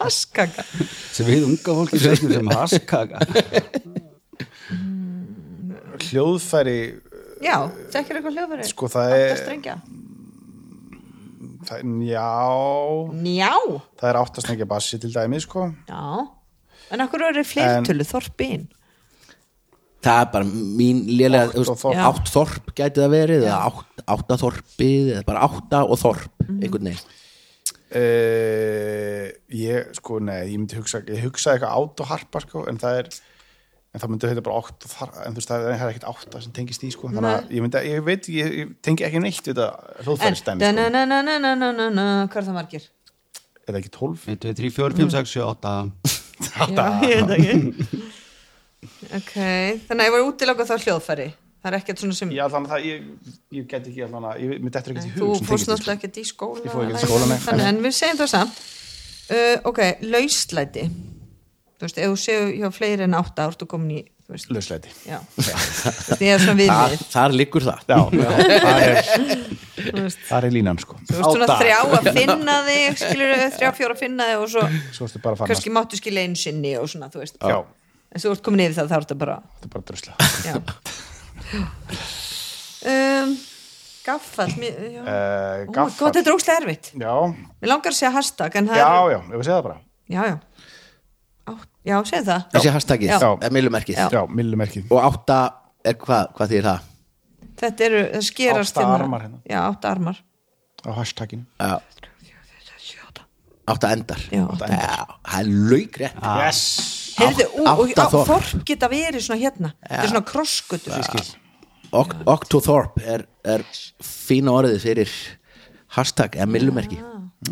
Haskaka 0.00 0.64
sem 1.14 1.26
við 1.28 1.46
unga 1.48 1.76
fólki 1.80 2.00
sem 2.00 2.50
haskaka 2.52 3.22
Hljóðfæri, 6.06 6.78
já, 7.44 7.56
þekkir 7.92 8.18
eitthvað 8.20 8.38
hljóðveri 8.38 8.68
sko 8.70 8.88
það 8.92 9.16
er, 9.16 9.34
strengja? 9.42 9.76
Það, 11.66 11.84
já 12.06 12.30
njá, 13.26 13.52
Það 13.98 14.08
er 14.10 14.18
áttasnækja 14.20 14.68
bassi 14.70 15.00
til 15.02 15.10
dæmi, 15.10 15.40
sko. 15.42 15.66
Já. 15.88 16.26
En 16.94 17.02
af 17.02 17.10
hverju 17.10 17.32
er 17.32 17.48
fleirtölu 17.48 18.06
þorpin 18.06 18.68
það 20.06 20.22
er 20.22 20.32
bara 20.32 20.46
mín 20.46 21.04
lélega 21.10 21.50
Átt 21.66 21.86
átt 22.06 22.32
þorp. 22.32 22.72
Gæti 22.76 23.02
það 23.02 23.14
verið 23.14 23.46
eða 23.46 23.60
átt, 23.70 24.02
átta 24.14 24.38
þorpið 24.42 25.12
eða 25.14 25.24
bara 25.28 25.46
átta 25.46 25.82
og 25.86 26.00
þorp 26.00 26.44
einhvern 26.46 26.90
veginn. 26.90 27.14
Uh, 27.96 29.30
Ég, 29.56 29.92
sko, 29.94 30.18
nei, 30.18 30.40
ég 30.50 30.58
myndi 30.58 30.74
hugsa 30.74 30.98
Ég 31.06 31.22
hugsaði 31.22 31.60
eitthvað 31.60 31.76
átt 31.78 32.00
og 32.02 32.08
harpa, 32.10 32.40
sko 32.42 32.64
En 32.66 32.80
það 32.82 32.96
er, 32.98 33.10
en 33.96 34.02
það 34.02 34.12
myndi 34.12 34.28
heita 34.30 34.42
bara 34.44 34.58
átt 34.60 34.84
og 34.84 34.92
þar 34.92 35.14
En 35.24 35.32
þú 35.32 35.40
veist, 35.40 35.50
það 35.50 35.64
er, 35.64 35.76
er 35.76 35.92
ekkert 35.92 36.08
átta 36.10 36.42
sem 36.44 36.52
tengist 36.56 36.84
í, 36.84 36.90
sko. 36.92 37.08
Þannig 37.14 37.30
að 37.30 37.54
ég 37.56 37.64
myndi, 37.64 37.82
ég 37.88 38.04
veit, 38.04 38.28
ég, 38.28 38.52
ég 38.60 38.74
tengi 38.84 39.06
ekki 39.06 39.22
neitt 39.24 39.40
við 39.40 39.54
þetta 39.54 39.68
en, 39.72 40.04
hljóðfæristæmi, 40.04 40.60
sko. 40.60 40.74
Na-na-na-na-na-na-na 40.76 42.04
hvað 42.28 42.42
er 42.42 42.48
það 42.50 42.58
margir? 42.58 42.84
Er 43.64 43.72
það 43.72 43.80
ekki 43.80 43.94
tólf? 43.96 44.28
1, 44.28 44.38
2, 44.44 44.52
3, 44.60 44.70
4, 44.76 44.98
5, 45.00 45.16
6, 45.16 45.32
7, 45.32 45.46
8 45.56 46.76
já, 46.76 46.84
ég 47.08 47.24
veit 47.24 47.34
ekki. 47.38 48.04
Ok, 49.16 49.34
þannig 49.88 49.98
að 49.98 50.06
ég 50.06 50.14
var 50.14 50.28
útiloka 50.28 50.68
þá 50.68 50.76
hljóðfæri. 50.84 51.28
Það 51.66 51.72
er 51.72 51.76
ekkert 51.80 52.02
svona 52.02 52.14
sem 52.14 52.30
Já, 52.36 52.44
þannig 52.52 52.70
að 52.70 52.76
það, 52.76 52.84
ég, 52.86 53.36
ég 53.56 53.64
get 53.66 53.86
ekki 53.90 54.02
allan 54.06 54.26
að, 54.28 54.42
ég 54.44 54.60
myndi 54.62 54.78
eftir 54.78 54.92
ekki 54.94 55.08
í 55.08 55.14
þú 55.16 55.30
hug 55.32 55.40
sem 55.40 55.48
fórst 55.48 55.70
náttúrulega 55.72 55.98
ekkert 55.98 56.20
í 56.20 56.24
skóla 56.28 56.62
Ég 56.62 56.74
fór 56.76 56.84
ekkert 56.84 57.00
í 57.00 57.08
skóla, 57.08 57.64
en 57.66 57.80
við 57.82 57.96
segjum 57.96 58.20
það 58.20 58.30
samt. 58.36 58.60
Uh, 59.26 59.56
ok, 59.66 59.80
lauslæti 60.06 60.84
þú 61.76 61.84
veist, 61.86 61.98
ef 62.00 62.08
þú 62.12 62.16
séu 62.20 62.44
hjá 62.56 62.68
fleiri 62.72 63.04
en 63.06 63.16
átta 63.18 63.46
ár 63.46 63.56
þú 63.60 63.66
komin 63.68 63.90
í, 63.98 64.02
þú 64.26 64.56
Lausleiti 64.56 64.90
Þú 64.96 66.24
þar, 66.66 66.94
þar 67.12 67.34
liggur 67.36 67.62
það. 67.66 67.80
Já, 67.86 67.98
já, 68.16 68.30
það 68.64 68.78
er, 68.86 68.94
þú 69.86 70.04
það 70.26 70.46
er 70.48 70.54
línan, 70.56 70.80
sko. 70.82 70.96
Þú 71.06 71.14
veist 71.18 71.26
svona 71.28 71.46
Átta. 71.46 71.58
þrjá 71.60 71.78
að 72.00 72.08
finna 72.16 72.54
þig 72.66 73.00
skilur 73.02 73.34
þrjá 73.58 73.70
fjóra 73.78 73.94
að 73.96 74.00
finna 74.02 74.28
þig 74.30 74.38
og 74.42 74.48
svo 74.54 74.62
Svo 74.96 75.04
kannski 75.44 75.74
máttu 75.76 76.00
skilja 76.00 76.24
einu 76.26 76.40
sinni 76.40 76.72
og 76.80 76.88
svona, 76.90 77.10
þú 77.12 77.22
veist. 77.22 77.36
Já, 77.38 77.58
en 78.16 78.24
svo 78.24 78.32
ert 78.34 78.44
komin 78.46 78.64
yfir 78.66 78.78
það 78.80 78.88
þá 78.90 78.96
er 78.96 79.06
þetta 79.06 79.18
bara 79.22 79.36
þetta 79.44 79.68
er 79.68 79.74
bara 79.76 79.86
drusla. 79.92 80.12
Um, 82.86 83.30
gaffall 84.06 84.52
mér, 84.60 84.74
já. 84.92 85.00
uh, 85.02 85.06
Gaffall 85.74 85.96
god, 85.98 86.14
þetta 86.18 86.28
er 86.30 86.34
óslega 86.36 86.60
erfitt. 86.62 86.90
Já, 86.94 87.14
mér 87.62 87.70
langar 87.72 87.90
að 87.90 87.98
segja 87.98 88.12
hashtag 88.14 88.58
en 88.60 88.68
það 88.70 88.78
já, 88.78 88.86
er, 88.86 89.10
já, 89.14 89.18
ég 89.22 89.32
vil 89.40 89.46
segja 89.46 89.56
það 89.56 89.66
bara. 89.68 89.78
Já, 90.06 90.22
já 90.30 90.36
já, 91.86 91.96
segðu 92.10 92.26
það. 92.30 92.44
Þessi 92.54 92.72
hashtagið, 92.76 93.12
Já. 93.14 93.30
er 93.46 93.50
millumerkið 93.56 93.96
Já. 94.00 94.06
Já, 94.12 94.22
millumerkið 94.40 94.90
og 94.90 95.02
átta 95.06 95.38
er 95.84 95.94
hvað, 95.94 96.32
hvað 96.36 96.52
þýr 96.54 96.66
það? 96.70 96.80
þetta 97.62 97.84
eru, 97.90 98.00
það 98.14 98.24
skerast 98.30 98.76
Átta 98.76 98.86
hérna. 98.86 98.96
armar 99.04 99.20
hérna. 99.26 99.38
já, 99.48 99.60
átta 99.70 99.90
armar. 99.90 100.18
Á 100.86 100.90
hashtaginu. 100.98 101.44
Já, 101.60 101.78
átta 103.66 103.90
endar. 103.92 104.20
Já. 104.30 104.42
Átta 104.46 104.66
endar. 104.70 105.16
það 105.26 105.40
er 105.40 105.48
laugrétt 105.70 106.20
Yes. 106.46 106.60
Heyrðu, 107.16 107.46
ú, 107.56 107.64
og 107.66 107.88
átta 107.88 108.04
á, 108.06 108.08
þorp. 108.12 108.28
þorp 108.28 108.64
geta 108.68 108.88
verið 108.92 109.24
svona 109.24 109.40
hérna. 109.40 109.72
Þetta 109.82 110.02
er 110.02 110.12
svona 110.12 110.26
krosskutur 110.28 110.92
Oct- 111.96 112.22
Octothorpe 112.26 113.02
er, 113.06 113.22
er 113.46 113.62
fína 114.02 114.52
orðið 114.58 114.80
fyrir 114.82 115.12
hashtag 115.96 116.34
eða 116.36 116.46
millumerki 116.50 116.98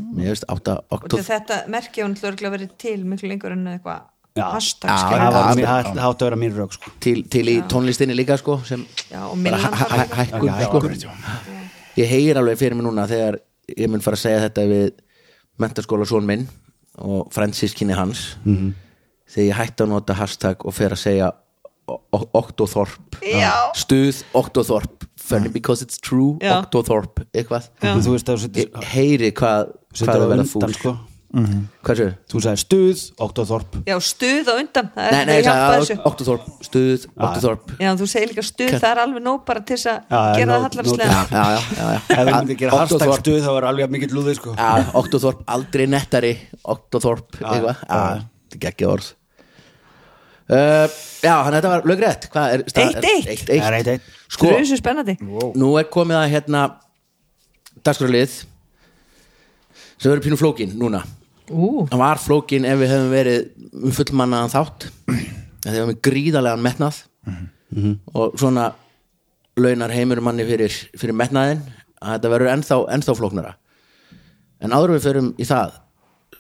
mér 0.01 0.33
veist 0.33 0.45
8 0.49 0.55
og 0.55 0.89
til 0.89 0.97
oktober 0.99 1.25
þetta 1.29 1.61
merki 1.73 2.03
hún 2.05 2.17
hlurglega 2.19 2.53
verið 2.57 2.75
til 2.79 3.05
miklu 3.05 3.29
lengur 3.31 3.53
en 3.55 3.67
eitthvað 3.75 4.03
hashtag 4.35 4.91
það 4.91 5.99
átti 6.03 6.25
að 6.25 6.25
vera 6.27 6.39
mín 6.41 6.55
rauk 6.57 6.73
sko. 6.75 6.91
til, 7.01 7.23
til 7.31 7.45
í 7.53 7.57
tónlistinni 7.71 8.17
líka 8.19 8.37
sko 8.41 8.59
sem 8.67 8.83
Já, 9.11 9.21
hækkun 9.31 10.49
Já, 10.49 10.65
sko. 10.65 10.79
akkurat, 10.79 11.05
já. 11.05 11.11
ég 12.01 12.09
heyr 12.11 12.41
alveg 12.41 12.59
fyrir 12.59 12.75
mig 12.79 12.87
núna 12.87 13.07
þegar 13.11 13.39
ég 13.79 13.89
mun 13.91 14.03
fara 14.03 14.19
að 14.19 14.25
segja 14.25 14.43
þetta 14.49 14.65
við 14.71 14.91
mentaskóla 15.63 16.07
són 16.09 16.27
minn 16.27 16.49
og 16.99 17.31
fransískinni 17.35 17.95
hans 17.95 18.37
Mhm. 18.45 18.73
þegar 19.31 19.49
ég 19.51 19.59
hætti 19.61 19.85
að 19.85 19.89
nota 19.95 20.15
hashtag 20.19 20.65
og 20.67 20.75
fer 20.75 20.91
að 20.91 20.99
segja 21.05 21.33
o- 21.89 22.01
o- 22.13 22.29
Oktoþorp 22.41 23.19
Já. 23.23 23.53
stuð 23.77 24.23
Oktoþorp 24.35 25.05
funny 25.21 25.49
because 25.49 25.83
it's 25.85 25.99
true 26.01 26.37
Já. 26.41 26.59
Oktoþorp 26.63 27.25
eitthvað. 27.35 27.69
Að 27.81 28.85
heyri 28.95 29.33
hvað 29.33 29.73
setur 29.95 30.13
hvað 30.13 30.15
á 30.15 30.25
er 30.25 30.31
verið 30.31 30.55
undan 30.55 30.71
fúl. 30.71 30.75
sko. 30.79 30.97
hvað 31.35 31.97
séu? 31.99 32.11
þú 32.31 32.41
sagði 32.45 32.61
stuð, 32.63 33.01
Oktoþorp 33.19 33.73
Já, 33.89 33.97
stuð 33.99 34.47
á 34.47 34.55
undan. 34.55 34.91
Það 34.95 35.07
er- 35.09 35.13
Nei, 35.13 35.25
nei, 35.27 35.43
það. 35.43 36.03
Oktoþorp 36.07 36.45
stuð 36.63 37.07
Oktoþorp 37.19 37.73
Já, 37.81 37.91
þú 37.99 38.07
segir 38.13 38.29
líka 38.31 38.45
stuð, 38.47 38.71
það 38.79 38.91
er 38.93 39.01
alveg 39.03 39.23
nóg 39.25 39.41
bara 39.45 39.61
til 39.61 39.77
þess 39.77 39.87
að 40.09 40.37
gera 40.39 40.53
það 40.55 40.67
hallarslega 40.69 41.11
já, 41.11 41.27
já, 41.31 41.43
já, 41.75 41.87
já. 41.91 42.01
ef 42.15 42.29
þú 42.29 42.37
myndir 42.39 42.59
gera 42.63 42.79
hashtag 42.79 43.19
stuð 43.19 43.41
þá 43.43 43.51
var 43.57 43.67
alveg 43.73 43.91
mikill 43.91 44.15
lúði 44.15 44.37
sko. 44.39 44.55
Já, 44.55 44.71
Oktoþorp, 44.95 45.43
aldrei 45.49 45.87
nettari 45.91 46.33
Oktoþorp, 46.65 47.29
eitthvað. 47.43 47.77
þetta 47.83 48.55
er 48.55 48.59
geggja 48.63 48.89
orð 48.95 49.13
uh, 50.51 50.87
Já, 51.25 51.35
þannig 51.41 51.55
að 51.55 51.59
þetta 51.59 51.73
var 51.73 51.87
lögrætt 51.89 52.27
Hvað 52.33 52.65
stað- 52.69 52.97
Eitt, 52.99 53.05
eitt. 53.09 53.29
eitt, 53.49 53.63
Það 53.65 53.77
eitt, 53.79 53.89
eitt. 53.95 54.09
Sko, 54.29 54.47
Það 54.51 54.57
er 54.59 54.65
þessu 54.65 54.79
spennandi. 54.81 55.15
Nú 55.57 55.71
er 55.81 55.87
komið 55.95 56.19
að 56.21 56.31
hérna 56.35 56.63
dagskrálið 57.85 58.35
sem 59.99 60.11
verður 60.11 60.25
pínu 60.27 60.39
flókin 60.41 60.75
núna. 60.79 61.01
Ú, 61.53 61.85
Það 61.91 62.01
var 62.01 62.21
flókin 62.21 62.65
ef 62.69 62.79
við 62.81 62.93
hefum 62.93 63.11
verið 63.13 63.41
um 63.85 63.93
fullmannaðan 63.95 64.53
þátt. 64.53 64.87
Þegar 65.65 65.75
við 65.75 65.81
hefum 65.81 65.99
gríðarlegan 66.09 66.65
metnað. 66.65 67.03
Og 68.15 68.37
svona 68.39 68.71
launar 69.61 69.93
heimur 69.95 70.21
manni 70.25 70.45
fyrir, 70.49 70.73
fyrir 70.99 71.17
metnaðin 71.17 71.61
að 72.05 72.17
þetta 72.19 72.33
verður 72.35 72.53
ennþá, 72.57 72.79
ennþá 72.97 73.15
flóknara. 73.19 73.55
En 74.65 74.75
áður 74.77 74.97
við 74.97 75.07
förum 75.09 75.31
í 75.41 75.47
það 75.49 75.79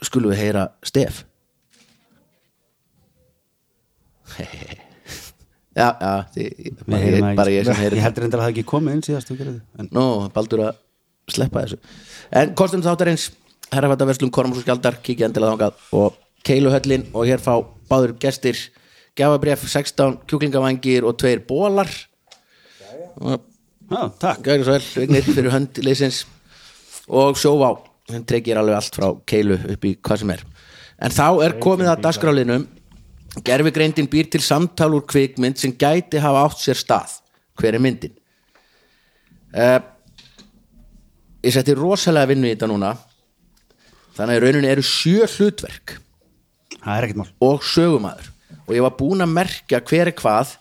skulum 0.05 0.33
við 0.35 0.41
heyra 0.43 0.67
stef 0.85 1.23
já, 5.80 5.89
já 5.89 6.12
því, 6.35 6.47
bara, 6.87 7.01
ég, 7.03 7.16
það 7.20 7.39
bara 7.41 7.55
ég 7.55 7.68
sem 7.68 7.80
heyri 7.80 8.01
ég 8.01 8.07
heldur 8.07 8.26
endur 8.26 8.43
að 8.43 8.47
það 8.47 8.53
ekki 8.55 8.66
komið 8.72 8.97
inn 8.97 9.07
síðast 9.07 9.32
Nú, 9.91 10.05
baldur 10.35 10.66
að 10.68 10.82
sleppa 11.35 11.64
þessu. 11.64 11.80
En 12.35 12.53
kostum 12.59 12.85
þáttarins 12.85 13.30
Herrafættaverslum, 13.74 14.30
Kormús 14.35 14.61
og 14.61 14.66
Skjaldar 14.66 15.01
Kikið 15.03 15.30
endilega 15.30 15.55
þangað 15.55 15.97
og 15.99 16.18
Keiluhöllin 16.45 17.07
og 17.16 17.24
hér 17.26 17.41
fá 17.43 17.57
báður 17.89 18.12
gestir. 18.20 18.59
Gjafabref, 19.16 19.64
16 19.70 20.20
kjúklingavangir 20.28 21.07
og 21.07 21.16
tveir 21.18 21.43
bólar 21.49 21.89
og 23.22 23.41
Já, 23.91 24.09
takk. 24.18 24.41
Gæri 24.45 24.64
svo 24.64 24.74
vel, 24.74 24.85
vignir 24.97 25.26
fyrir 25.26 25.53
hönd 25.53 25.78
leysins 25.85 26.22
og 27.05 27.37
sjóvá 27.37 27.74
hann 28.11 28.24
trekir 28.28 28.57
alveg 28.57 28.78
allt 28.78 28.97
frá 28.97 29.11
Keilu 29.28 29.59
upp 29.59 29.85
í 29.85 29.95
hvað 30.01 30.22
sem 30.22 30.32
er. 30.35 30.45
En 31.05 31.12
þá 31.12 31.26
er 31.45 31.57
komið 31.62 31.91
að 31.93 32.05
dagskrálinum 32.07 32.64
gerfigreindin 33.43 34.07
býr 34.11 34.28
til 34.30 34.43
samtal 34.45 34.95
úr 34.95 35.07
kvikmynd 35.11 35.59
sem 35.59 35.74
gæti 35.74 36.20
hafa 36.22 36.45
átt 36.47 36.61
sér 36.62 36.78
stað. 36.78 37.16
Hver 37.59 37.74
er 37.74 37.82
myndin? 37.82 38.14
Uh, 39.55 39.80
ég 41.43 41.55
setti 41.55 41.74
rosalega 41.78 42.30
vinnu 42.30 42.47
í 42.47 42.55
þetta 42.55 42.68
núna. 42.70 42.93
Þannig 44.14 44.39
að 44.39 44.47
rauninni 44.47 44.70
eru 44.70 44.85
sjö 44.87 45.26
hlutverk. 45.26 45.97
Það 46.85 47.09
er 47.09 47.14
og 47.43 47.64
sögumæður 47.64 48.30
og 48.64 48.74
ég 48.76 48.85
var 48.85 48.95
búinn 48.99 49.24
að 49.24 49.32
merkja 49.35 49.80
hver 49.85 50.11
er 50.11 50.16
hvað 50.16 50.55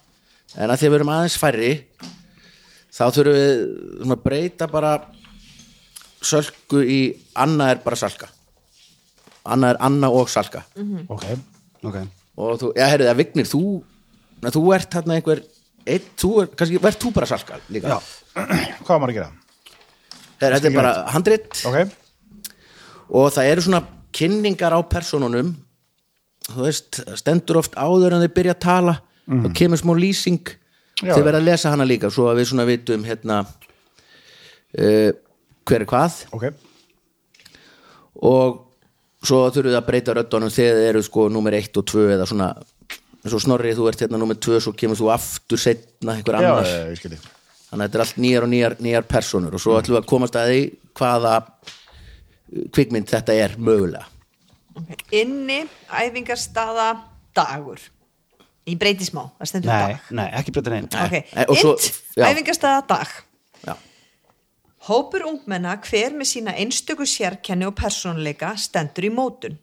en 0.55 0.71
að 0.71 0.79
því 0.79 0.87
að 0.87 0.93
við 0.93 0.97
erum 0.97 1.11
aðeins 1.13 1.35
færri 1.39 1.71
þá 2.93 3.03
þurfum 3.15 3.35
við 3.35 4.15
að 4.15 4.23
breyta 4.23 4.69
bara 4.71 4.93
sölku 6.23 6.83
í 6.83 6.99
Anna 7.35 7.69
er 7.73 7.83
bara 7.83 7.99
salka. 7.99 8.31
Anna 9.43 9.73
er 9.73 9.81
Anna 9.83 10.11
og 10.15 10.31
salka. 10.31 10.63
Ok, 11.11 11.25
ok 11.83 12.03
og 12.37 12.61
þú, 12.61 12.71
já 12.77 12.87
heyrðu 12.91 13.09
það 13.09 13.19
Vignir, 13.21 13.49
þú 13.49 13.63
na, 14.43 14.53
þú 14.53 14.63
ert 14.77 14.97
hérna 14.97 15.17
einhver 15.17 15.43
eitt, 15.83 16.07
þú 16.19 16.31
er, 16.43 16.53
kannski, 16.59 16.79
verð 16.83 17.01
þú 17.03 17.13
bara 17.15 17.29
salka 17.29 17.59
líka? 17.73 17.97
Já. 17.97 17.99
Hvað 18.87 19.03
var 19.03 19.11
að 19.11 19.19
gera? 19.19 19.29
Heyrðu, 20.41 20.55
þetta 20.55 20.71
er 20.71 20.77
bara 20.79 20.95
handrit. 21.13 21.61
Ok, 21.69 21.77
og 23.13 23.29
það 23.35 23.51
eru 23.51 23.67
svona 23.67 23.83
kynningar 24.13 24.75
á 24.75 24.79
personunum 24.85 25.53
þú 26.49 26.65
veist, 26.65 26.99
stendur 27.19 27.61
oft 27.61 27.77
áður 27.79 28.17
en 28.17 28.23
þeir 28.25 28.35
byrja 28.35 28.55
að 28.57 28.63
tala. 28.65 28.97
Og 29.31 29.53
kemur 29.55 29.79
smá 29.79 29.93
lýsing. 29.95 30.43
Já. 31.03 31.15
þeir 31.15 31.25
verða 31.25 31.39
að 31.41 31.47
lesa 31.47 31.71
hana 31.73 31.85
líka 31.87 32.09
svo 32.13 32.27
að 32.29 32.37
við 32.39 32.45
svona 32.51 32.65
vitum 32.67 33.01
hérna 33.03 33.37
uh, 33.43 35.09
hver 35.67 35.83
er 35.83 35.89
hvað. 35.89 36.19
Ok. 36.35 36.45
Og 38.23 38.59
svo 39.23 39.39
þurfum 39.49 39.69
við 39.71 39.77
að 39.79 39.85
breyta 39.87 40.15
röddunum 40.17 40.51
þegar 40.53 40.79
þeir 40.81 40.89
eru 40.93 41.03
sko 41.07 41.27
nummer 41.31 41.55
1 41.57 41.79
og 41.79 41.85
2 41.93 42.07
eða 42.17 42.27
svona 42.29 42.49
eins 43.23 43.35
og 43.37 43.43
snorrið 43.45 43.77
þú 43.79 43.87
ert 43.91 44.03
hérna 44.03 44.19
nummer 44.19 44.35
2 44.35 44.59
svo 44.65 44.73
kemur 44.75 44.99
þú 44.99 45.07
aftur 45.13 45.61
setna 45.61 46.17
einhver 46.17 46.35
já, 46.35 46.49
annar. 46.51 46.71
ég 46.91 46.99
skilji 46.99 47.19
þannig 47.23 47.79
að 47.79 47.85
þetta 47.87 47.97
er 47.99 48.03
allt 48.05 48.17
nýjar 48.25 48.45
og 48.47 48.51
nýjar, 48.51 48.75
nýjar 48.83 49.07
personur 49.09 49.55
og 49.55 49.63
svo 49.63 49.77
ætlum 49.79 49.95
við 49.97 50.01
að 50.03 50.09
komast 50.11 50.35
að 50.37 50.49
því 50.51 50.59
hvaða 50.99 51.33
uh, 51.39 52.65
kvikmynd 52.75 53.09
þetta 53.09 53.33
er 53.45 53.55
mögulega. 53.57 54.05
Inni, 55.13 55.63
æfingarstaða, 55.89 56.87
dagur. 57.37 57.81
Í 58.69 58.75
breyti 58.79 59.05
smá, 59.07 59.23
það 59.39 59.49
stendur 59.49 59.71
nei, 59.73 59.79
dag 59.95 60.11
nei, 60.15 60.27
ekki 60.39 60.53
breyta 60.55 60.71
neinn 60.71 60.85
Ok, 60.87 61.15
Nei, 61.35 61.45
og 61.51 61.57
svo- 61.59 61.73
int, 61.75 61.97
já. 62.15 62.27
æfingarstaða, 62.29 62.83
dag. 62.93 63.09
Já. 63.17 63.32
Hópur 64.83 65.23
ungmenna 65.29 65.77
hver 65.79 66.11
með 66.17 66.27
sína 66.27 66.53
einstöku 66.59 67.05
sérkenni 67.07 67.67
og 67.69 67.75
persónuleika 67.79 68.51
stendur 68.59 69.07
í 69.07 69.11
mótun. 69.13 69.55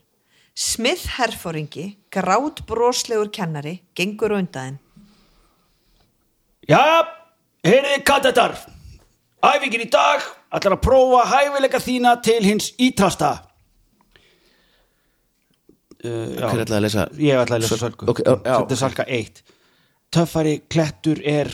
Smith 0.57 1.19
herfóringi, 1.19 1.97
grát 2.13 2.63
broslegur 2.69 3.29
kennari, 3.33 3.83
gengur 3.97 4.33
á 4.33 4.41
undaðin. 4.41 4.79
Já, 6.71 6.81
heyriði 7.67 8.03
kattetar 8.07 8.55
Æfingin 9.41 9.87
í 9.87 9.89
dag 9.91 10.25
ætlar 10.53 10.77
að 10.77 10.83
prófa 10.85 11.23
hæfileika 11.31 11.81
þína 11.83 12.13
til 12.25 12.41
hins 12.45 12.69
ítrasta 12.79 13.31
uh, 16.05 16.37
já. 16.37 16.45
hver 16.45 16.63
ætlaði 16.67 16.77
að 16.77 16.85
lesa 16.85 17.07
Ég 17.17 17.41
ætla 17.41 17.57
að 17.57 17.65
lesa 17.65 17.79
Sölku. 17.81 18.05
sölku 18.05 18.11
Ok, 18.13 18.21
já, 18.27 18.35
já. 18.37 18.57
Þetta 18.59 18.77
er 18.77 18.83
salka 18.83 19.09
1 19.09 19.43
Töffari 20.15 20.55
klettur 20.71 21.23
er 21.25 21.51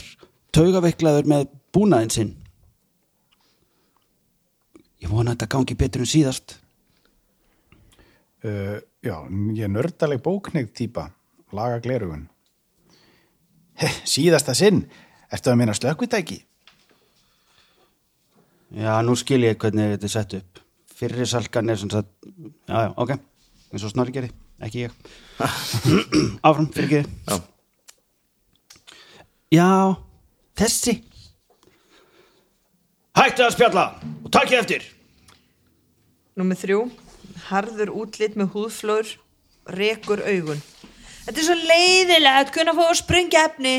taugaveiklaður 0.57 1.31
með 1.31 1.47
búnaðin 1.77 2.13
sinn 2.17 2.35
Ég 5.07 5.13
vona 5.15 5.31
að 5.31 5.37
þetta 5.37 5.47
gangi 5.55 5.75
betur 5.79 6.03
en 6.03 6.09
síðast. 6.11 6.57
Uh, 8.43 8.81
já, 9.07 9.15
ég 9.55 9.63
er 9.63 9.71
nördaleg 9.71 10.19
bóknegð 10.23 10.73
típa 10.75 11.05
laga 11.55 11.79
glerugun 11.83 12.27
síðasta 14.07 14.55
sinn 14.57 14.83
ertu 15.33 15.53
að 15.53 15.59
meina 15.61 15.75
slökkvitæki? 15.77 16.41
Já, 18.77 18.99
nú 19.07 19.15
skil 19.19 19.45
ég 19.47 19.59
hvernig 19.63 19.95
þetta 19.95 20.09
er 20.09 20.13
sett 20.13 20.37
upp. 20.41 20.61
Fyrri 20.97 21.27
salkan 21.29 21.71
er 21.71 21.79
sem 21.79 21.93
sagt 21.93 22.11
Já, 22.67 22.89
já, 22.89 22.91
ok, 22.99 23.15
eins 23.71 23.87
og 23.87 23.95
snorri 23.95 24.15
geri 24.17 24.33
Ekki 24.67 24.87
ég. 24.87 24.99
Áfram, 26.47 26.67
fyrir 26.75 26.89
ekki. 26.89 27.17
Já. 27.29 27.37
Já, 29.55 29.71
þessi. 30.59 30.99
Hættu 33.17 33.47
að 33.47 33.55
spjalla 33.55 33.89
og 34.03 34.33
takkið 34.35 34.63
eftir 34.65 34.93
Númer 36.37 36.59
þrjú, 36.61 36.83
harður 37.49 37.95
útlit 37.97 38.35
með 38.37 38.51
húðflór, 38.53 39.09
rekur 39.73 40.21
augun. 40.21 40.59
Þetta 41.25 41.41
er 41.41 41.47
svo 41.47 41.55
leiðilegt, 41.57 42.51
hvernig 42.53 42.75
að 42.75 42.81
fá 42.81 42.85
að 42.87 42.99
springa 43.01 43.45
efni? 43.49 43.77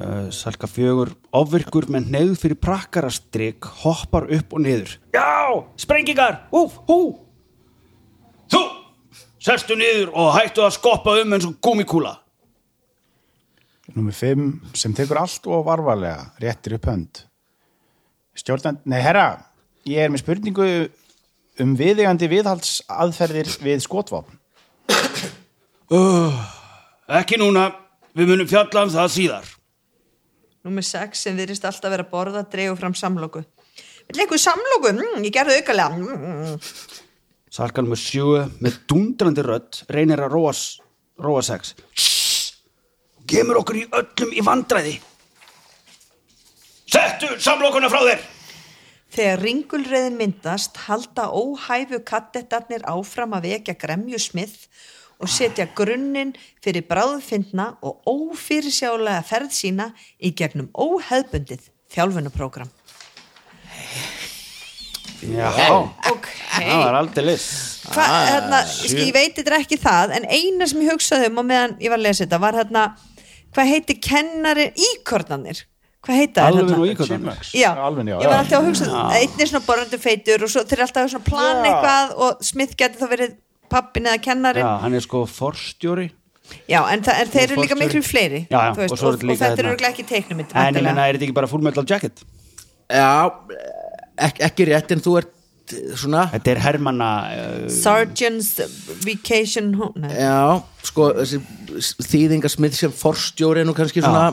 uh, 0.00 0.30
Salka 0.32 0.68
fjögur. 0.70 1.12
Ofvirkur 1.36 1.88
með 1.92 2.08
neyð 2.14 2.32
fyrir 2.40 2.58
prakkarastrik 2.60 3.68
Hoppar 3.82 4.30
upp 4.32 4.56
og 4.56 4.62
niður. 4.64 4.94
Já, 5.12 5.60
sprengingar, 5.80 6.46
hú, 6.54 6.64
hú! 6.88 7.00
Þú, 8.52 8.60
sestu 9.42 9.76
niður 9.76 10.14
og 10.16 10.30
hættu 10.38 10.64
að 10.64 10.76
skoppa 10.78 11.18
um 11.20 11.36
eins 11.36 11.44
og 11.48 11.58
gúmikúla 11.60 12.14
Númer 13.96 14.14
5 14.16 14.72
sem 14.76 14.94
tekur 14.96 15.20
allt 15.20 15.44
og 15.46 15.62
varvarlega 15.68 16.32
réttir 16.42 16.74
upp 16.76 16.88
hönd. 16.90 17.20
Stjórnand, 18.36 18.80
nei 18.84 18.98
herra 19.04 19.26
ég 19.86 20.02
er 20.02 20.12
með 20.12 20.24
spurningu 20.24 20.68
um 21.62 21.74
viðegandi 21.78 22.28
viðhaldsaðferðir 22.30 23.52
við 23.64 23.82
skotvapn 23.84 24.42
Ekki 27.16 27.38
núna, 27.38 27.68
við 28.16 28.32
munum 28.32 28.50
fjalla 28.50 28.86
um 28.86 28.92
það 28.92 29.12
síðar 29.14 29.52
Númer 30.66 30.82
sex 30.82 31.22
sem 31.22 31.36
virðist 31.38 31.64
alltaf 31.68 31.92
vera 31.92 32.02
að 32.02 32.10
borða, 32.10 32.40
dreigur 32.50 32.74
fram 32.80 32.94
samlóku. 32.98 33.44
Vill 34.08 34.22
einhver 34.24 34.40
samlóku? 34.42 34.90
Mm, 34.90 35.22
ég 35.22 35.34
gerði 35.34 35.60
aukalega 35.60 35.94
mm, 35.94 36.24
mm. 36.26 36.56
Salkan 37.54 37.86
með 37.86 38.00
sjö 38.02 38.40
með 38.58 38.80
dundrandi 38.90 39.44
rödd 39.46 39.84
reynir 39.94 40.24
að 40.26 40.34
róa, 40.34 41.42
sex 41.46 41.76
kemur 43.26 43.60
okkur 43.62 43.78
í 43.80 43.84
öllum 43.98 44.34
í 44.34 44.42
vandræði 44.46 44.96
Settu 46.86 47.32
samlokuna 47.42 47.90
frá 47.90 48.02
þér 48.06 48.26
Þegar 49.16 49.40
ringulreiðin 49.40 50.16
myndast 50.18 50.76
halda 50.84 51.30
óhæfu 51.32 52.02
kattettarnir 52.04 52.82
áfram 52.84 53.32
að 53.38 53.46
vekja 53.48 53.74
gremju 53.80 54.18
smið 54.20 54.56
og 55.24 55.30
setja 55.32 55.64
grunninn 55.72 56.34
fyrir 56.60 56.84
bráðfindna 56.84 57.70
og 57.80 58.04
ófyrirsjálega 58.04 59.22
ferð 59.24 59.54
sína 59.56 59.86
í 60.20 60.34
gegnum 60.36 60.68
óheðbundið 60.76 61.70
þjálfunaprógram. 61.94 62.68
Já, 65.24 65.48
Ok, 66.12 66.28
það 66.52 66.82
var 66.82 66.98
aldrei 66.98 67.24
list. 67.30 67.86
Hva, 67.94 68.04
hérna, 68.28 68.58
sko, 68.68 68.98
ég 69.00 69.14
veit 69.16 69.38
þetta 69.38 69.62
ekki 69.62 69.78
það 69.80 70.12
en 70.18 70.28
eina 70.28 70.68
sem 70.68 70.82
ég 70.84 70.92
hugsaði 70.92 71.30
um 71.30 71.40
og 71.40 71.48
meðan 71.48 71.78
ég 71.80 71.88
var 71.92 72.02
að 72.02 72.04
lesa 72.10 72.26
þetta 72.26 72.42
var 72.42 72.58
hérna 72.60 72.84
hvað 73.56 73.72
heitir 73.72 73.98
kennari 74.04 74.68
íkornanir 74.90 75.64
hvað 76.06 76.20
heita 76.20 76.44
þær 76.44 76.52
Alvin 76.52 76.68
hérna? 76.70 76.84
og 76.86 77.08
Chipmunks. 77.10 77.50
Já, 77.56 77.70
Alvin, 77.86 78.10
já, 78.12 78.16
ég 78.22 78.30
var 78.30 78.42
alltaf 78.42 78.60
að 78.60 78.68
hugsa 78.70 79.02
einn 79.18 79.42
er 79.42 79.50
svona 79.50 79.66
borðandi 79.66 79.98
feitur 80.02 80.44
og 80.46 80.52
svo 80.52 80.62
þeir 80.62 80.78
eru 80.78 80.86
alltaf 80.86 81.02
að 81.02 81.10
svona 81.14 81.28
plana 81.30 81.56
Já. 81.56 81.72
eitthvað 81.72 82.14
og 82.26 82.46
Smith 82.46 82.76
geti 82.78 83.00
þá 83.00 83.06
verið 83.12 83.34
pappin 83.72 84.08
eða 84.10 84.22
kennarin 84.22 84.66
Já, 84.66 84.70
hann 84.84 84.96
er 84.98 85.04
sko 85.04 85.24
forstjóri 85.30 86.08
Já, 86.70 86.78
en, 86.94 87.02
það, 87.02 87.20
en 87.22 87.30
þeir 87.32 87.44
eru 87.48 87.62
líka 87.64 87.78
miklu 87.78 88.02
fleiri 88.06 88.42
Já, 88.46 88.58
já, 88.58 88.68
þú 88.76 88.82
veist, 88.84 88.92
og 88.92 88.96
og, 88.96 89.00
svo 89.00 89.08
og, 89.10 89.22
þetta 89.22 89.48
hérna- 89.48 89.62
eru 89.64 89.72
örugglega 89.72 89.94
ekki 89.94 90.04
teiknum 90.06 90.42
En 90.46 90.78
ég 90.78 90.86
menna, 90.86 91.06
er 91.08 91.16
þetta 91.16 91.26
ekki 91.26 91.38
bara 91.40 91.50
full 91.50 91.64
metal 91.66 91.86
jacket? 91.88 92.22
Já, 92.86 93.32
ek, 94.28 94.38
ekki 94.46 94.68
rétt 94.70 94.94
en 94.94 95.02
þú 95.02 95.16
ert 95.18 95.32
eh, 95.74 95.88
svona 95.98 96.28
Þetta 96.36 96.52
er 96.52 96.62
hermanna 96.62 97.10
uh, 97.34 97.66
Sergeant's 97.72 98.52
Vacation 99.02 99.72
Home. 99.80 100.06
Já, 100.14 100.62
sko, 100.86 101.10
þessi 101.18 101.42
þýðingasmið 102.12 102.78
sem 102.78 102.94
forstjóri 102.94 103.64
er 103.64 103.66
nú 103.68 103.74
kannski 103.74 104.04
svona 104.04 104.30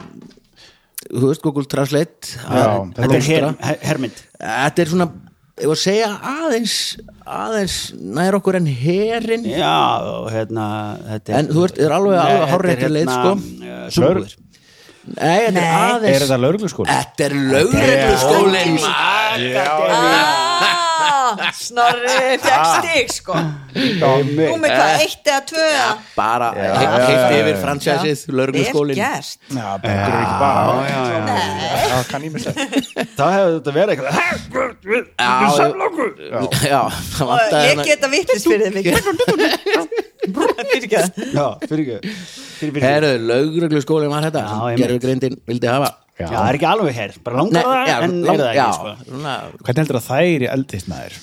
þú 1.09 1.25
veist, 1.29 1.41
Google 1.45 1.65
Translate 1.69 2.33
Já, 2.37 2.63
að 2.63 2.93
Þetta 2.99 3.15
er 3.19 3.25
her, 3.27 3.47
her, 3.67 3.77
hermynd 3.89 4.21
Þetta 4.39 4.83
er 4.85 4.91
svona, 4.93 5.07
ég 5.61 5.67
var 5.71 5.77
að 5.77 5.83
segja 5.83 6.11
aðeins 6.33 6.75
aðeins 7.23 7.75
nær 8.19 8.37
okkur 8.39 8.57
en 8.59 8.67
herin 8.67 9.43
Já, 9.47 9.73
og 10.13 10.31
hérna 10.33 10.69
þetta 11.09 11.37
En 11.41 11.51
þú 11.53 11.67
ert- 11.67 11.83
er 11.85 11.93
alveg- 11.97 12.23
alveg 12.23 12.73
þetta 12.73 12.87
er 12.89 12.95
leið, 12.97 13.13
sko. 13.13 13.35
uh, 13.35 13.85
Sumbúðir 13.97 14.39
Nei, 15.03 15.39
þetta 15.43 15.51
Nei. 15.51 15.63
er 15.67 15.73
aðeins 15.83 16.13
Er 16.15 16.21
þetta 16.23 16.37
laurugluskóli? 16.39 16.87
Þetta 16.87 17.25
er 17.25 17.33
lögregluskólinn 17.51 18.77
ah, 18.87 20.52
Snorri 21.57 22.37
fekk 22.43 22.65
stig 22.77 23.07
sko. 23.13 23.33
Nú 23.73 24.55
með 24.61 24.69
hvað, 24.73 24.91
eitt 25.03 25.25
eða 25.31 25.41
tvö 25.49 25.67
bara 26.17 26.49
Já, 26.53 26.61
já, 26.63 26.69
já, 26.83 27.29
yfir 27.39 27.53
já. 27.55 27.61
fransæsið 27.63 28.17
Vel 28.27 28.35
lögregluskólinn. 28.39 28.97
gert. 28.99 29.37
Já, 29.49 29.67
er 29.83 29.89
ekki 30.19 30.35
bara. 30.43 30.61
Já, 30.83 31.01
já, 31.03 31.19
já. 31.23 31.37
Það 31.93 32.03
kann 32.11 32.21
ég 32.27 32.31
mér 32.33 32.41
sett 32.43 32.57
Það 33.17 33.29
hefur 33.33 33.51
þetta 33.57 33.71
verið 33.77 33.91
eitthvað. 33.93 34.13
Já, 35.23 35.31
Samloku 35.57 36.05
Já, 36.23 36.81
það 36.83 37.23
Og 37.23 37.29
vantaði 37.33 37.63
ég 37.63 37.69
hérna- 37.71 37.87
geta 37.89 38.07
vittist 38.13 38.45
fyrir 38.47 38.69
þig 38.73 38.85
Fyrir 40.23 40.83
ekki 40.83 40.97
Já, 41.33 41.47
fyrir 41.67 41.83
ekki 41.83 41.97
Fyrir 42.59 42.71
fyrir 42.77 42.85
Herðu, 42.87 43.11
lögregluskólinn 43.27 44.11
var 44.13 44.23
þetta. 44.29 44.41
Já, 44.43 44.47
sem 44.53 44.61
einmitt. 44.69 44.81
gerfugreindin 44.85 45.35
vildi 45.49 45.67
hafa 45.67 45.89
Já, 46.19 46.27
það 46.29 46.47
er 46.49 46.57
ekki 46.59 46.67
alveg 46.69 46.97
hér 46.99 47.13
Bara 47.25 47.37
langar 47.41 47.63
það 47.65 47.87
já, 47.89 47.95
en 48.05 48.11
lang- 48.21 48.33
er 48.33 48.43
það 48.43 48.53
já, 48.57 48.65
ekki 48.65 48.73
sko. 48.77 48.91
svona, 49.09 49.31
Hvernig 49.63 49.79
heldur 49.83 49.97
að 49.99 50.07
það 50.09 50.27
er 50.33 50.43
í 50.45 50.49
eldist 50.53 50.89
maður? 50.91 51.15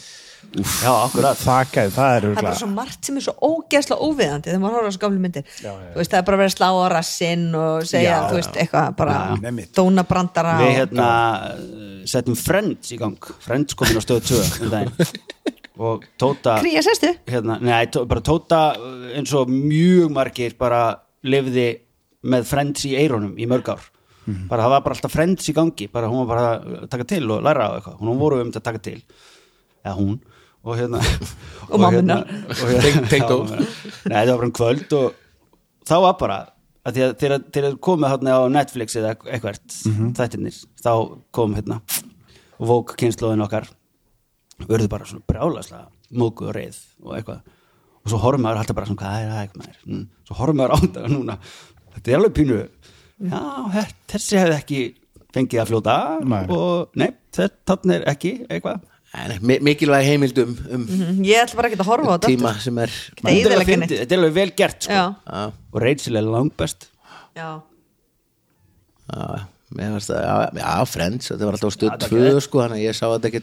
Já, 0.50 0.90
akkurat. 1.04 1.38
Það 1.38 1.68
gæði, 1.70 1.90
það 1.94 2.08
er 2.16 2.24
Það 2.24 2.30
er 2.30 2.42
bara 2.42 2.58
svo 2.58 2.66
margt 2.74 3.06
sem 3.06 3.18
er 3.20 3.22
svo 3.22 3.34
ógeðslega 3.46 4.06
óviðandi 4.08 4.48
þegar 4.50 4.62
maður 4.64 4.74
horfður 4.80 4.90
á 4.90 4.94
svo 4.96 5.02
gamlu 5.04 5.20
myndir. 5.22 5.44
Þú 5.60 6.00
veist, 6.00 6.10
það 6.10 6.18
er 6.18 6.24
bara 6.26 6.36
að 6.36 6.40
vera 6.40 6.50
að 6.50 6.54
slá 6.56 6.66
á 6.74 6.86
rassinn 6.90 7.44
og 7.60 7.84
segja, 7.86 8.08
Já, 8.10 8.16
þú 8.32 8.38
veist, 8.40 8.56
eitthvað 8.64 8.88
bara 8.98 9.12
Já, 9.14 9.36
einmitt. 9.46 9.70
dónabrandara 9.78 10.54
Við 10.58 10.72
hérna 10.80 11.06
uh, 11.52 12.00
settum 12.10 12.38
Friends 12.40 12.90
í 12.90 12.98
gang. 12.98 13.30
Friends 13.46 13.78
komin 13.78 14.00
á 14.00 14.02
stöðu 14.02 14.26
2 14.26 14.64
um 14.66 14.74
daginn. 14.74 15.14
Og 15.80 16.02
Tóta 16.18 16.56
Kría, 16.64 16.82
sestu? 16.82 17.12
hérna, 17.30 17.60
nei, 17.62 17.86
tó, 17.94 18.02
bara 18.10 18.20
Tóta 18.26 18.62
uh, 18.74 19.06
eins 19.14 19.30
og 19.38 19.46
mjög 19.54 20.10
margir 20.18 20.58
bara 20.58 20.82
lifði 21.22 21.68
með 22.26 22.50
Friends 22.50 22.88
í 22.90 22.96
eironum 22.98 23.38
í 23.38 23.46
mörg 23.46 23.70
ár 23.76 23.86
bara 24.50 24.66
það 24.66 24.74
var 24.74 24.84
bara 24.86 24.96
alltaf 24.96 25.14
Friends 25.14 25.48
í 25.50 25.54
gangi 25.56 25.88
bara 25.92 26.10
hún 26.10 26.24
var 26.24 26.30
bara 26.30 26.82
að 26.82 26.88
taka 26.92 27.06
til 27.14 27.24
og 27.30 27.42
læra 27.46 27.68
á 27.68 27.70
eitthvað. 27.78 27.98
Hún 28.02 28.20
voru 28.20 28.40
um 28.40 28.50
þetta 28.50 28.62
að 28.62 28.68
taka 28.68 28.84
til. 28.90 29.00
Eða 29.84 29.96
hún. 29.98 30.20
Og 30.60 30.76
hérna 30.76 31.00
Og 31.70 31.80
og 31.80 31.92
hérna, 31.94 32.16
nei, 34.10 34.24
það 34.26 34.32
var 34.32 34.40
bara 34.40 34.48
um 34.48 34.56
kvöld 34.56 34.96
og 34.98 35.14
þá 35.88 35.94
var 36.04 36.16
bara 36.20 36.38
að 36.84 36.96
því 36.96 37.04
að 37.04 37.14
þegar 37.20 37.44
þeir 37.54 37.78
komið 37.84 38.12
hérna 38.14 38.36
á 38.36 38.42
Netflix 38.52 38.96
eða 38.98 39.14
eitthvað 39.28 39.60
þættirnir, 40.18 40.58
þá 40.80 40.92
kom 41.36 41.54
hérna 41.56 41.80
og 42.60 42.68
vók 42.68 42.94
kynnslóðin 43.00 43.44
okkar. 43.44 43.68
Verður 44.60 44.92
bara 44.92 45.08
svona 45.08 45.24
brjálaslega 45.28 45.86
móku 46.20 46.48
og 46.50 46.56
reið 46.56 46.78
og 47.04 47.16
eitthvað. 47.16 47.42
Og 48.00 48.12
svo 48.12 48.20
horfum 48.20 48.44
maður 48.44 48.62
alltaf 48.62 48.76
bara 48.76 48.88
svona, 48.88 49.00
hvað 49.00 49.20
er 49.20 49.30
það 49.30 49.42
eitthvað 49.44 49.62
maður? 49.62 49.82
Mm. 49.86 50.06
svo 50.28 50.38
horfum 50.40 50.60
maður 50.60 50.72
á 50.72 50.76
þetta 50.84 51.12
núna. 51.12 51.36
Þetta 51.94 52.10
er 52.10 52.18
alveg 52.20 52.36
pínu 52.36 52.58
já, 53.20 53.40
þessi 54.14 54.38
hefði 54.40 54.56
ekki 54.56 54.80
fengið 55.34 55.62
að 55.62 55.70
fljóta 55.70 55.96
Nei. 56.26 56.44
og 56.50 56.96
nei, 56.98 57.10
þetta 57.36 57.76
er 57.96 58.06
ekki 58.10 58.32
eitthvað. 58.48 58.86
Mikilvæg 59.10 60.04
heimild 60.06 60.36
um, 60.38 60.50
um 60.70 60.82
Mhm, 60.86 61.24
Ég 61.26 61.40
ætla 61.42 61.58
bara 61.58 61.68
ekki 61.70 61.80
að 61.82 61.88
horfa 61.88 62.10
á 62.10 62.14
þetta 62.14 62.28
tíma 62.30 62.52
sem 62.62 62.76
er 62.78 62.92
Þetta 62.94 63.32
þetta 63.74 64.14
er 64.14 64.18
alveg 64.20 64.34
vel 64.36 64.50
gert 64.54 64.86
sko. 64.86 64.92
Já, 64.94 65.04
Já, 65.26 65.40
og 65.72 65.80
Rachel 65.82 66.16
er 66.20 66.28
langbest. 66.30 66.86
Já. 67.34 67.48
Já, 69.10 69.48
varst 69.70 70.10
það, 70.10 70.20
já, 70.22 70.36
já, 70.62 70.84
Friends 70.86 71.30
þetta 71.30 71.48
var 71.48 71.56
alltaf 71.58 71.74
stöð 71.74 71.88
Já, 71.90 71.96
þetta 71.96 72.10
2 72.10 72.34
var 72.36 72.44
sko, 72.46 72.60
þannig 72.62 72.78
að 72.78 72.84
ég 72.86 72.98
sá 72.98 73.06
þetta 73.06 73.30
ekki 73.30 73.42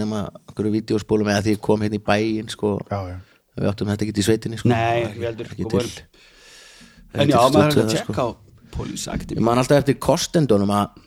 nema 0.00 0.22
okkur 0.48 0.68
vídeospólum 0.72 1.28
eða 1.32 1.44
því 1.44 1.54
ég 1.56 1.60
kom 1.68 1.84
hérna 1.84 1.98
í 1.98 2.02
bæinn 2.06 2.48
sko, 2.52 2.72
Já, 2.88 2.98
já. 3.12 3.18
Við 3.52 3.68
áttum 3.68 3.90
þetta 3.92 4.06
ekki 4.06 4.16
í 4.16 4.24
sveitinni 4.24 4.60
sko, 4.60 4.70
nei, 4.72 5.04
við 5.12 5.26
heldur 5.28 5.50
ekki 5.52 5.66
sko, 5.66 5.82
til 5.82 7.20
en 7.20 7.32
já, 7.32 7.36
maður 7.52 7.74
Stöð 7.76 7.82
að 7.82 7.92
2, 7.92 7.92
tjekka 7.92 8.24
á 8.24 8.28
Police 8.74 9.08
Ég 9.08 9.14
Academy 9.14 9.44
man 9.44 9.60
alltaf 9.60 9.82
eftir 9.82 9.98
kostendunum 10.02 10.72
að 10.74 10.98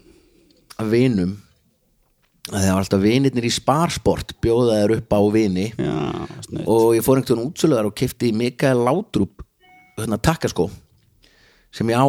að 0.81 0.91
vinum 0.91 1.35
að 2.51 2.59
það 2.61 2.71
var 2.75 2.83
alltaf 2.83 3.01
vinirnir 3.01 3.47
í 3.47 3.53
sparsport 3.53 4.35
bjóða 4.43 4.81
þær 4.81 4.93
upp 4.99 5.15
á 5.17 5.21
vini. 5.33 5.65
Já, 5.81 5.95
snuð 6.45 6.67
og 6.75 6.89
ég 6.93 7.05
fór 7.05 7.21
einhvern 7.21 7.47
útsöluðar 7.47 7.89
og 7.89 7.95
kefti 7.97 8.29
Mikael 8.37 8.83
Látrúp 8.85 9.41
hérna, 9.97 10.19
takkaskó 10.21 10.67
sem 11.73 11.89
ég 11.89 11.97
á 11.97 12.05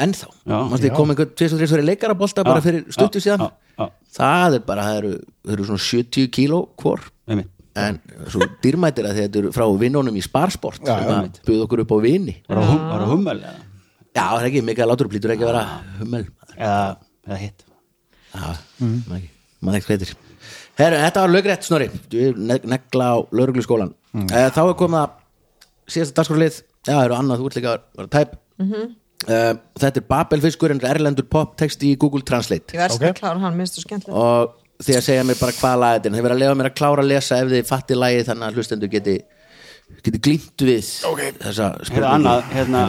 ennþá. 0.00 0.30
Já, 0.46 0.56
Manstu, 0.70 0.88
ég 0.88 0.96
kom 0.96 1.12
einhvern 1.12 1.34
23 1.36 1.68
fyrir 1.74 1.88
leikarabolta 1.90 2.46
bara 2.46 2.64
fyrir 2.64 2.86
stuttu 2.94 3.20
síðan. 3.20 3.44
já, 3.44 3.76
já, 3.76 3.90
það 4.16 4.58
er 4.58 4.64
bara, 4.70 4.88
það 4.88 5.02
eru, 5.02 5.12
það 5.44 5.54
eru 5.58 5.68
svona 5.68 5.84
70 5.90 6.32
kíló 6.38 6.62
hvor. 6.80 7.04
Einmitt. 7.28 7.52
En 7.76 7.98
svo 8.32 8.46
dýrmætir 8.64 9.04
að 9.04 9.18
þetta 9.20 9.40
eru 9.42 9.48
frá 9.52 9.66
vinnunum 9.76 10.14
í 10.16 10.22
sparsport 10.24 10.80
Já, 10.80 10.94
sem 10.96 11.10
að 11.12 11.40
buð 11.44 11.64
okkur 11.66 11.82
upp 11.82 11.90
á 11.92 11.98
vini. 12.00 12.38
Var 12.48 12.56
það 12.62 12.70
hum, 12.70 12.78
var 12.88 13.02
það 13.02 13.10
hummel 13.12 13.34
eða, 13.42 13.65
já, 14.16 14.24
það 14.24 14.40
er 14.40 14.48
ekki, 14.50 14.62
Mikael 14.66 14.88
Látrúp 14.90 15.16
lítur 15.16 15.34
ekki 15.34 15.46
að 15.46 15.52
vera 15.52 15.64
hummel. 16.00 16.22
Eða, 16.56 16.80
eða 17.28 17.40
hitt. 17.42 17.66
Já, 18.32 18.46
maður 18.80 19.18
ekki, 19.20 19.30
maður 19.60 19.78
ekki 19.80 19.88
hvað 19.90 19.96
heitir. 19.96 20.16
Herru, 20.76 21.00
þetta 21.00 21.22
var 21.24 21.32
Við 22.12 22.36
ne 22.36 22.58
negla 22.68 23.06
á 23.08 23.16
laurugluskólan 23.32 23.94
mm. 24.12 24.28
Þá 24.28 24.60
er 24.66 24.74
komið 24.76 25.00
að 25.00 25.14
síðasta 25.88 26.18
dagskrálið 26.20 26.58
Já, 26.86 26.92
það 26.92 27.04
eru 27.06 27.16
annað, 27.16 27.40
þú 27.40 27.48
ert 27.48 27.58
líka 27.58 27.72
að 27.72 27.84
vera 27.96 28.12
tæp. 28.12 28.38
Mm 28.60 28.70
Þetta 29.26 29.96
er 29.96 30.04
Babelfiskurinn 30.10 30.82
Erlendur 30.84 31.24
pop 31.24 31.54
texti 31.56 31.94
í 31.94 31.96
Google 31.96 32.20
Translate. 32.22 32.74
Ég 32.76 32.82
verðst 32.82 33.00
Ok. 33.00 33.06
að 33.08 33.20
klára 33.20 33.40
hann, 33.40 33.56
minnst 33.56 33.78
þú 33.78 33.84
skemmtilega 33.86 34.20
Og 34.20 34.84
því 34.84 34.96
að 34.98 35.06
segja 35.06 35.24
mér 35.24 35.38
bara 35.40 35.54
hvað 35.56 35.78
lagið 35.80 35.96
þetta 35.96 36.10
er. 36.10 36.16
Þið 36.16 36.26
verða 36.26 36.36
að 36.36 36.42
lefa 36.42 36.58
mér 36.60 36.68
að 36.68 36.76
klára 36.76 37.02
að 37.02 37.08
lesa 37.10 37.38
ef 37.40 37.48
þið 37.54 37.70
fatti 37.70 37.96
lagið 37.96 38.28
Þannig 38.28 38.46
að 38.46 38.58
hlustendur 38.60 38.92
geti, 38.92 39.14
geti 40.06 40.20
glýmt 40.22 40.64
við 40.66 40.90
okay. 41.08 41.32
Þessa 41.40 41.70
annað, 42.10 42.44
hérna, 42.52 42.82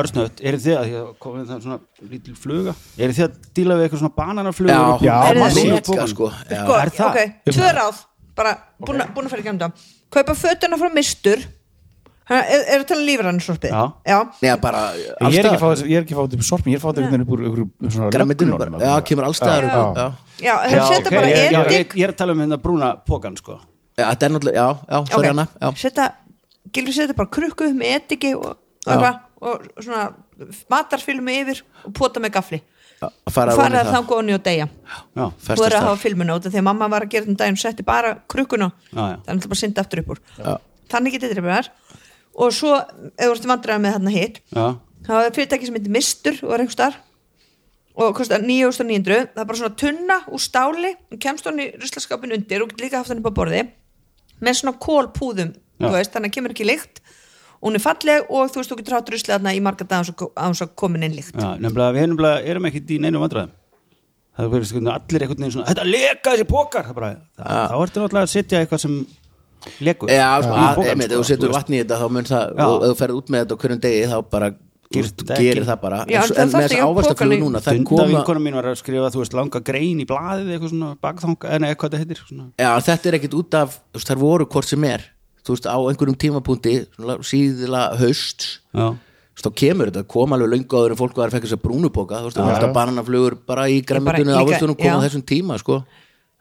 örsnött, 0.00 0.40
eru 0.44 0.60
þið 0.60 0.78
að, 0.78 0.86
því 0.88 1.00
að 1.00 1.10
komið 1.24 1.50
það 1.50 1.64
svona 1.66 2.08
lítil 2.12 2.36
fluga, 2.38 2.74
eru 2.96 3.16
þið 3.16 3.26
að 3.26 3.50
díla 3.58 3.78
við 3.78 3.86
eitthvað 3.86 4.02
svona 4.04 4.16
bananafluga? 4.20 4.76
Já, 4.76 5.08
Já, 5.08 5.16
hún 5.24 5.42
maður 5.42 5.50
er 5.50 5.58
sér 5.58 5.74
mega, 5.74 6.06
sko 6.12 6.30
Já. 6.30 6.62
Sko, 6.62 6.78
er 6.78 6.94
það? 6.94 7.10
ok, 7.10 7.36
tvö 7.50 7.74
ráð 7.80 8.00
bara 8.34 8.54
búin 8.80 9.04
að 9.04 9.34
fara 9.34 9.44
í 9.44 9.46
gamla 9.48 9.70
Kaupa 10.14 10.38
fötuna 10.38 10.80
frá 10.80 10.90
mistur 10.94 11.44
Er 12.24 12.40
er 12.48 12.80
það 12.80 12.84
til 12.88 12.96
að 12.96 13.02
lífa 13.04 13.24
hann 13.26 13.40
sorpið? 13.44 13.72
Já. 13.74 13.82
Já, 14.08 14.18
Já, 14.40 14.54
bara 14.62 14.84
Ég 14.96 15.34
er 15.42 15.44
ekki 15.44 15.58
að 15.58 15.60
fá 15.60 15.66
þessi- 15.74 15.88
ég 15.90 15.98
er 15.98 16.04
ekki 16.06 16.14
að 16.14 16.20
fá 16.20 16.24
þetta 16.24 16.38
upp 16.38 16.46
sorpin 16.48 16.72
Ég 16.72 16.78
er 16.78 16.80
að 16.80 16.84
fá 16.84 16.88
þetta 16.88 17.02
einhvern 17.04 17.26
veginn 17.26 17.26
upp 17.28 17.84
úr 17.84 17.90
svona 17.92 18.08
lögnunum 18.14 18.80
já, 18.80 18.94
kemur 19.04 19.26
allstaðar 19.28 19.64
Já. 19.68 19.68
já. 19.68 20.06
já, 20.40 20.54
það 20.64 21.20
Já, 21.52 21.62
ég, 21.68 21.96
er 22.00 22.14
að 22.14 22.16
tala 22.16 22.32
um 22.32 22.40
hérna 22.40 22.56
brúna 22.56 22.96
pókan, 23.04 23.36
sko. 23.36 23.60
Já, 23.94 24.08
þetta 24.08 24.26
er 24.26 24.32
náttúrulega, 24.34 24.56
já, 24.56 24.68
já, 24.88 25.46
já. 25.60 25.68
setja, 25.78 26.06
Gilvi 26.72 26.94
setja 26.96 27.16
bara 27.16 27.32
krukku 27.32 27.68
með 27.76 27.96
ediki 27.98 28.34
og, 28.38 28.56
og, 28.86 29.08
og 29.44 29.66
svona 29.82 30.06
matarfilmi 30.72 31.40
yfir 31.42 31.64
og 31.84 31.92
pota 31.98 32.22
með 32.22 32.36
gafli 32.38 32.60
að 33.04 33.12
og 33.26 33.34
fara 33.34 33.54
það. 33.56 33.90
þangu 33.92 34.16
onni 34.18 34.34
og 34.36 34.42
deyja 34.44 34.68
þú 35.14 35.28
Festast 35.44 35.66
er 35.66 35.76
að 35.78 35.86
hafa 35.88 36.00
filmuna 36.00 36.36
út 36.38 36.48
að 36.48 36.60
mamma 36.64 36.88
var 36.92 37.06
að 37.06 37.14
gera 37.14 37.26
þetta 37.26 37.34
um 37.34 37.40
daginn 37.42 37.58
og 37.58 37.62
setti 37.62 37.86
bara 37.86 38.14
krukkuna. 38.30 38.70
Já, 38.90 39.02
já. 39.12 39.16
það 39.26 39.48
bara 39.48 39.60
synda 39.60 39.84
aftur 39.84 40.02
upp 40.02 40.12
úr. 40.14 40.22
Já. 40.38 40.52
þannig 40.94 41.16
getið 41.16 41.34
þetta 41.34 41.46
bara 41.48 41.64
og 42.34 42.54
svo, 42.54 42.76
ef 43.14 43.26
þú 43.28 43.32
ert 43.34 43.50
vandræða 43.50 43.82
með 43.82 43.96
þarna 43.96 44.14
hitt 44.14 44.40
það 44.54 45.18
var 45.18 45.34
fyrirtæki 45.36 45.68
sem 45.68 45.76
heitir 45.78 45.94
Mistur 45.94 46.38
og 46.42 46.50
var 46.50 46.64
einhver 46.64 46.76
starf 46.78 47.02
og 47.94 48.16
kostar 48.18 48.42
9.900 48.42 49.28
það 49.34 49.42
er 49.42 49.48
bara 49.50 49.60
svona 49.60 49.78
tunna 49.78 50.16
úr 50.26 50.42
stáli 50.42 50.94
og 51.12 51.20
kemst 51.22 51.46
hann 51.46 51.62
í 51.62 51.68
ruslaskapin 51.78 52.34
undir 52.34 52.64
og 52.64 52.74
líka 52.80 52.98
haft 52.98 53.12
hann 53.12 53.22
upp 53.22 53.30
á 53.30 53.38
borði 53.38 53.60
með 54.42 54.58
svona 54.58 54.80
kólpúðum 54.82 55.52
veist, 55.92 56.12
þannig 56.14 56.30
að 56.30 56.34
kemur 56.38 56.54
ekki 56.54 56.64
lykt. 56.68 57.00
Hún 57.64 57.74
er 57.74 57.80
falleg 57.80 58.30
og 58.30 58.50
þú 58.52 58.60
veist, 58.60 58.70
þú 58.72 58.76
getur 58.80 58.96
ruslið 59.14 59.34
þarna 59.34 59.54
í 59.54 59.60
marga 59.64 59.84
dag 59.84 60.04
á 60.04 60.44
þess 60.48 60.62
að 60.64 60.74
komin 60.76 61.02
inn 61.02 61.14
lykt. 61.16 61.34
Við 61.36 61.60
nefnilega 61.64 62.40
erum 62.44 62.64
ekki 62.68 62.82
í 62.96 62.98
neinu 63.00 63.20
vandræðum. 63.22 63.52
Það 64.34 64.48
verður 64.50 64.66
sko 64.66 64.80
allir 64.90 65.22
einhvern 65.24 65.38
veginn 65.44 65.52
svona 65.54 65.68
þetta 65.70 65.84
leka 65.86 66.32
þessi 66.34 66.46
pókar 66.50 66.88
það 66.88 66.96
bara, 66.96 67.10
það, 67.38 67.58
þá 67.70 67.74
ertu 67.84 68.00
náttúrulega 68.02 68.26
að 68.26 68.32
setja 68.32 68.62
eitthvað 68.64 68.80
sem 68.82 68.96
lekur. 69.86 70.10
Já, 70.10 70.30
sko, 70.42 70.86
einmitt, 70.90 71.12
ef 71.12 71.14
þú 71.14 71.20
sko, 71.20 71.28
setur 71.28 71.52
veist. 71.52 71.58
vatn 71.60 71.76
í 71.76 71.80
þetta 71.84 71.98
þá 72.00 72.06
mun 72.16 72.26
það, 72.26 72.54
Já. 72.58 72.64
og 72.66 72.82
ef 72.82 72.90
þú 72.90 72.96
ferð 72.98 73.18
út 73.20 73.30
með 73.30 73.44
þetta 73.44 73.54
á 73.54 73.60
hverjum 73.62 73.82
degi 73.84 74.08
þá 74.10 74.16
bara 74.34 74.48
gerir 74.94 75.64
það 75.68 75.78
bara. 75.84 76.00
Já, 76.10 76.18
en, 76.24 76.34
en 76.34 76.50
með 76.50 76.66
þess 76.66 76.74
í- 76.74 77.40
núna 77.44 77.62
það 77.62 77.78
Dunda 77.78 77.90
koma, 77.90 78.08
vinkona 78.10 78.42
mín 78.42 78.58
var 78.58 78.68
að 78.72 78.76
skrifa 78.82 79.12
þú 79.14 79.22
veist 79.22 79.38
langa 79.38 79.62
grein 79.70 80.02
í 80.02 80.06
blaðið 80.10 80.50
eitthvað 80.54 80.74
svona 80.74 80.90
bakþanga 81.06 81.54
en 81.54 81.66
eitthvað 81.70 81.94
þetta 81.94 82.02
heitir 82.02 82.22
svona. 82.26 82.46
já, 82.58 82.70
þetta 82.90 83.10
er 83.10 83.18
ekkit 83.20 83.38
út 83.38 83.54
af 83.62 83.78
þú 83.78 83.98
veist, 84.00 84.10
þar 84.10 84.22
voru 84.26 84.46
hvort 84.50 84.70
sem 84.74 84.84
er 84.90 85.06
þú 85.44 85.56
veist, 85.56 85.66
á 85.68 85.76
einhverjum 85.76 86.16
tímapunkti 86.24 86.74
síðla 87.28 87.82
haust 88.00 88.46
já, 88.74 88.86
þá 89.44 89.50
kemur 89.60 89.90
þetta, 89.90 90.06
kom 90.08 90.32
alveg 90.36 90.52
löngu 90.54 90.78
áður 90.78 90.94
en 90.94 91.00
fólk 91.00 91.18
var 91.20 91.28
að 91.28 91.36
fekka 91.36 91.48
þess 91.50 91.58
að 91.58 91.64
brúnupóka, 91.66 92.22
þú 92.22 92.30
veist, 92.30 92.38
það 92.38 92.48
var 92.48 92.56
alltaf 92.58 92.74
bananaflugur 92.78 93.36
bara 93.46 93.66
í 93.68 93.82
græmmetunni 93.84 94.32
líka- 94.32 94.44
ávastunum 94.44 94.78
koma 94.78 94.96
á 94.96 95.00
já. 95.00 95.04
þessum 95.08 95.24
tíma, 95.28 95.58
sko. 95.60 95.82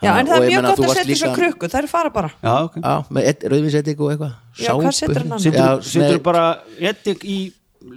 Já, 0.04 0.12
en 0.20 0.28
það 0.28 0.36
er 0.36 0.43
ég 0.43 0.49
mjög 0.49 0.62
meina, 0.62 0.70
gott 0.70 0.78
þú 0.80 0.84
að 0.84 0.88
varst 0.88 0.99
setja 0.99 1.14
þessu 1.16 1.28
líka- 1.28 1.39
krukku, 1.39 1.68
það 1.72 1.84
er 1.84 1.88
fara 1.88 2.10
bara. 2.10 2.30
Já, 2.43 2.56
ok. 2.64 2.76
Já, 2.84 2.95
með 3.10 3.43
rauðvinsetik 3.54 3.99
og 3.99 4.12
eitthvað 4.12 4.34
Já, 4.60 4.72
hvað 4.74 4.95
setur 4.99 5.28
hann 5.30 5.82
setur, 5.84 6.20
bara 6.24 6.45
edik 6.80 7.24
í 7.24 7.38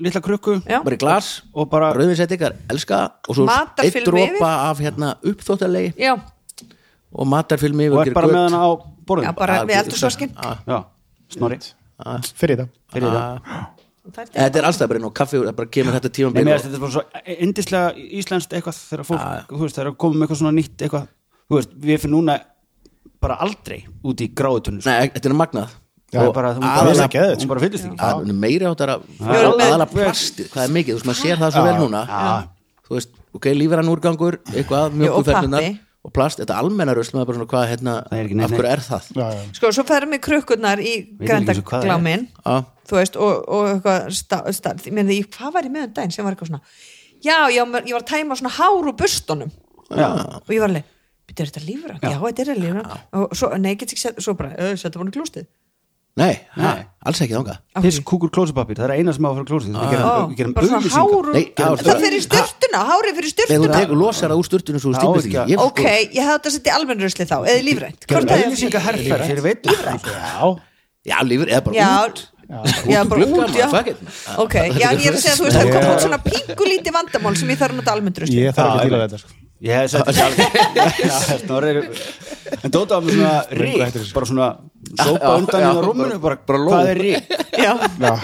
litla 0.00 0.20
krukku 0.22 0.56
Já. 0.66 0.80
bara 0.84 0.96
í 0.96 0.98
glas 0.98 1.42
og 1.54 1.68
bara 1.70 1.92
rauðvinsetikar, 1.94 2.56
elska 2.72 3.00
og 3.28 3.38
svo 3.38 3.46
eitt 3.82 3.98
dropa 4.06 4.50
af 4.70 4.80
hérna 4.82 5.14
uppþóttalegi 5.22 5.94
Já, 6.00 6.16
og 7.14 7.26
matarfilmi 7.30 7.88
og 7.92 8.06
er 8.06 8.14
bara 8.16 8.30
með 8.30 8.42
hana 8.48 8.62
á 8.66 8.70
borðinu? 9.06 9.28
Já 9.30 9.36
bara 9.38 9.60
við 9.64 9.78
eldursvaskin 9.82 10.32
ah, 10.36 10.58
já, 10.66 10.78
snorri 11.32 11.58
fyrir 12.36 12.56
þetta 12.60 12.68
fyrir 12.92 13.10
það 13.10 13.40
ah. 13.56 13.66
Þetta 14.06 14.60
er 14.60 14.66
alltaf 14.68 14.86
bara 14.86 15.00
inn 15.00 15.08
á 15.10 15.18
kaffi 15.18 15.38
og 15.40 15.46
það 15.48 15.56
bara 15.58 15.70
kemur 15.74 15.94
þetta 15.96 16.10
tíma 16.14 16.28
Nei, 16.30 16.44
mér 16.46 16.60
finnst 16.60 16.66
þetta 16.68 16.76
er 16.78 16.82
bara 16.84 16.94
svo 16.94 17.40
indislega 17.42 18.04
íslenskt 18.20 18.52
eitthvað 18.54 18.76
þegar 18.86 19.06
fólk, 19.08 19.18
Já, 19.24 19.32
já. 19.40 19.46
þú 19.50 19.62
veist, 19.64 19.78
þegar 19.80 19.96
komum 20.04 20.22
eitthvað 20.22 20.38
svona 20.42 20.52
nýtt 20.54 20.84
eitthvað, 20.86 21.08
þú 21.50 21.56
veist, 21.58 21.72
við 21.88 21.98
fyrir 22.04 22.12
núna 22.14 22.36
bara 23.26 23.38
aldrei 23.42 23.80
út 24.06 24.22
í 24.22 24.28
gráðutunni 24.38 24.84
sko. 24.84 24.92
Nei, 24.94 25.10
þetta 25.16 25.30
er 25.32 25.36
magnað 25.40 25.74
Já, 26.14 26.20
Og 26.22 26.30
bara, 26.36 26.52
hún 26.54 26.62
aðalega- 26.62 27.00
bara, 27.02 27.10
geðveikt, 27.16 27.40
hún 27.42 27.48
bara 27.50 27.60
fyllist 27.64 27.84
ekki 27.88 27.98
að- 27.98 28.28
meiri 28.46 28.66
áttar 28.70 28.92
að 28.94 29.00
Já. 29.18 29.26
aðalega 29.26 29.86
plastið, 29.90 30.46
hvað 30.52 30.62
er 30.68 30.70
mikið, 30.76 30.92
þú 30.94 30.98
veist, 31.00 31.08
maður 31.10 31.20
sér 31.24 31.40
það 31.42 31.50
svo 31.56 31.64
vel 31.66 31.74
núna 31.82 32.02
Já. 32.06 32.48
þú 32.86 32.94
veist, 32.94 33.10
ok, 33.34 33.48
lífrann 33.58 33.90
úrgangur 33.90 34.38
eitthvað, 34.54 34.86
og 34.86 34.94
mjölkuferðunar 35.02 35.66
pappi. 35.66 35.80
Og 36.06 36.12
plast, 36.14 36.40
þetta 36.40 36.56
almenna 36.62 36.94
rusl, 36.96 37.16
maður 37.16 37.28
bara 37.30 37.38
svona, 37.40 37.50
hvað, 37.52 37.66
hérna 37.72 37.94
er 38.14 38.28
af 38.46 38.54
hverju 38.54 38.70
er 38.70 38.82
það? 38.86 39.08
já, 39.18 39.26
já. 39.34 39.42
Sko, 39.58 39.70
svo 39.74 39.84
ferum 39.88 40.14
við 40.14 40.22
krukkurnar 40.26 40.82
í 40.82 40.92
Já, 42.46 42.56
þú 42.86 42.98
veist, 43.00 43.18
og, 43.26 43.46
og 43.56 43.70
eitthvað 43.72 44.10
ég 44.86 44.96
meina, 44.96 45.16
ég, 45.16 45.30
hvað 45.34 45.56
var 45.56 45.68
ég 45.68 45.74
með 45.74 45.88
um 45.88 45.94
daginn 45.98 46.14
sem 46.14 46.26
var 46.26 46.36
eitthvað 46.36 46.52
svona? 46.52 46.62
Já, 47.26 47.38
já, 47.50 47.62
ég 47.64 47.96
var 47.96 48.04
að 48.04 48.10
tæma 48.12 48.38
svona 48.38 48.54
hár 48.60 48.90
úr 48.92 48.96
bustunum. 48.98 49.50
Já. 49.90 50.08
og 50.42 50.50
ég 50.50 50.62
var 50.62 50.70
alveg, 50.70 50.88
er 51.44 51.50
þetta 51.50 51.66
lífrand? 51.66 52.02
Já, 52.06 52.18
þetta 52.22 52.46
er 52.46 52.58
lífrand 52.62 53.20
og 53.20 53.36
svo, 53.38 53.52
nei, 53.58 53.72
ég 53.74 53.82
get 53.82 53.94
ekki 53.94 54.02
sett, 54.02 54.18
svo 54.22 54.34
bara, 54.38 54.54
"Ö, 54.58 54.74
setja 54.78 54.98
búin 54.98 55.10
í 55.10 55.14
klústið 55.14 55.46
nei, 56.16 56.34
Nei. 56.56 56.84
alls 57.06 57.20
ekki 57.20 57.34
Piss, 57.76 57.98
hverju? 57.98 58.04
kúkur, 58.08 58.30
klósupapir, 58.32 58.78
það 58.78 58.86
er 58.88 58.94
eina 59.00 59.12
sem 59.16 59.26
á 59.26 59.28
að 59.30 59.36
fara 59.36 59.48
klósið 59.50 59.74
við 59.76 59.90
gerum, 59.92 60.06
já, 61.60 61.66
það 61.82 62.00
fyrir 62.04 62.22
styrtuna, 62.24 62.80
hárið 62.90 63.18
fyrir 63.18 63.28
þú 63.28 63.34
styrtuna 63.34 63.80
tekur 63.80 64.00
losar 64.00 64.32
það 64.32 64.40
úr 64.40 64.48
sturtunum 64.48 64.80
svo 64.82 64.92
þú 64.92 65.02
stípist 65.02 65.28
ekki 65.28 65.38
að- 65.44 65.66
ok, 65.66 65.82
ég 65.84 66.22
hefði 66.22 66.32
þetta 66.36 66.48
að 66.50 66.56
setja 66.56 66.78
almenn 66.78 67.04
rusli 67.04 67.24
þá, 67.28 67.36
eða 67.44 67.66
lífrænt. 67.68 68.00
Er 68.08 68.14
auglýsingaherferð 68.38 69.26
fyrir 69.26 69.44
veit 69.44 69.60
já. 69.66 70.56
Já, 71.06 71.18
lífur, 71.22 71.52
eða 71.52 71.62
bara 71.68 71.76
já, 71.76 71.90
út. 72.08 72.24
Já, 72.86 73.00
bara 73.10 73.24
um 73.26 73.32
út, 73.36 73.54
já. 73.58 73.66
it. 73.90 73.96
ok, 74.38 74.54
já, 74.78 74.88
ég 74.94 75.06
er 75.10 75.16
að 75.16 75.22
segja, 75.22 75.36
þú 75.36 75.44
veist, 75.46 75.56
það 75.58 75.72
kom 75.74 75.86
út 75.90 76.02
svona 76.04 76.18
pingulíti 76.22 76.92
vandamál 76.94 77.36
sem 77.36 77.50
ég 77.50 77.58
þarf 77.58 77.74
að 77.74 77.80
nota 77.80 77.92
almenn 77.96 78.14
rusli 78.22 78.38
ég 78.38 78.54
þarf 78.54 78.86
ekki 78.86 78.94
að 78.94 79.02
er- 82.46 82.58
en 82.64 82.70
Dóta 82.74 82.94
var 82.98 83.02
með 83.06 83.12
svona 83.16 83.34
rík 83.60 84.12
bara 84.14 84.26
svona 84.30 84.48
sópa 84.96 85.30
undan 85.38 85.62
í 85.66 85.70
rúminu 85.86 86.18
bara, 86.22 86.36
bara 86.46 86.58
hvað 86.66 86.90
er 86.92 86.98
rík 87.02 87.24
já, 87.56 87.72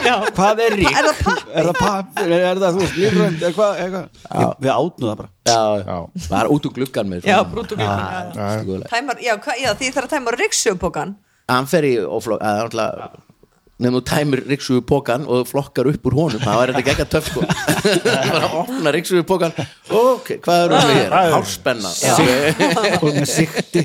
já, 0.07 0.17
hvað 0.37 0.63
er 0.67 0.77
rík 0.79 0.93
Er 0.93 1.05
það 1.09 1.17
pappír? 1.25 1.55
er 1.59 1.65
það 1.67 1.77
pappir 1.81 2.33
er 2.39 2.57
það 2.63 2.71
þú 2.73 2.81
veist 2.83 2.97
Ég- 3.03 3.17
við 4.63 4.73
átnum 4.77 5.09
það 5.11 5.17
bara. 5.23 5.31
Já, 5.43 5.61
Já. 5.83 5.97
það 6.29 6.39
er 6.43 6.49
út 6.55 6.67
úr 6.69 6.75
gluggan 6.79 7.07
með 7.13 7.19
já, 7.23 7.37
svona- 7.37 7.51
brútu 7.53 7.75
gluggan 7.77 8.33
Já, 9.63 9.71
því 9.75 9.93
þarf 9.93 10.07
að 10.07 10.13
tæma 10.17 10.37
ryggsjöfpokan 10.39 11.15
hann 11.53 11.67
fer 11.67 11.83
í 11.85 11.95
oflokk 12.07 12.41
eða 12.41 12.63
náttúrulega 12.63 13.11
nefnum 13.81 13.99
þú 13.99 14.03
tæmir 14.11 14.43
riksugu 14.51 14.83
pókan 14.87 15.25
og 15.27 15.47
flokkar 15.49 15.89
upp 15.91 16.09
úr 16.11 16.17
honum. 16.19 16.43
Það 16.43 16.59
var 16.61 16.73
þetta 16.73 16.83
ekki 16.83 16.93
ekki 16.93 17.07
töff 17.13 17.31
sko. 17.31 17.41
Bara 18.05 18.47
að 18.47 18.57
opna 18.61 18.93
riksugu 18.95 19.25
pókan 19.29 19.55
ok, 19.89 20.29
hvað 20.45 20.65
er 20.67 20.75
um 20.77 20.93
hér, 20.93 21.17
hárspenna 21.35 21.91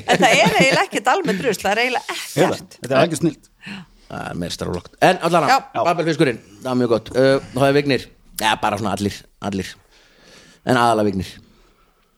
það 0.04 0.28
er 0.28 0.58
eiginlega 0.60 0.84
ekkert 0.84 1.12
almenn 1.14 1.42
rusl 1.44 1.64
það 1.64 1.72
er 1.72 1.82
eiginlega 1.84 2.18
ekkert. 2.18 2.78
Þetta 2.82 2.94
er 2.94 3.02
ekki 3.08 3.20
snilt 3.22 3.50
það 4.08 4.22
er 4.28 4.38
en 5.04 5.20
allan 5.28 5.50
Já. 5.50 5.56
að, 5.58 5.82
babelfiskurinn, 5.90 6.38
það 6.62 6.70
er 6.70 6.78
mjög 6.80 6.94
gott. 6.94 7.10
Uh, 7.12 7.50
það 7.52 7.66
er 7.68 7.76
vignir, 7.76 8.06
já 8.40 8.50
bara 8.62 8.78
svona 8.80 8.94
allir 8.96 9.18
allir, 9.44 9.74
en 10.64 10.80
aðalega 10.80 11.10
vignir 11.10 11.34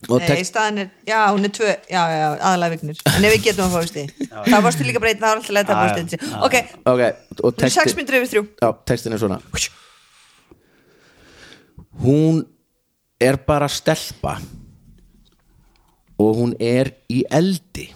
Nei, 0.09 0.23
text, 0.25 0.55
staðan 0.55 0.79
er, 0.81 0.87
já, 1.05 1.19
hún 1.29 1.45
er 1.45 1.53
tvö 1.53 1.67
Já, 1.69 2.01
já, 2.09 2.29
aðalega 2.41 2.73
vignir. 2.73 3.01
En 3.11 3.27
ef 3.29 3.35
við 3.35 3.43
getum 3.45 3.67
að 3.67 3.75
fá 3.75 3.83
veisti 3.83 4.05
Það 4.49 4.65
varstu 4.65 4.87
líka 4.87 5.03
breytin, 5.03 5.21
það 5.21 5.29
var 5.29 5.41
alltaf 5.43 5.53
leið 5.57 5.73
að 5.75 5.77
fá 5.77 5.99
veisti 5.99 6.21
Ok, 6.47 6.57
ok, 6.95 7.03
og 7.43 7.51
hún 7.51 7.61
sex 7.67 7.77
texti 7.77 7.99
myndir 7.99 8.17
yfir 8.17 8.31
þrjú. 8.33 8.43
Já, 8.65 8.71
textin 8.89 9.13
er 9.17 9.21
svona. 9.21 9.41
Hún 12.01 12.41
er 13.21 13.37
bara 13.45 13.69
stelpa. 13.69 14.39
Og 16.21 16.37
hún 16.37 16.55
er 16.61 16.95
í 17.13 17.21
eldi. 17.29 17.91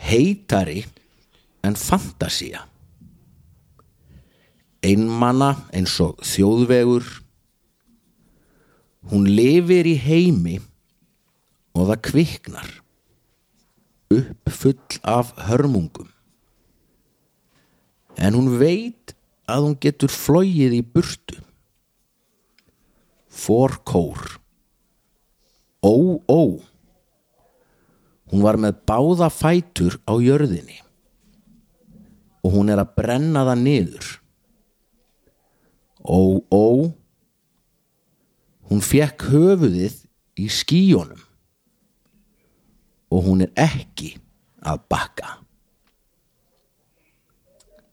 Heitari 0.00 0.84
en 1.66 1.74
fantasía. 1.76 2.62
Einmanna 4.86 5.50
eins 5.76 5.98
og 6.00 6.22
þjóðvegur 6.24 7.04
hún 9.08 9.24
lifir 9.30 9.88
í 9.88 9.96
heimi 9.96 10.58
og 11.72 11.88
það 11.88 12.02
kviknar 12.10 12.70
uppfull 14.10 15.00
af 15.06 15.32
hörmungum. 15.48 16.10
En 18.18 18.34
hún 18.34 18.58
veit 18.60 19.14
að 19.48 19.64
hún 19.64 19.78
getur 19.80 20.12
flogið 20.12 20.76
í 20.76 20.82
burtu. 20.84 21.38
Fórkór 23.30 24.40
ó 25.80 26.20
ó. 26.28 26.42
Hún 28.30 28.44
var 28.44 28.58
með 28.60 28.82
báða 28.86 29.30
fætur 29.32 29.96
á 30.06 30.14
jörðinni. 30.22 30.78
Og 32.44 32.54
hún 32.54 32.70
er 32.70 32.82
að 32.82 32.94
brenna 32.96 33.42
það 33.48 33.62
niður. 33.64 34.10
Ó 36.04 36.40
ó 36.50 36.66
hún 38.70 38.80
fekk 38.84 39.26
höfuðið 39.32 39.96
í 40.40 40.46
skíjónum 40.48 41.20
og 43.10 43.24
hún 43.26 43.42
er 43.46 43.50
ekki 43.58 44.12
að 44.62 44.82
bakka. 44.92 45.36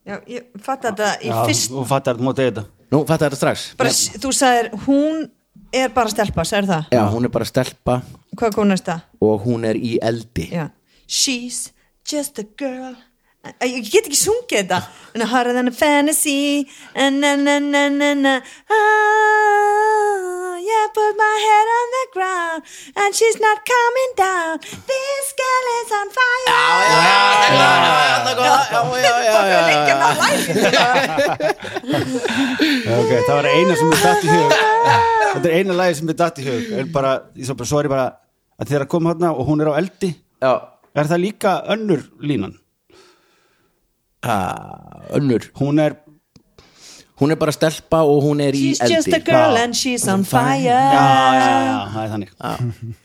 Já, 0.08 0.16
ég 0.30 0.46
fatt 0.64 0.86
þetta 0.86 1.08
í 1.20 1.28
Já, 1.28 1.40
fyrst 1.48 1.72
þú 1.72 1.82
fattar 1.88 2.16
þetta 2.16 2.24
mótið 2.28 2.46
þetta. 2.50 2.62
Nú, 2.88 3.00
fattar 3.08 3.28
þetta 3.28 3.40
strax? 3.42 3.64
bara, 3.76 3.90
Þú 4.22 4.30
sagðir, 4.32 4.68
hún 4.86 5.26
er 5.76 5.90
bara 5.92 6.12
stelpa, 6.14 6.44
sagðir 6.48 6.70
það? 6.70 6.86
Já, 6.96 7.02
hún 7.12 7.28
er 7.28 7.32
bara 7.34 7.48
stelpa. 7.48 7.98
Hvað 8.38 8.54
kom 8.56 8.70
næsta? 8.70 9.00
og 9.20 9.44
hún 9.44 9.66
er 9.68 9.76
í 9.76 9.98
eldi. 10.00 10.46
Já. 10.54 10.70
She's 11.08 11.72
just 12.08 12.38
a 12.38 12.46
girl. 12.56 12.94
Æ, 13.44 13.66
Ég 13.68 13.90
get 13.92 14.06
ekki 14.08 14.16
sungið 14.22 14.62
þetta. 14.62 14.78
And 15.14 15.22
harder 15.28 15.52
than 15.56 15.68
a 15.68 15.74
fantasy. 15.74 16.68
And 16.94 17.20
na 17.20 17.34
na 17.36 17.58
na 17.58 17.88
na 17.88 18.14
na. 18.14 18.34
Ah, 18.70 19.37
Yeah, 20.68 20.86
put 20.96 21.12
my 21.16 21.36
head 21.48 21.66
on 21.78 21.86
the 21.96 22.04
ground 22.16 22.60
And 23.00 23.10
she's 23.18 23.38
not 23.40 23.58
coming 23.74 24.10
down 24.16 24.52
This 24.90 25.26
girl 25.40 25.64
is 25.80 25.90
on 26.00 26.08
fire 26.16 26.46
Já, 26.48 26.54
já, 28.68 28.74
já, 29.02 29.10
já, 29.24 29.30
já, 29.48 29.52
já. 30.72 30.86
ok, 31.88 33.10
það 33.26 33.34
var 33.34 33.46
eina 33.50 33.74
sem 33.78 33.90
við 33.92 34.02
dætt 34.04 34.24
í 34.24 34.26
hug 34.32 34.52
þetta 35.28 35.48
er 35.50 35.54
eina 35.58 35.74
lagi 35.78 35.94
sem 35.98 36.08
er 36.12 36.16
datt 36.18 36.40
í 36.40 36.42
hug 36.46 36.64
er 36.82 36.86
bara, 36.92 37.12
ég 37.38 37.44
svo 37.48 37.54
bara, 37.58 37.68
sorry 37.70 37.88
bara 37.92 38.06
að 38.58 38.66
þegar 38.72 38.84
að 38.86 38.90
koma 38.94 39.08
hérna 39.12 39.28
og 39.34 39.42
hún 39.48 39.62
er 39.64 39.68
á 39.72 39.74
eldi 39.80 40.10
Já, 40.42 40.52
er 40.94 41.04
það 41.10 41.22
líka 41.24 41.50
önnur 41.74 42.02
línan 42.24 42.54
uh, 44.26 45.16
önnur 45.18 45.42
hún 45.60 45.76
er, 45.84 45.92
Hún 47.18 47.32
er 47.34 47.38
bara 47.40 47.50
stelpa 47.54 48.04
og 48.06 48.22
hún 48.22 48.38
er 48.44 48.54
í 48.54 48.68
She's 48.68 48.80
eldi. 48.84 48.94
just 48.94 49.12
a 49.16 49.18
girl 49.26 49.56
Já. 49.58 49.62
and 49.64 49.74
she's 49.74 50.04
on 50.08 50.22
fire. 50.24 50.62
Já, 50.62 50.74
já, 51.34 51.48
já, 51.66 51.78
það 51.94 52.02
er 52.04 52.10
þannig. 52.14 52.30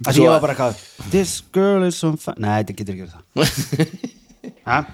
Að 0.06 0.20
ég 0.22 0.30
var 0.30 0.42
bara 0.44 0.56
hvað 0.60 0.84
this 1.12 1.32
girl 1.54 1.88
is 1.88 1.98
on 2.06 2.18
fire, 2.22 2.38
nei, 2.44 2.52
þetta 2.62 2.76
getur 2.82 2.94
ekki 2.94 3.06
verið 3.08 3.16
það? 3.18 4.86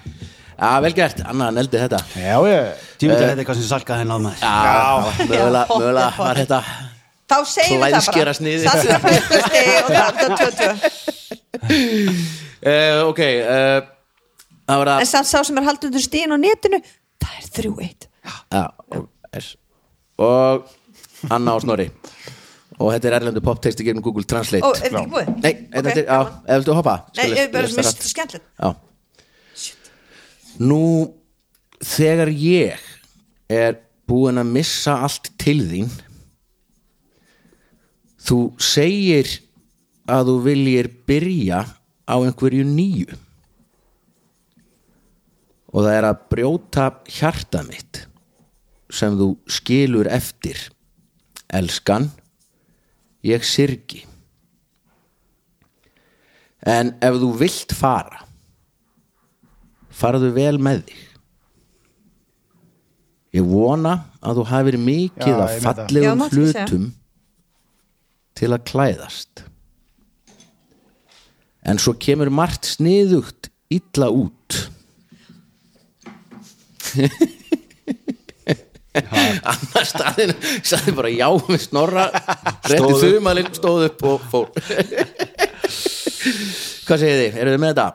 Já, 0.60 0.68
vel 0.84 0.92
gert, 0.92 1.20
Anna 1.24 1.46
neldi 1.56 1.78
þetta. 1.80 1.98
Já, 2.20 2.36
ég 2.44 2.80
Djúvill 3.00 3.16
er 3.16 3.30
þetta 3.30 3.40
eitthvað 3.40 3.60
sem 3.60 3.68
salkaði 3.70 4.02
henni 4.02 4.12
á 4.12 4.18
maður 4.20 4.42
Já, 4.44 4.50
mögulega, 5.30 5.62
mögulega 5.70 6.10
var 6.18 6.40
þetta 6.42 6.58
Þá 7.30 7.36
segjum 7.46 7.80
við 7.80 7.94
það 7.94 8.04
bara. 8.10 8.34
Það 8.66 8.76
sem 8.82 8.90
er 8.92 9.00
fyrstusti 9.06 9.62
og 9.78 9.88
það 9.94 10.04
er 10.10 10.14
22 10.26 10.68
uh, 12.66 13.00
Ok, 13.10 13.22
uh, 13.24 13.80
það 14.68 14.82
var 14.82 14.92
En 14.92 14.94
að 14.98 15.08
samt 15.14 15.30
sá 15.30 15.38
sem 15.48 15.60
er 15.62 15.68
haldið 15.70 15.88
undir 15.92 16.04
stíðin 16.04 16.36
á 16.36 16.38
netinu 16.44 16.82
Það 17.24 17.32
er 17.40 17.48
3-1 17.56 18.09
Já, 18.24 18.66
yes. 19.34 19.54
og 20.20 20.68
Anna 21.32 21.56
og 21.56 21.64
Snorri. 21.64 21.88
Og 22.80 22.94
þetta 22.94 23.10
er 23.10 23.16
erlendu 23.18 23.42
poptexti 23.44 23.84
gegnum 23.84 24.04
Google 24.04 24.24
Translate. 24.24 24.64
Ó, 24.64 24.72
er 24.72 24.86
þetta 24.86 25.02
ekki 25.02 25.12
búið? 25.12 25.32
Nei, 25.44 25.52
þetta 25.74 25.90
Ok, 25.90 25.96
er, 25.96 26.04
já, 26.06 26.20
ef 26.46 26.60
viltu 26.60 26.76
hoppa 26.78 26.94
Nei, 27.18 27.26
ég 27.28 27.42
er 27.42 27.50
bara 27.52 27.72
mist 27.76 28.06
skemmtilegt 28.08 28.46
Já. 28.56 28.70
Nú 30.60 30.84
þegar 31.84 32.32
ég 32.32 32.86
er 33.52 33.76
búin 34.08 34.40
að 34.40 34.54
missa 34.56 34.96
allt 35.04 35.30
til 35.40 35.58
þín 35.68 35.92
þú 38.20 38.40
segir 38.60 39.28
að 40.10 40.30
þú 40.30 40.36
viljir 40.44 40.88
byrja 41.08 41.60
á 42.10 42.14
einhverju 42.18 42.66
nýju. 42.66 43.18
Og 45.70 45.84
það 45.84 45.96
er 45.96 46.08
að 46.08 46.22
brjóta 46.32 46.86
hjarta 47.06 47.62
mitt 47.68 47.99
sem 48.94 49.16
þú 49.18 49.32
skilur 49.50 50.08
eftir. 50.10 50.58
Elskan 51.50 52.10
ég 53.26 53.44
syrgi. 53.44 54.04
En 56.66 56.92
ef 57.00 57.16
þú 57.22 57.30
vilt 57.40 57.72
fara 57.76 58.26
farðu 60.00 60.30
vel 60.32 60.56
með 60.62 60.84
þig. 60.88 61.00
Ég 63.36 63.46
vona 63.46 63.92
að 64.24 64.40
þú 64.40 64.44
hafir 64.50 64.76
mikið 64.80 65.34
Já, 65.34 65.42
af. 65.44 65.52
Já, 65.52 65.60
fallegum 65.66 66.22
segja. 66.24 66.64
hlutum 66.64 66.86
til 68.40 68.50
að 68.56 68.64
klæðast. 68.70 69.44
En 71.68 71.78
svo 71.78 71.92
kemur 72.00 72.30
margt 72.32 72.64
sniðugt 72.72 73.50
illa 73.70 74.08
út 74.10 74.56
annar 78.94 79.86
staðin 79.86 80.32
sagði 80.66 80.92
bara 80.98 81.10
já 81.14 81.28
með 81.46 81.60
snorra. 81.68 82.04
Rétti 82.70 82.94
þumalinn, 83.04 83.52
stóð 83.54 83.86
upp 83.90 84.00
og 84.10 84.18
fór. 84.32 84.46
Hvað 85.70 86.98
segir 87.04 87.18
þið, 87.20 87.32
eru 87.42 87.50
þið 87.54 87.60
með 87.62 87.70
þetta? 87.74 87.88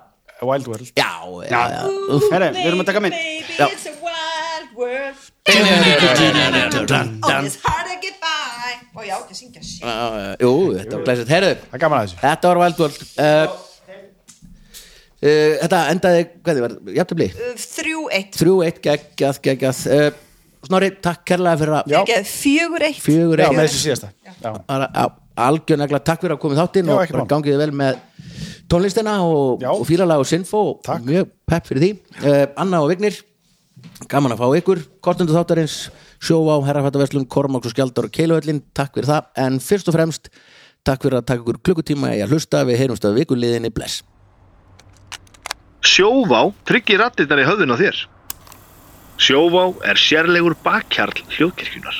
Wild 0.45 0.65
World. 0.69 0.87
Já, 0.99 1.11
já, 1.47 1.61
já. 1.71 1.81
Herre, 2.31 2.47
við 2.55 2.65
erum 2.69 2.81
að 2.83 2.87
taka 2.89 3.01
mynd. 3.03 3.15
Baby, 3.15 3.53
Já. 3.55 3.65
it's 3.71 3.85
a 3.87 3.89
wild 4.03 4.69
world. 4.75 5.19
Oh, 5.45 5.51
it's 7.45 7.57
hard 7.63 7.85
to 7.87 7.95
get 8.03 8.15
by. 8.21 8.73
Og 8.95 9.03
já, 9.07 9.15
ekki 9.19 9.33
að 9.35 9.39
syngja 9.39 9.61
shit. 9.63 9.83
Jú, 10.41 10.51
þetta 10.79 10.93
var 10.99 11.03
glæsett 11.07 11.29
Herðu, 11.31 11.53
Það 11.63 11.75
er 11.77 11.81
gaman 11.85 11.99
að 11.99 12.03
þessu. 12.07 12.17
þetta 12.23 12.45
var 12.51 12.57
Wild 12.63 12.77
World. 12.83 12.99
Uh, 13.15 13.23
uh, 15.23 15.53
Þetta 15.63 15.79
endaði, 15.93 16.21
hvað 16.45 16.53
þið 16.59 16.63
var, 16.65 16.73
jafnabli 16.99 17.27
Uh, 17.31 17.35
3-1 17.65 18.39
Þrjú 18.39 18.55
eitt 18.67 18.79
geggjað, 18.85 19.35
geggjað. 19.47 19.77
Uh, 19.87 20.09
Snorri, 20.65 20.89
takk 21.03 21.21
kærlega 21.29 21.59
fyrir 21.61 21.75
að 21.79 21.91
Já. 21.93 21.99
Ekki, 22.01 22.17
Fjögur 22.31 22.85
eitt 22.87 23.01
Fjögur 23.03 23.41
Já, 23.43 23.47
eitt 23.49 23.57
með 23.59 23.67
þessu 23.67 23.81
síðasta 23.83 24.09
Já, 24.25 25.05
Algjörnegla, 25.45 25.99
takk 26.07 26.23
fyrir 26.23 26.35
að 26.37 26.41
koma 26.41 26.55
í 26.55 26.59
þáttinn 26.61 26.89
Já, 26.89 26.95
og 26.95 27.03
ekki 27.03 27.15
bara 27.17 27.25
mál. 27.25 27.31
gangið 27.33 27.55
þið 27.55 27.61
vel 27.65 27.77
með 27.81 28.01
tónlistina 28.71 29.13
og, 29.27 29.61
Já. 29.61 29.69
og 29.75 29.83
fílalag 29.89 30.23
og 30.23 30.29
sinfo 30.29 30.61
og 30.71 30.79
Takk. 30.87 31.03
mjög 31.05 31.29
pepp 31.51 31.67
fyrir 31.69 31.83
því 31.83 31.91
uh, 32.23 32.45
Anna 32.63 32.79
og 32.81 32.89
Vignir, 32.93 33.19
gaman 34.09 34.33
að 34.33 34.41
fá 34.41 34.47
ykkur 34.61 34.81
kortundu 35.05 35.35
þáttarins, 35.35 35.75
sjóvá 36.23 36.55
herrafættaverslun, 36.65 37.27
Kormáks 37.29 37.69
og 37.69 37.75
Skjaldar 37.75 38.07
og 38.07 38.15
Keiluöllin 38.15 38.63
takk 38.73 38.95
fyrir 38.97 39.11
það, 39.11 39.27
en 39.45 39.59
fyrst 39.61 39.91
og 39.91 39.97
fremst 39.99 40.31
takk 40.87 41.03
fyrir 41.05 41.19
að 41.19 41.27
taka 41.29 41.43
ykkur 41.43 41.59
klukkutíma 41.67 42.15
í 42.17 42.23
að 42.25 42.33
hlusta 42.33 42.63
við 42.65 42.79
heyrumst 42.81 43.05
að 43.05 43.19
vikuliðinni 43.21 43.69
bless 43.75 44.01
Sjóvá 45.85 46.47
tryggir 46.65 46.97
rattirnar 47.03 47.43
í 47.43 47.45
höfðun 47.45 47.75
á 47.75 47.77
þér. 47.77 47.97
Sjóvá 49.17 49.63
er 49.87 49.97
sérlegur 49.97 50.57
bakkjarl 50.63 51.23
hljóðkirkjunar. 51.37 51.95